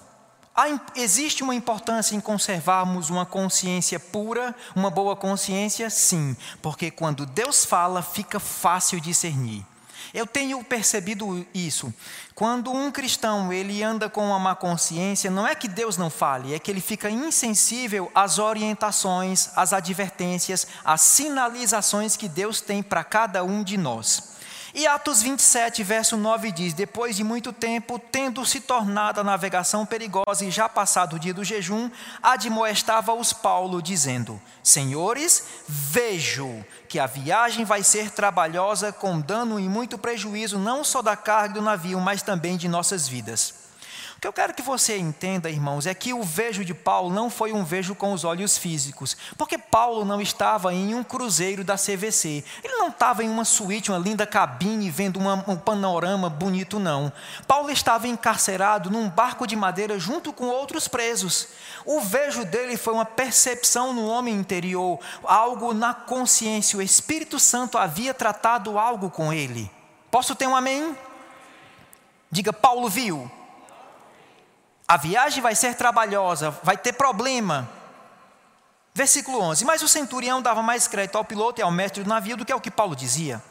Existe 0.96 1.42
uma 1.42 1.54
importância 1.54 2.16
em 2.16 2.20
conservarmos 2.20 3.10
uma 3.10 3.26
consciência 3.26 4.00
pura, 4.00 4.54
uma 4.74 4.88
boa 4.88 5.14
consciência? 5.14 5.90
Sim, 5.90 6.36
porque 6.62 6.90
quando 6.90 7.26
Deus 7.26 7.64
fala, 7.64 8.02
fica 8.02 8.40
fácil 8.40 9.00
discernir. 9.00 9.66
Eu 10.14 10.28
tenho 10.28 10.62
percebido 10.62 11.44
isso. 11.52 11.92
Quando 12.36 12.70
um 12.70 12.90
cristão 12.92 13.52
ele 13.52 13.82
anda 13.82 14.08
com 14.08 14.24
uma 14.24 14.38
má 14.38 14.54
consciência, 14.54 15.28
não 15.28 15.44
é 15.44 15.56
que 15.56 15.66
Deus 15.66 15.96
não 15.96 16.08
fale, 16.08 16.54
é 16.54 16.58
que 16.58 16.70
ele 16.70 16.80
fica 16.80 17.10
insensível 17.10 18.10
às 18.14 18.38
orientações, 18.38 19.50
às 19.56 19.72
advertências, 19.72 20.68
às 20.84 21.00
sinalizações 21.00 22.16
que 22.16 22.28
Deus 22.28 22.60
tem 22.60 22.80
para 22.80 23.02
cada 23.02 23.42
um 23.42 23.64
de 23.64 23.76
nós. 23.76 24.33
E 24.76 24.88
Atos 24.88 25.22
27, 25.22 25.84
verso 25.84 26.16
9 26.16 26.50
diz: 26.50 26.74
Depois 26.74 27.14
de 27.14 27.22
muito 27.22 27.52
tempo, 27.52 27.96
tendo 27.96 28.44
se 28.44 28.60
tornado 28.60 29.20
a 29.20 29.24
navegação 29.24 29.86
perigosa 29.86 30.44
e 30.44 30.50
já 30.50 30.68
passado 30.68 31.14
o 31.14 31.18
dia 31.18 31.32
do 31.32 31.44
jejum, 31.44 31.88
admoestava-os 32.20 33.32
Paulo, 33.32 33.80
dizendo: 33.80 34.42
Senhores, 34.64 35.44
vejo 35.68 36.64
que 36.88 36.98
a 36.98 37.06
viagem 37.06 37.64
vai 37.64 37.84
ser 37.84 38.10
trabalhosa, 38.10 38.92
com 38.92 39.20
dano 39.20 39.60
e 39.60 39.68
muito 39.68 39.96
prejuízo, 39.96 40.58
não 40.58 40.82
só 40.82 41.00
da 41.00 41.14
carga 41.14 41.54
do 41.54 41.62
navio, 41.62 42.00
mas 42.00 42.20
também 42.20 42.56
de 42.56 42.66
nossas 42.66 43.06
vidas 43.06 43.63
que 44.24 44.28
eu 44.28 44.32
quero 44.32 44.54
que 44.54 44.62
você 44.62 44.96
entenda, 44.96 45.50
irmãos, 45.50 45.84
é 45.84 45.92
que 45.92 46.14
o 46.14 46.22
vejo 46.22 46.64
de 46.64 46.72
Paulo 46.72 47.12
não 47.12 47.28
foi 47.28 47.52
um 47.52 47.62
vejo 47.62 47.94
com 47.94 48.14
os 48.14 48.24
olhos 48.24 48.56
físicos, 48.56 49.14
porque 49.36 49.58
Paulo 49.58 50.02
não 50.02 50.18
estava 50.18 50.72
em 50.72 50.94
um 50.94 51.04
cruzeiro 51.04 51.62
da 51.62 51.74
CVC, 51.74 52.42
ele 52.62 52.76
não 52.76 52.88
estava 52.88 53.22
em 53.22 53.28
uma 53.28 53.44
suíte, 53.44 53.90
uma 53.90 53.98
linda 53.98 54.26
cabine, 54.26 54.88
vendo 54.88 55.18
uma, 55.18 55.44
um 55.46 55.58
panorama 55.58 56.30
bonito, 56.30 56.78
não. 56.78 57.12
Paulo 57.46 57.70
estava 57.70 58.08
encarcerado 58.08 58.90
num 58.90 59.10
barco 59.10 59.46
de 59.46 59.54
madeira 59.56 59.98
junto 59.98 60.32
com 60.32 60.46
outros 60.46 60.88
presos. 60.88 61.48
O 61.84 62.00
vejo 62.00 62.46
dele 62.46 62.78
foi 62.78 62.94
uma 62.94 63.04
percepção 63.04 63.92
no 63.92 64.06
homem 64.06 64.34
interior, 64.34 65.00
algo 65.22 65.74
na 65.74 65.92
consciência. 65.92 66.78
O 66.78 66.82
Espírito 66.82 67.38
Santo 67.38 67.76
havia 67.76 68.14
tratado 68.14 68.78
algo 68.78 69.10
com 69.10 69.34
ele. 69.34 69.70
Posso 70.10 70.34
ter 70.34 70.46
um 70.46 70.56
amém? 70.56 70.96
Diga, 72.30 72.54
Paulo 72.54 72.88
viu. 72.88 73.30
A 74.86 74.96
viagem 74.96 75.42
vai 75.42 75.54
ser 75.54 75.74
trabalhosa, 75.74 76.50
vai 76.62 76.76
ter 76.76 76.92
problema. 76.92 77.68
Versículo 78.94 79.40
11: 79.40 79.64
Mas 79.64 79.82
o 79.82 79.88
centurião 79.88 80.42
dava 80.42 80.62
mais 80.62 80.86
crédito 80.86 81.16
ao 81.16 81.24
piloto 81.24 81.60
e 81.60 81.62
ao 81.62 81.70
mestre 81.70 82.02
do 82.02 82.08
navio 82.08 82.36
do 82.36 82.44
que 82.44 82.52
ao 82.52 82.60
que 82.60 82.70
Paulo 82.70 82.94
dizia. 82.94 83.42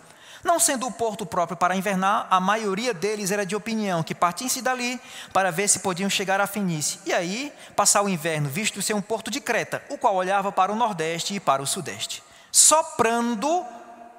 Não 0.44 0.60
sendo 0.60 0.86
o 0.86 0.92
porto 0.92 1.26
próprio 1.26 1.56
para 1.56 1.76
invernar, 1.76 2.28
a 2.30 2.40
maioria 2.40 2.94
deles 2.94 3.32
era 3.32 3.46
de 3.46 3.56
opinião 3.56 4.04
que 4.04 4.14
partissem 4.14 4.62
dali 4.62 5.00
para 5.32 5.52
ver 5.52 5.70
se 5.70 5.80
podiam 5.80 6.10
chegar 6.10 6.42
a 6.42 6.48
Fenícia 6.48 7.00
e 7.06 7.14
aí 7.14 7.52
passar 7.78 8.02
o 8.02 8.10
inverno, 8.10 8.50
visto 8.50 8.82
ser 8.82 8.94
um 8.94 9.02
porto 9.02 9.32
de 9.32 9.40
Creta, 9.40 9.82
o 9.90 9.98
qual 9.98 10.16
olhava 10.16 10.52
para 10.52 10.72
o 10.72 10.76
nordeste 10.76 11.34
e 11.34 11.40
para 11.40 11.62
o 11.62 11.68
sudeste, 11.68 12.22
soprando 12.52 13.66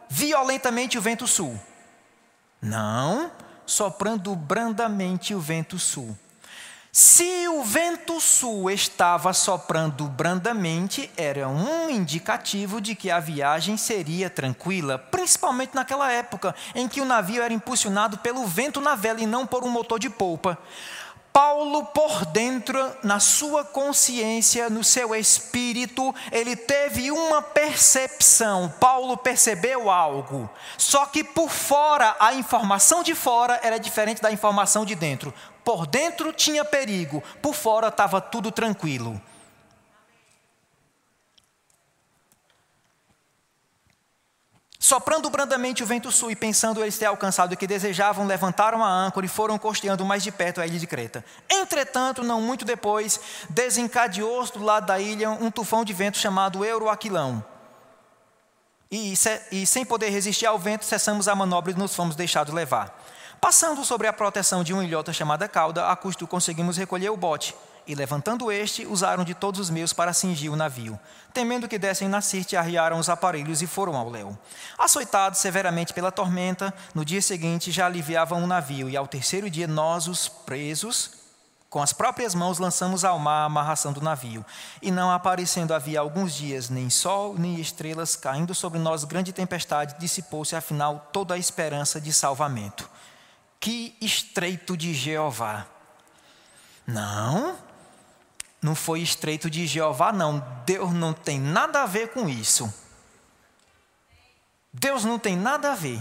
violentamente 0.09 0.97
o 0.97 1.03
vento 1.03 1.27
sul. 1.27 1.61
Não, 2.61 3.31
soprando 3.67 4.35
brandamente 4.35 5.35
o 5.35 5.41
vento 5.41 5.79
sul. 5.79 6.17
Se 6.97 7.49
o 7.49 7.61
vento 7.65 8.21
sul 8.21 8.71
estava 8.71 9.33
soprando 9.33 10.07
brandamente, 10.07 11.11
era 11.17 11.49
um 11.49 11.91
indicativo 11.91 12.81
de 12.81 12.95
que 12.95 13.11
a 13.11 13.19
viagem 13.19 13.77
seria 13.77 14.31
tranquila, 14.31 14.97
principalmente 14.97 15.75
naquela 15.75 16.13
época 16.13 16.55
em 16.73 16.87
que 16.87 17.01
o 17.01 17.05
navio 17.05 17.43
era 17.43 17.53
impulsionado 17.53 18.19
pelo 18.19 18.47
vento 18.47 18.81
na 18.81 18.95
vela 18.95 19.21
e 19.21 19.27
não 19.27 19.45
por 19.45 19.65
um 19.65 19.71
motor 19.71 19.99
de 19.99 20.09
polpa. 20.09 20.57
Paulo, 21.33 21.87
por 21.87 22.25
dentro, 22.27 22.79
na 23.03 23.19
sua 23.19 23.65
consciência, 23.65 24.71
no 24.71 24.85
seu 24.85 25.17
espírito, 25.17 26.15
ele 26.31 26.55
teve 26.55 27.11
uma 27.11 27.43
percepção. 27.43 28.73
Paulo 28.79 29.17
percebeu 29.17 29.91
algo. 29.91 30.49
Só 30.79 31.07
que 31.07 31.25
por 31.25 31.51
fora, 31.51 32.15
a 32.21 32.35
informação 32.35 33.03
de 33.03 33.17
fora 33.17 33.59
era 33.65 33.81
diferente 33.81 34.23
da 34.23 34.31
informação 34.31 34.85
de 34.85 34.95
dentro. 34.95 35.35
Por 35.65 35.87
dentro 35.87 36.33
tinha 36.33 36.65
perigo, 36.65 37.23
por 37.41 37.55
fora 37.55 37.89
estava 37.89 38.21
tudo 38.21 38.53
tranquilo. 38.53 39.21
Soprando 44.79 45.31
brandamente 45.31 45.83
o 45.83 45.87
vento 45.87 46.13
sul 46.13 46.31
e 46.31 46.37
pensando 46.37 46.83
eles 46.83 46.99
ter 46.99 47.07
alcançado 47.07 47.55
o 47.55 47.57
que 47.57 47.67
desejavam, 47.67 48.27
levantaram 48.27 48.85
a 48.85 48.89
âncora 48.89 49.25
e 49.25 49.29
foram 49.31 49.59
costeando 49.59 50.05
mais 50.05 50.23
de 50.23 50.31
perto 50.31 50.61
a 50.61 50.67
ilha 50.67 50.79
de 50.79 50.87
Creta. 50.87 51.25
Entretanto, 51.49 52.23
não 52.23 52.43
muito 52.43 52.67
depois, 52.67 53.19
desencadeou-se 53.49 54.53
do 54.53 54.63
lado 54.63 54.85
da 54.85 55.01
ilha 55.01 55.31
um 55.31 55.51
tufão 55.51 55.85
de 55.85 55.95
vento 55.95 56.19
chamado 56.19 56.63
Euroaquilão 56.63 57.43
e, 58.95 59.15
e 59.51 59.67
sem 59.67 59.85
poder 59.85 60.11
resistir 60.11 60.47
ao 60.47 60.59
vento, 60.59 60.85
cessamos 60.85 61.27
a 61.27 61.35
manobra 61.35 61.73
e 61.73 61.75
nos 61.75 61.95
fomos 61.95 62.15
deixados 62.15 62.55
levar. 62.55 62.97
Passando 63.41 63.85
sobre 63.85 64.07
a 64.07 64.13
proteção 64.13 64.65
de 64.65 64.73
uma 64.73 64.85
ilhota 64.85 65.13
chamada 65.13 65.49
cauda, 65.49 65.89
a 65.89 65.97
custo 65.97 66.27
conseguimos 66.27 66.77
recolher 66.77 67.11
o 67.11 67.17
bote, 67.17 67.55
e 67.87 67.95
levantando 67.95 68.51
este, 68.51 68.87
usaram 68.87 69.25
de 69.25 69.35
todos 69.35 69.61
os 69.61 69.71
meios 69.71 69.93
para 69.93 70.13
cingir 70.13 70.51
o 70.51 70.57
navio. 70.57 70.99
Temendo 71.33 71.69
que 71.69 71.79
dessem 71.79 72.09
na 72.09 72.21
Sirte, 72.21 72.57
arriaram 72.57 72.99
os 72.99 73.09
aparelhos 73.09 73.61
e 73.61 73.67
foram 73.67 73.97
ao 73.97 74.09
léu. 74.09 74.39
Açoitados 74.79 75.39
severamente 75.39 75.93
pela 75.93 76.11
tormenta, 76.11 76.73
no 76.95 77.05
dia 77.05 77.21
seguinte 77.21 77.71
já 77.71 77.87
aliviavam 77.87 78.43
o 78.43 78.47
navio, 78.47 78.89
e 78.89 78.97
ao 78.97 79.07
terceiro 79.07 79.51
dia 79.51 79.67
nós, 79.67 80.09
os 80.09 80.29
presos, 80.29 81.11
com 81.69 81.83
as 81.83 81.93
próprias 81.93 82.37
mãos 82.37 82.59
lançamos 82.59 83.05
ao 83.05 83.19
mar 83.19 83.43
a 83.43 83.45
amarração 83.47 83.93
do 83.93 84.01
navio. 84.01 84.47
E 84.81 84.91
não 84.91 85.11
aparecendo 85.11 85.75
havia 85.75 85.99
alguns 85.99 86.33
dias 86.33 86.71
nem 86.71 86.89
sol 86.89 87.35
nem 87.37 87.61
estrelas, 87.61 88.15
caindo 88.15 88.55
sobre 88.55 88.79
nós 88.79 89.03
grande 89.05 89.33
tempestade, 89.33 89.97
dissipou-se 89.99 90.55
afinal 90.55 91.11
toda 91.13 91.35
a 91.35 91.39
esperança 91.39 92.01
de 92.01 92.13
salvamento. 92.13 92.89
Que 93.65 93.97
estreito 93.99 94.77
de 94.77 94.93
Jeová! 94.93 95.67
Não, 96.87 97.59
não 98.61 98.75
foi 98.75 99.01
estreito 99.01 99.49
de 99.49 99.67
Jeová, 99.67 100.13
não. 100.13 100.39
Deus 100.67 100.93
não 100.93 101.15
tem 101.15 101.41
nada 101.41 101.83
a 101.83 101.87
ver 101.87 102.13
com 102.13 102.29
isso. 102.29 102.71
Deus 104.71 105.03
não 105.03 105.19
tem 105.19 105.35
nada 105.35 105.73
a 105.73 105.75
ver. 105.75 105.99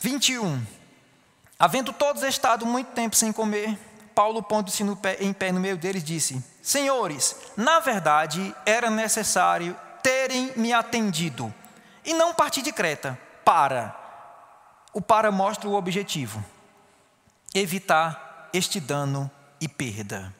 Vinte 0.00 0.32
e 0.32 0.38
um. 0.40 0.66
Havendo 1.56 1.92
todos 1.92 2.24
estado 2.24 2.66
muito 2.66 2.90
tempo 2.90 3.14
sem 3.14 3.32
comer, 3.32 3.78
Paulo, 4.20 4.42
pondo-se 4.42 4.82
em 5.18 5.32
pé 5.32 5.50
no 5.50 5.58
meio 5.58 5.78
deles, 5.78 6.04
disse: 6.04 6.44
Senhores, 6.62 7.34
na 7.56 7.80
verdade 7.80 8.54
era 8.66 8.90
necessário 8.90 9.74
terem 10.02 10.52
me 10.56 10.74
atendido 10.74 11.50
e 12.04 12.12
não 12.12 12.34
partir 12.34 12.60
de 12.60 12.70
Creta 12.70 13.18
para. 13.42 13.96
O 14.92 15.00
para 15.00 15.32
mostra 15.32 15.70
o 15.70 15.72
objetivo: 15.72 16.44
evitar 17.54 18.50
este 18.52 18.78
dano 18.78 19.30
e 19.58 19.66
perda. 19.66 20.34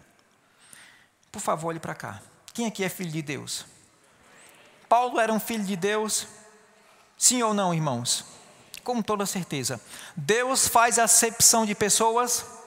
Por 1.33 1.41
favor, 1.41 1.68
olhe 1.68 1.81
para 1.81 1.95
cá. 1.95 2.20
Quem 2.53 2.66
aqui 2.66 2.85
é 2.85 2.89
filho 2.91 3.12
de 3.12 3.22
Deus? 3.22 3.64
Paulo 4.91 5.18
era 5.18 5.33
um 5.33 5.41
filho 5.41 5.64
de 5.64 5.74
Deus? 5.74 6.26
Sim 7.16 7.43
ou 7.43 7.55
não, 7.55 7.72
irmãos? 7.72 8.26
Com 8.85 9.01
toda 9.01 9.24
certeza. 9.24 9.81
Deus 10.14 10.68
faz 10.68 10.99
acepção 10.99 11.64
de 11.64 11.74
pessoas? 11.74 12.60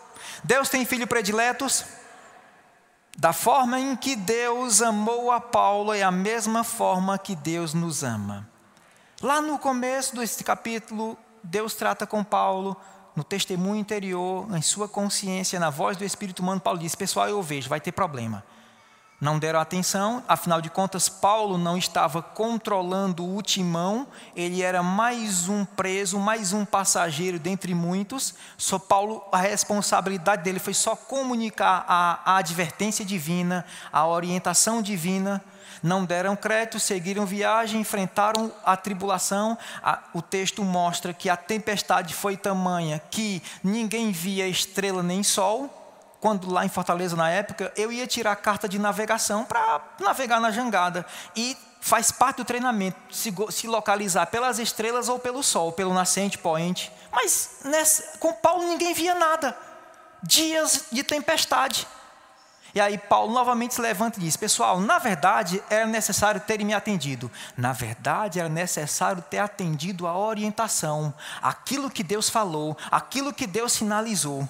Deus 0.43 0.69
tem 0.69 0.85
filho 0.85 1.07
prediletos? 1.07 1.85
Da 3.17 3.31
forma 3.31 3.79
em 3.79 3.95
que 3.95 4.15
Deus 4.15 4.81
amou 4.81 5.31
a 5.31 5.39
Paulo 5.39 5.93
é 5.93 6.01
a 6.01 6.11
mesma 6.11 6.63
forma 6.63 7.17
que 7.17 7.35
Deus 7.35 7.73
nos 7.73 8.03
ama. 8.03 8.49
Lá 9.21 9.39
no 9.39 9.59
começo 9.59 10.15
desse 10.15 10.43
capítulo, 10.43 11.17
Deus 11.43 11.75
trata 11.75 12.07
com 12.07 12.23
Paulo, 12.23 12.75
no 13.15 13.23
testemunho 13.23 13.79
interior, 13.79 14.47
em 14.55 14.61
sua 14.61 14.87
consciência, 14.87 15.59
na 15.59 15.69
voz 15.69 15.95
do 15.95 16.03
Espírito 16.03 16.41
humano, 16.41 16.59
Paulo 16.59 16.79
diz: 16.79 16.95
Pessoal, 16.95 17.29
eu 17.29 17.41
vejo, 17.41 17.69
vai 17.69 17.79
ter 17.79 17.91
problema 17.91 18.43
não 19.23 19.39
deram 19.39 19.61
atenção, 19.61 20.21
afinal 20.27 20.61
de 20.61 20.69
contas, 20.69 21.07
Paulo 21.07 21.57
não 21.57 21.77
estava 21.77 22.21
controlando 22.21 23.25
o 23.25 23.41
timão, 23.41 24.05
ele 24.35 24.61
era 24.61 24.83
mais 24.83 25.47
um 25.47 25.63
preso, 25.63 26.19
mais 26.19 26.51
um 26.51 26.65
passageiro 26.65 27.39
dentre 27.39 27.73
muitos. 27.73 28.35
Só 28.57 28.77
Paulo, 28.77 29.23
a 29.31 29.37
responsabilidade 29.37 30.43
dele 30.43 30.59
foi 30.59 30.73
só 30.73 30.93
comunicar 30.93 31.85
a, 31.87 32.33
a 32.33 32.37
advertência 32.37 33.05
divina, 33.05 33.65
a 33.93 34.05
orientação 34.05 34.81
divina. 34.81 35.41
Não 35.81 36.03
deram 36.03 36.35
crédito, 36.35 36.77
seguiram 36.77 37.25
viagem, 37.25 37.79
enfrentaram 37.79 38.51
a 38.65 38.75
tribulação. 38.75 39.57
o 40.13 40.21
texto 40.21 40.63
mostra 40.65 41.13
que 41.13 41.29
a 41.29 41.37
tempestade 41.37 42.13
foi 42.13 42.35
tamanha 42.35 43.01
que 43.09 43.41
ninguém 43.63 44.11
via 44.11 44.49
estrela 44.49 45.01
nem 45.01 45.23
sol 45.23 45.82
quando 46.23 46.49
lá 46.49 46.65
em 46.65 46.69
Fortaleza 46.69 47.17
na 47.17 47.29
época, 47.29 47.73
eu 47.75 47.91
ia 47.91 48.07
tirar 48.07 48.33
carta 48.37 48.69
de 48.69 48.79
navegação 48.79 49.43
para 49.43 49.81
navegar 49.99 50.39
na 50.39 50.51
jangada. 50.51 51.05
E 51.35 51.57
faz 51.81 52.13
parte 52.13 52.37
do 52.37 52.45
treinamento 52.45 52.97
se, 53.11 53.35
se, 53.49 53.67
localizar 53.67 54.27
pelas 54.27 54.57
estrelas 54.57 55.09
ou 55.09 55.19
pelo 55.19 55.43
sol, 55.43 55.73
pelo 55.73 55.93
nascente, 55.93 56.37
poente. 56.37 56.89
Mas 57.11 57.57
nessa, 57.65 58.17
com 58.19 58.31
Paulo 58.31 58.65
ninguém 58.65 58.93
via 58.93 59.13
nada. 59.13 59.53
Dias 60.23 60.85
de 60.89 61.03
tempestade. 61.03 61.85
E 62.73 62.79
aí 62.79 62.97
Paulo 62.97 63.33
novamente 63.33 63.73
se 63.73 63.81
levanta 63.81 64.17
e 64.17 64.23
diz: 64.23 64.37
Pessoal, 64.37 64.79
na 64.79 64.99
verdade 64.99 65.61
era 65.69 65.85
necessário 65.85 66.39
terem 66.39 66.65
me 66.65 66.73
atendido. 66.73 67.29
Na 67.57 67.73
verdade 67.73 68.39
era 68.39 68.47
necessário 68.47 69.21
ter 69.23 69.39
atendido 69.39 70.07
a 70.07 70.17
orientação, 70.17 71.13
aquilo 71.41 71.91
que 71.91 72.01
Deus 72.01 72.29
falou, 72.29 72.77
aquilo 72.89 73.33
que 73.33 73.45
Deus 73.45 73.73
sinalizou. 73.73 74.47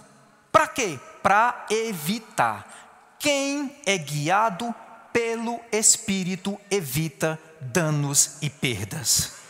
Para 0.52 0.68
quê? 0.68 1.00
Para 1.24 1.66
evitar. 1.72 3.16
Quem 3.18 3.76
é 3.86 3.98
guiado 3.98 4.76
pelo 5.14 5.60
Espírito 5.72 6.60
evita 6.70 7.40
danos 7.62 8.38
e 8.42 8.50
perdas. 8.50 9.44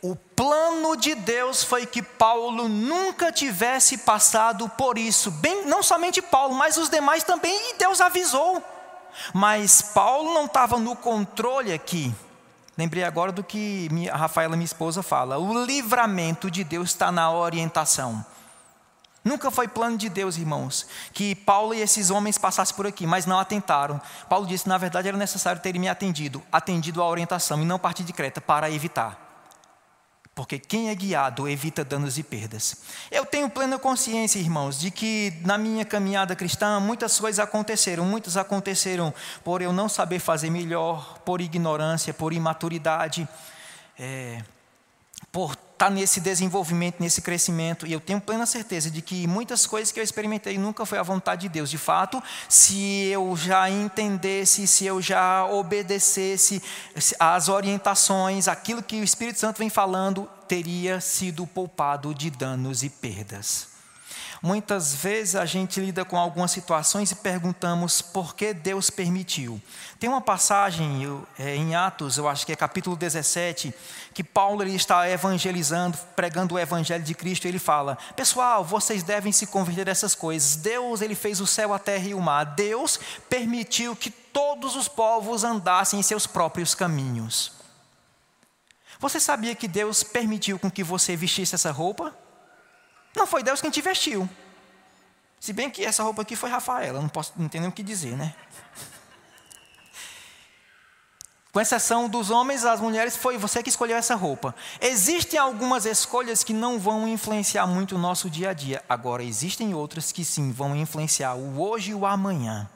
O 0.00 0.14
plano 0.14 0.96
de 0.96 1.14
Deus 1.14 1.64
foi 1.64 1.84
que 1.84 2.00
Paulo 2.00 2.68
nunca 2.68 3.32
tivesse 3.32 3.98
passado 3.98 4.68
por 4.70 4.96
isso. 4.96 5.30
Bem, 5.30 5.66
não 5.66 5.82
somente 5.82 6.22
Paulo, 6.22 6.54
mas 6.54 6.76
os 6.76 6.88
demais 6.88 7.24
também, 7.24 7.70
e 7.70 7.74
Deus 7.76 8.00
avisou. 8.00 8.62
Mas 9.34 9.82
Paulo 9.82 10.34
não 10.34 10.44
estava 10.44 10.78
no 10.78 10.94
controle 10.94 11.72
aqui. 11.72 12.14
Lembrei 12.78 13.04
agora 13.04 13.32
do 13.32 13.42
que 13.42 13.88
a 14.12 14.16
Rafaela, 14.16 14.54
minha 14.54 14.66
esposa, 14.66 15.02
fala. 15.02 15.38
O 15.38 15.64
livramento 15.64 16.50
de 16.50 16.62
Deus 16.62 16.90
está 16.90 17.10
na 17.10 17.32
orientação. 17.32 18.24
Nunca 19.26 19.50
foi 19.50 19.66
plano 19.66 19.98
de 19.98 20.08
Deus, 20.08 20.36
irmãos, 20.36 20.86
que 21.12 21.34
Paulo 21.34 21.74
e 21.74 21.80
esses 21.80 22.10
homens 22.10 22.38
passassem 22.38 22.76
por 22.76 22.86
aqui, 22.86 23.08
mas 23.08 23.26
não 23.26 23.40
atentaram. 23.40 24.00
Paulo 24.28 24.46
disse: 24.46 24.68
na 24.68 24.78
verdade 24.78 25.08
era 25.08 25.16
necessário 25.16 25.60
terem 25.60 25.80
me 25.80 25.88
atendido, 25.88 26.40
atendido 26.52 27.02
à 27.02 27.08
orientação 27.08 27.60
e 27.60 27.64
não 27.64 27.76
partir 27.76 28.04
de 28.04 28.12
Creta 28.12 28.40
para 28.40 28.70
evitar. 28.70 29.20
Porque 30.32 30.60
quem 30.60 30.90
é 30.90 30.94
guiado 30.94 31.48
evita 31.48 31.84
danos 31.84 32.18
e 32.18 32.22
perdas. 32.22 32.82
Eu 33.10 33.26
tenho 33.26 33.50
plena 33.50 33.80
consciência, 33.80 34.38
irmãos, 34.38 34.78
de 34.78 34.92
que 34.92 35.32
na 35.44 35.58
minha 35.58 35.84
caminhada 35.84 36.36
cristã 36.36 36.78
muitas 36.78 37.18
coisas 37.18 37.40
aconteceram. 37.40 38.04
Muitas 38.04 38.36
aconteceram 38.36 39.12
por 39.42 39.60
eu 39.60 39.72
não 39.72 39.88
saber 39.88 40.20
fazer 40.20 40.50
melhor, 40.50 41.18
por 41.24 41.40
ignorância, 41.40 42.14
por 42.14 42.32
imaturidade, 42.32 43.28
é, 43.98 44.40
por 45.32 45.56
está 45.76 45.90
nesse 45.90 46.20
desenvolvimento, 46.20 46.96
nesse 46.98 47.20
crescimento, 47.20 47.86
e 47.86 47.92
eu 47.92 48.00
tenho 48.00 48.18
plena 48.18 48.46
certeza 48.46 48.90
de 48.90 49.02
que 49.02 49.26
muitas 49.26 49.66
coisas 49.66 49.92
que 49.92 50.00
eu 50.00 50.04
experimentei 50.04 50.56
nunca 50.56 50.86
foi 50.86 50.96
a 50.96 51.02
vontade 51.02 51.42
de 51.42 51.48
Deus. 51.50 51.68
De 51.68 51.76
fato, 51.76 52.22
se 52.48 53.08
eu 53.08 53.36
já 53.36 53.68
entendesse, 53.68 54.66
se 54.66 54.86
eu 54.86 55.02
já 55.02 55.44
obedecesse 55.44 56.62
às 57.20 57.50
orientações, 57.50 58.48
aquilo 58.48 58.82
que 58.82 59.00
o 59.00 59.04
Espírito 59.04 59.38
Santo 59.38 59.58
vem 59.58 59.68
falando, 59.68 60.26
teria 60.48 60.98
sido 60.98 61.46
poupado 61.46 62.14
de 62.14 62.30
danos 62.30 62.82
e 62.82 62.88
perdas. 62.88 63.75
Muitas 64.42 64.94
vezes 64.94 65.34
a 65.34 65.46
gente 65.46 65.80
lida 65.80 66.04
com 66.04 66.16
algumas 66.16 66.50
situações 66.50 67.10
e 67.10 67.16
perguntamos 67.16 68.02
por 68.02 68.34
que 68.34 68.52
Deus 68.52 68.90
permitiu. 68.90 69.60
Tem 69.98 70.10
uma 70.10 70.20
passagem 70.20 71.02
é, 71.38 71.56
em 71.56 71.74
Atos, 71.74 72.18
eu 72.18 72.28
acho 72.28 72.44
que 72.44 72.52
é 72.52 72.56
capítulo 72.56 72.96
17, 72.96 73.74
que 74.12 74.22
Paulo 74.22 74.62
ele 74.62 74.74
está 74.74 75.08
evangelizando, 75.08 75.96
pregando 76.14 76.54
o 76.54 76.58
evangelho 76.58 77.02
de 77.02 77.14
Cristo, 77.14 77.46
e 77.46 77.48
ele 77.48 77.58
fala: 77.58 77.96
"Pessoal, 78.14 78.64
vocês 78.64 79.02
devem 79.02 79.32
se 79.32 79.46
converter 79.46 79.86
dessas 79.86 80.14
coisas. 80.14 80.56
Deus, 80.56 81.00
ele 81.00 81.14
fez 81.14 81.40
o 81.40 81.46
céu, 81.46 81.72
a 81.72 81.78
terra 81.78 82.08
e 82.08 82.14
o 82.14 82.20
mar. 82.20 82.44
Deus 82.44 83.00
permitiu 83.28 83.96
que 83.96 84.10
todos 84.10 84.76
os 84.76 84.88
povos 84.88 85.44
andassem 85.44 85.98
em 85.98 86.02
seus 86.02 86.26
próprios 86.26 86.74
caminhos." 86.74 87.52
Você 88.98 89.20
sabia 89.20 89.54
que 89.54 89.68
Deus 89.68 90.02
permitiu 90.02 90.58
com 90.58 90.70
que 90.70 90.82
você 90.82 91.16
vestisse 91.16 91.54
essa 91.54 91.70
roupa? 91.70 92.16
Não 93.16 93.26
foi 93.26 93.42
Deus 93.42 93.62
quem 93.62 93.70
te 93.70 93.80
vestiu. 93.80 94.28
Se 95.40 95.52
bem 95.52 95.70
que 95.70 95.84
essa 95.84 96.02
roupa 96.02 96.22
aqui 96.22 96.36
foi 96.36 96.50
Rafaela, 96.50 97.00
não 97.00 97.08
posso 97.08 97.32
não 97.36 97.48
tem 97.48 97.60
nem 97.60 97.70
o 97.70 97.72
que 97.72 97.82
dizer, 97.82 98.16
né? 98.16 98.34
Com 101.52 101.60
exceção 101.60 102.06
dos 102.06 102.28
homens, 102.28 102.66
as 102.66 102.80
mulheres, 102.80 103.16
foi 103.16 103.38
você 103.38 103.62
que 103.62 103.70
escolheu 103.70 103.96
essa 103.96 104.14
roupa. 104.14 104.54
Existem 104.78 105.40
algumas 105.40 105.86
escolhas 105.86 106.44
que 106.44 106.52
não 106.52 106.78
vão 106.78 107.08
influenciar 107.08 107.66
muito 107.66 107.94
o 107.94 107.98
nosso 107.98 108.28
dia 108.28 108.50
a 108.50 108.52
dia. 108.52 108.84
Agora, 108.86 109.24
existem 109.24 109.72
outras 109.72 110.12
que 110.12 110.22
sim 110.22 110.52
vão 110.52 110.76
influenciar 110.76 111.34
o 111.34 111.58
hoje 111.58 111.92
e 111.92 111.94
o 111.94 112.04
amanhã. 112.04 112.68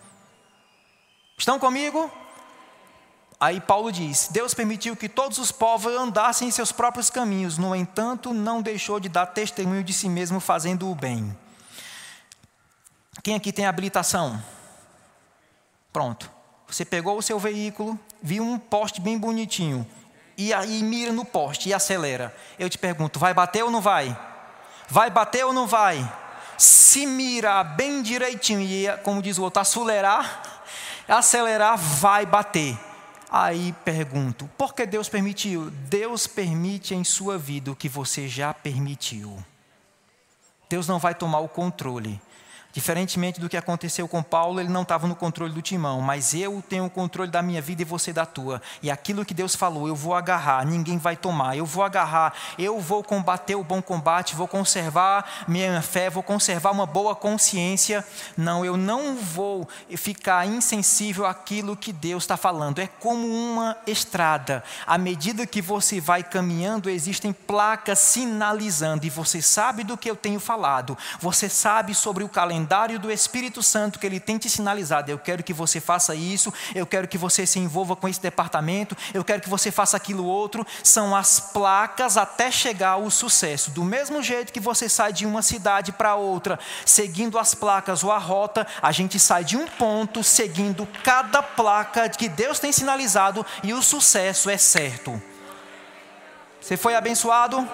Estão 1.36 1.58
comigo? 1.58 2.10
Aí 3.40 3.58
Paulo 3.58 3.90
diz: 3.90 4.28
Deus 4.30 4.52
permitiu 4.52 4.94
que 4.94 5.08
todos 5.08 5.38
os 5.38 5.50
povos 5.50 5.94
andassem 5.94 6.48
em 6.48 6.50
seus 6.50 6.70
próprios 6.70 7.08
caminhos, 7.08 7.56
no 7.56 7.74
entanto, 7.74 8.34
não 8.34 8.60
deixou 8.60 9.00
de 9.00 9.08
dar 9.08 9.26
testemunho 9.26 9.82
de 9.82 9.94
si 9.94 10.10
mesmo 10.10 10.38
fazendo 10.40 10.90
o 10.90 10.94
bem. 10.94 11.34
Quem 13.22 13.34
aqui 13.34 13.50
tem 13.50 13.64
habilitação? 13.64 14.42
Pronto. 15.90 16.30
Você 16.68 16.84
pegou 16.84 17.16
o 17.18 17.22
seu 17.22 17.38
veículo, 17.38 17.98
viu 18.22 18.44
um 18.44 18.58
poste 18.58 19.00
bem 19.00 19.18
bonitinho, 19.18 19.86
e 20.36 20.52
aí 20.52 20.82
mira 20.82 21.10
no 21.10 21.24
poste 21.24 21.70
e 21.70 21.74
acelera. 21.74 22.36
Eu 22.58 22.68
te 22.70 22.78
pergunto, 22.78 23.18
vai 23.18 23.34
bater 23.34 23.64
ou 23.64 23.70
não 23.70 23.80
vai? 23.80 24.16
Vai 24.88 25.10
bater 25.10 25.44
ou 25.44 25.52
não 25.52 25.66
vai? 25.66 26.10
Se 26.56 27.06
mirar 27.06 27.64
bem 27.64 28.02
direitinho 28.02 28.60
e, 28.60 28.86
como 28.98 29.22
diz 29.22 29.38
o 29.38 29.42
outro, 29.42 29.60
acelerar, 29.60 30.62
acelerar, 31.08 31.76
vai 31.76 32.24
bater. 32.24 32.78
Aí 33.30 33.72
pergunto, 33.84 34.50
por 34.58 34.74
que 34.74 34.84
Deus 34.84 35.08
permitiu? 35.08 35.70
Deus 35.70 36.26
permite 36.26 36.94
em 36.94 37.04
sua 37.04 37.38
vida 37.38 37.70
o 37.70 37.76
que 37.76 37.88
você 37.88 38.26
já 38.26 38.52
permitiu. 38.52 39.38
Deus 40.68 40.88
não 40.88 40.98
vai 40.98 41.14
tomar 41.14 41.38
o 41.38 41.48
controle. 41.48 42.20
Diferentemente 42.72 43.40
do 43.40 43.48
que 43.48 43.56
aconteceu 43.56 44.06
com 44.06 44.22
Paulo, 44.22 44.60
ele 44.60 44.68
não 44.68 44.82
estava 44.82 45.08
no 45.08 45.16
controle 45.16 45.52
do 45.52 45.60
timão, 45.60 46.00
mas 46.00 46.34
eu 46.34 46.62
tenho 46.68 46.84
o 46.84 46.90
controle 46.90 47.30
da 47.30 47.42
minha 47.42 47.60
vida 47.60 47.82
e 47.82 47.84
você 47.84 48.12
da 48.12 48.24
tua. 48.24 48.62
E 48.80 48.90
aquilo 48.90 49.24
que 49.24 49.34
Deus 49.34 49.56
falou, 49.56 49.88
eu 49.88 49.96
vou 49.96 50.14
agarrar, 50.14 50.64
ninguém 50.64 50.96
vai 50.96 51.16
tomar. 51.16 51.56
Eu 51.56 51.66
vou 51.66 51.82
agarrar, 51.82 52.32
eu 52.56 52.78
vou 52.78 53.02
combater 53.02 53.56
o 53.56 53.64
bom 53.64 53.82
combate, 53.82 54.36
vou 54.36 54.46
conservar 54.46 55.44
minha 55.48 55.82
fé, 55.82 56.08
vou 56.08 56.22
conservar 56.22 56.70
uma 56.70 56.86
boa 56.86 57.16
consciência. 57.16 58.06
Não, 58.36 58.64
eu 58.64 58.76
não 58.76 59.16
vou 59.16 59.68
ficar 59.96 60.46
insensível 60.46 61.26
àquilo 61.26 61.76
que 61.76 61.92
Deus 61.92 62.22
está 62.22 62.36
falando. 62.36 62.78
É 62.78 62.86
como 62.86 63.26
uma 63.26 63.76
estrada. 63.84 64.62
À 64.86 64.96
medida 64.96 65.44
que 65.46 65.60
você 65.60 66.00
vai 66.00 66.22
caminhando, 66.22 66.88
existem 66.88 67.32
placas 67.32 67.98
sinalizando, 67.98 69.06
e 69.06 69.10
você 69.10 69.42
sabe 69.42 69.82
do 69.82 69.96
que 69.96 70.08
eu 70.08 70.16
tenho 70.16 70.38
falado, 70.38 70.96
você 71.20 71.48
sabe 71.48 71.94
sobre 71.94 72.22
o 72.22 72.28
calendário 72.28 72.59
calendário 72.60 72.98
do 72.98 73.10
Espírito 73.10 73.62
Santo 73.62 73.98
que 73.98 74.06
ele 74.06 74.20
tem 74.20 74.36
te 74.36 74.48
sinalizado. 74.50 75.10
Eu 75.10 75.18
quero 75.18 75.42
que 75.42 75.52
você 75.52 75.80
faça 75.80 76.14
isso, 76.14 76.52
eu 76.74 76.86
quero 76.86 77.08
que 77.08 77.16
você 77.16 77.46
se 77.46 77.58
envolva 77.58 77.96
com 77.96 78.06
esse 78.06 78.20
departamento, 78.20 78.96
eu 79.14 79.24
quero 79.24 79.40
que 79.40 79.48
você 79.48 79.70
faça 79.70 79.96
aquilo 79.96 80.24
outro. 80.24 80.66
São 80.82 81.16
as 81.16 81.40
placas 81.40 82.16
até 82.16 82.50
chegar 82.50 82.90
ao 82.90 83.10
sucesso. 83.10 83.70
Do 83.70 83.82
mesmo 83.82 84.22
jeito 84.22 84.52
que 84.52 84.60
você 84.60 84.88
sai 84.88 85.12
de 85.12 85.24
uma 85.24 85.42
cidade 85.42 85.92
para 85.92 86.14
outra, 86.14 86.58
seguindo 86.84 87.38
as 87.38 87.54
placas 87.54 88.04
ou 88.04 88.12
a 88.12 88.18
rota, 88.18 88.66
a 88.82 88.92
gente 88.92 89.18
sai 89.18 89.44
de 89.44 89.56
um 89.56 89.66
ponto 89.66 90.22
seguindo 90.22 90.86
cada 91.02 91.42
placa 91.42 92.08
que 92.08 92.28
Deus 92.28 92.58
tem 92.58 92.72
sinalizado 92.72 93.44
e 93.62 93.72
o 93.72 93.82
sucesso 93.82 94.50
é 94.50 94.58
certo. 94.58 95.20
Você 96.60 96.76
foi 96.76 96.94
abençoado? 96.94 97.66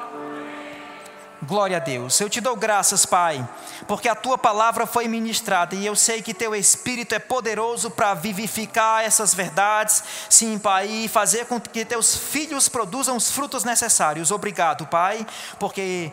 Glória 1.43 1.77
a 1.77 1.81
Deus. 1.81 2.19
Eu 2.19 2.31
te 2.31 2.41
dou 2.41 2.57
graças, 2.57 3.05
Pai, 3.05 3.47
porque 3.87 4.09
a 4.09 4.15
tua 4.15 4.39
palavra 4.39 4.87
foi 4.87 5.07
ministrada 5.07 5.75
e 5.75 5.85
eu 5.85 5.95
sei 5.95 6.23
que 6.23 6.33
teu 6.33 6.55
Espírito 6.55 7.15
é 7.15 7.19
poderoso 7.19 7.91
para 7.91 8.15
vivificar 8.15 9.05
essas 9.05 9.35
verdades, 9.35 10.03
sim, 10.31 10.59
Pai, 10.59 10.89
e 10.89 11.09
fazer 11.09 11.45
com 11.45 11.61
que 11.61 11.85
teus 11.85 12.17
filhos 12.17 12.71
produzam 12.71 13.17
os 13.17 13.31
frutos 13.31 13.65
necessários. 13.65 14.31
Obrigado, 14.31 14.87
Pai, 14.87 15.27
porque 15.59 16.11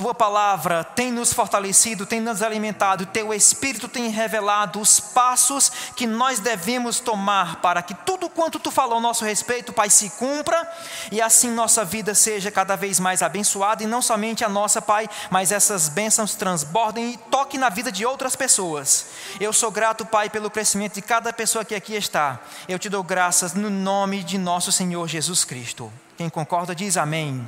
tua 0.00 0.14
palavra 0.14 0.82
tem 0.82 1.12
nos 1.12 1.30
fortalecido, 1.30 2.06
tem 2.06 2.22
nos 2.22 2.40
alimentado, 2.40 3.04
teu 3.04 3.34
Espírito 3.34 3.86
tem 3.86 4.08
revelado 4.08 4.80
os 4.80 4.98
passos 4.98 5.70
que 5.94 6.06
nós 6.06 6.38
devemos 6.38 7.00
tomar 7.00 7.56
para 7.56 7.82
que 7.82 7.92
tudo 7.94 8.30
quanto 8.30 8.58
tu 8.58 8.70
falou 8.70 8.94
ao 8.94 9.00
nosso 9.00 9.26
respeito, 9.26 9.74
Pai, 9.74 9.90
se 9.90 10.08
cumpra 10.08 10.66
e 11.12 11.20
assim 11.20 11.50
nossa 11.50 11.84
vida 11.84 12.14
seja 12.14 12.50
cada 12.50 12.76
vez 12.76 12.98
mais 12.98 13.20
abençoada 13.20 13.82
e 13.82 13.86
não 13.86 14.00
somente 14.00 14.42
a 14.42 14.48
nossa, 14.48 14.80
Pai, 14.80 15.06
mas 15.28 15.52
essas 15.52 15.90
bênçãos 15.90 16.34
transbordem 16.34 17.10
e 17.10 17.16
toquem 17.30 17.60
na 17.60 17.68
vida 17.68 17.92
de 17.92 18.06
outras 18.06 18.34
pessoas. 18.34 19.04
Eu 19.38 19.52
sou 19.52 19.70
grato, 19.70 20.06
Pai, 20.06 20.30
pelo 20.30 20.50
crescimento 20.50 20.94
de 20.94 21.02
cada 21.02 21.30
pessoa 21.30 21.62
que 21.62 21.74
aqui 21.74 21.94
está. 21.94 22.40
Eu 22.66 22.78
te 22.78 22.88
dou 22.88 23.02
graças 23.02 23.52
no 23.52 23.68
nome 23.68 24.24
de 24.24 24.38
nosso 24.38 24.72
Senhor 24.72 25.06
Jesus 25.06 25.44
Cristo. 25.44 25.92
Quem 26.16 26.30
concorda 26.30 26.74
diz 26.74 26.96
amém. 26.96 27.46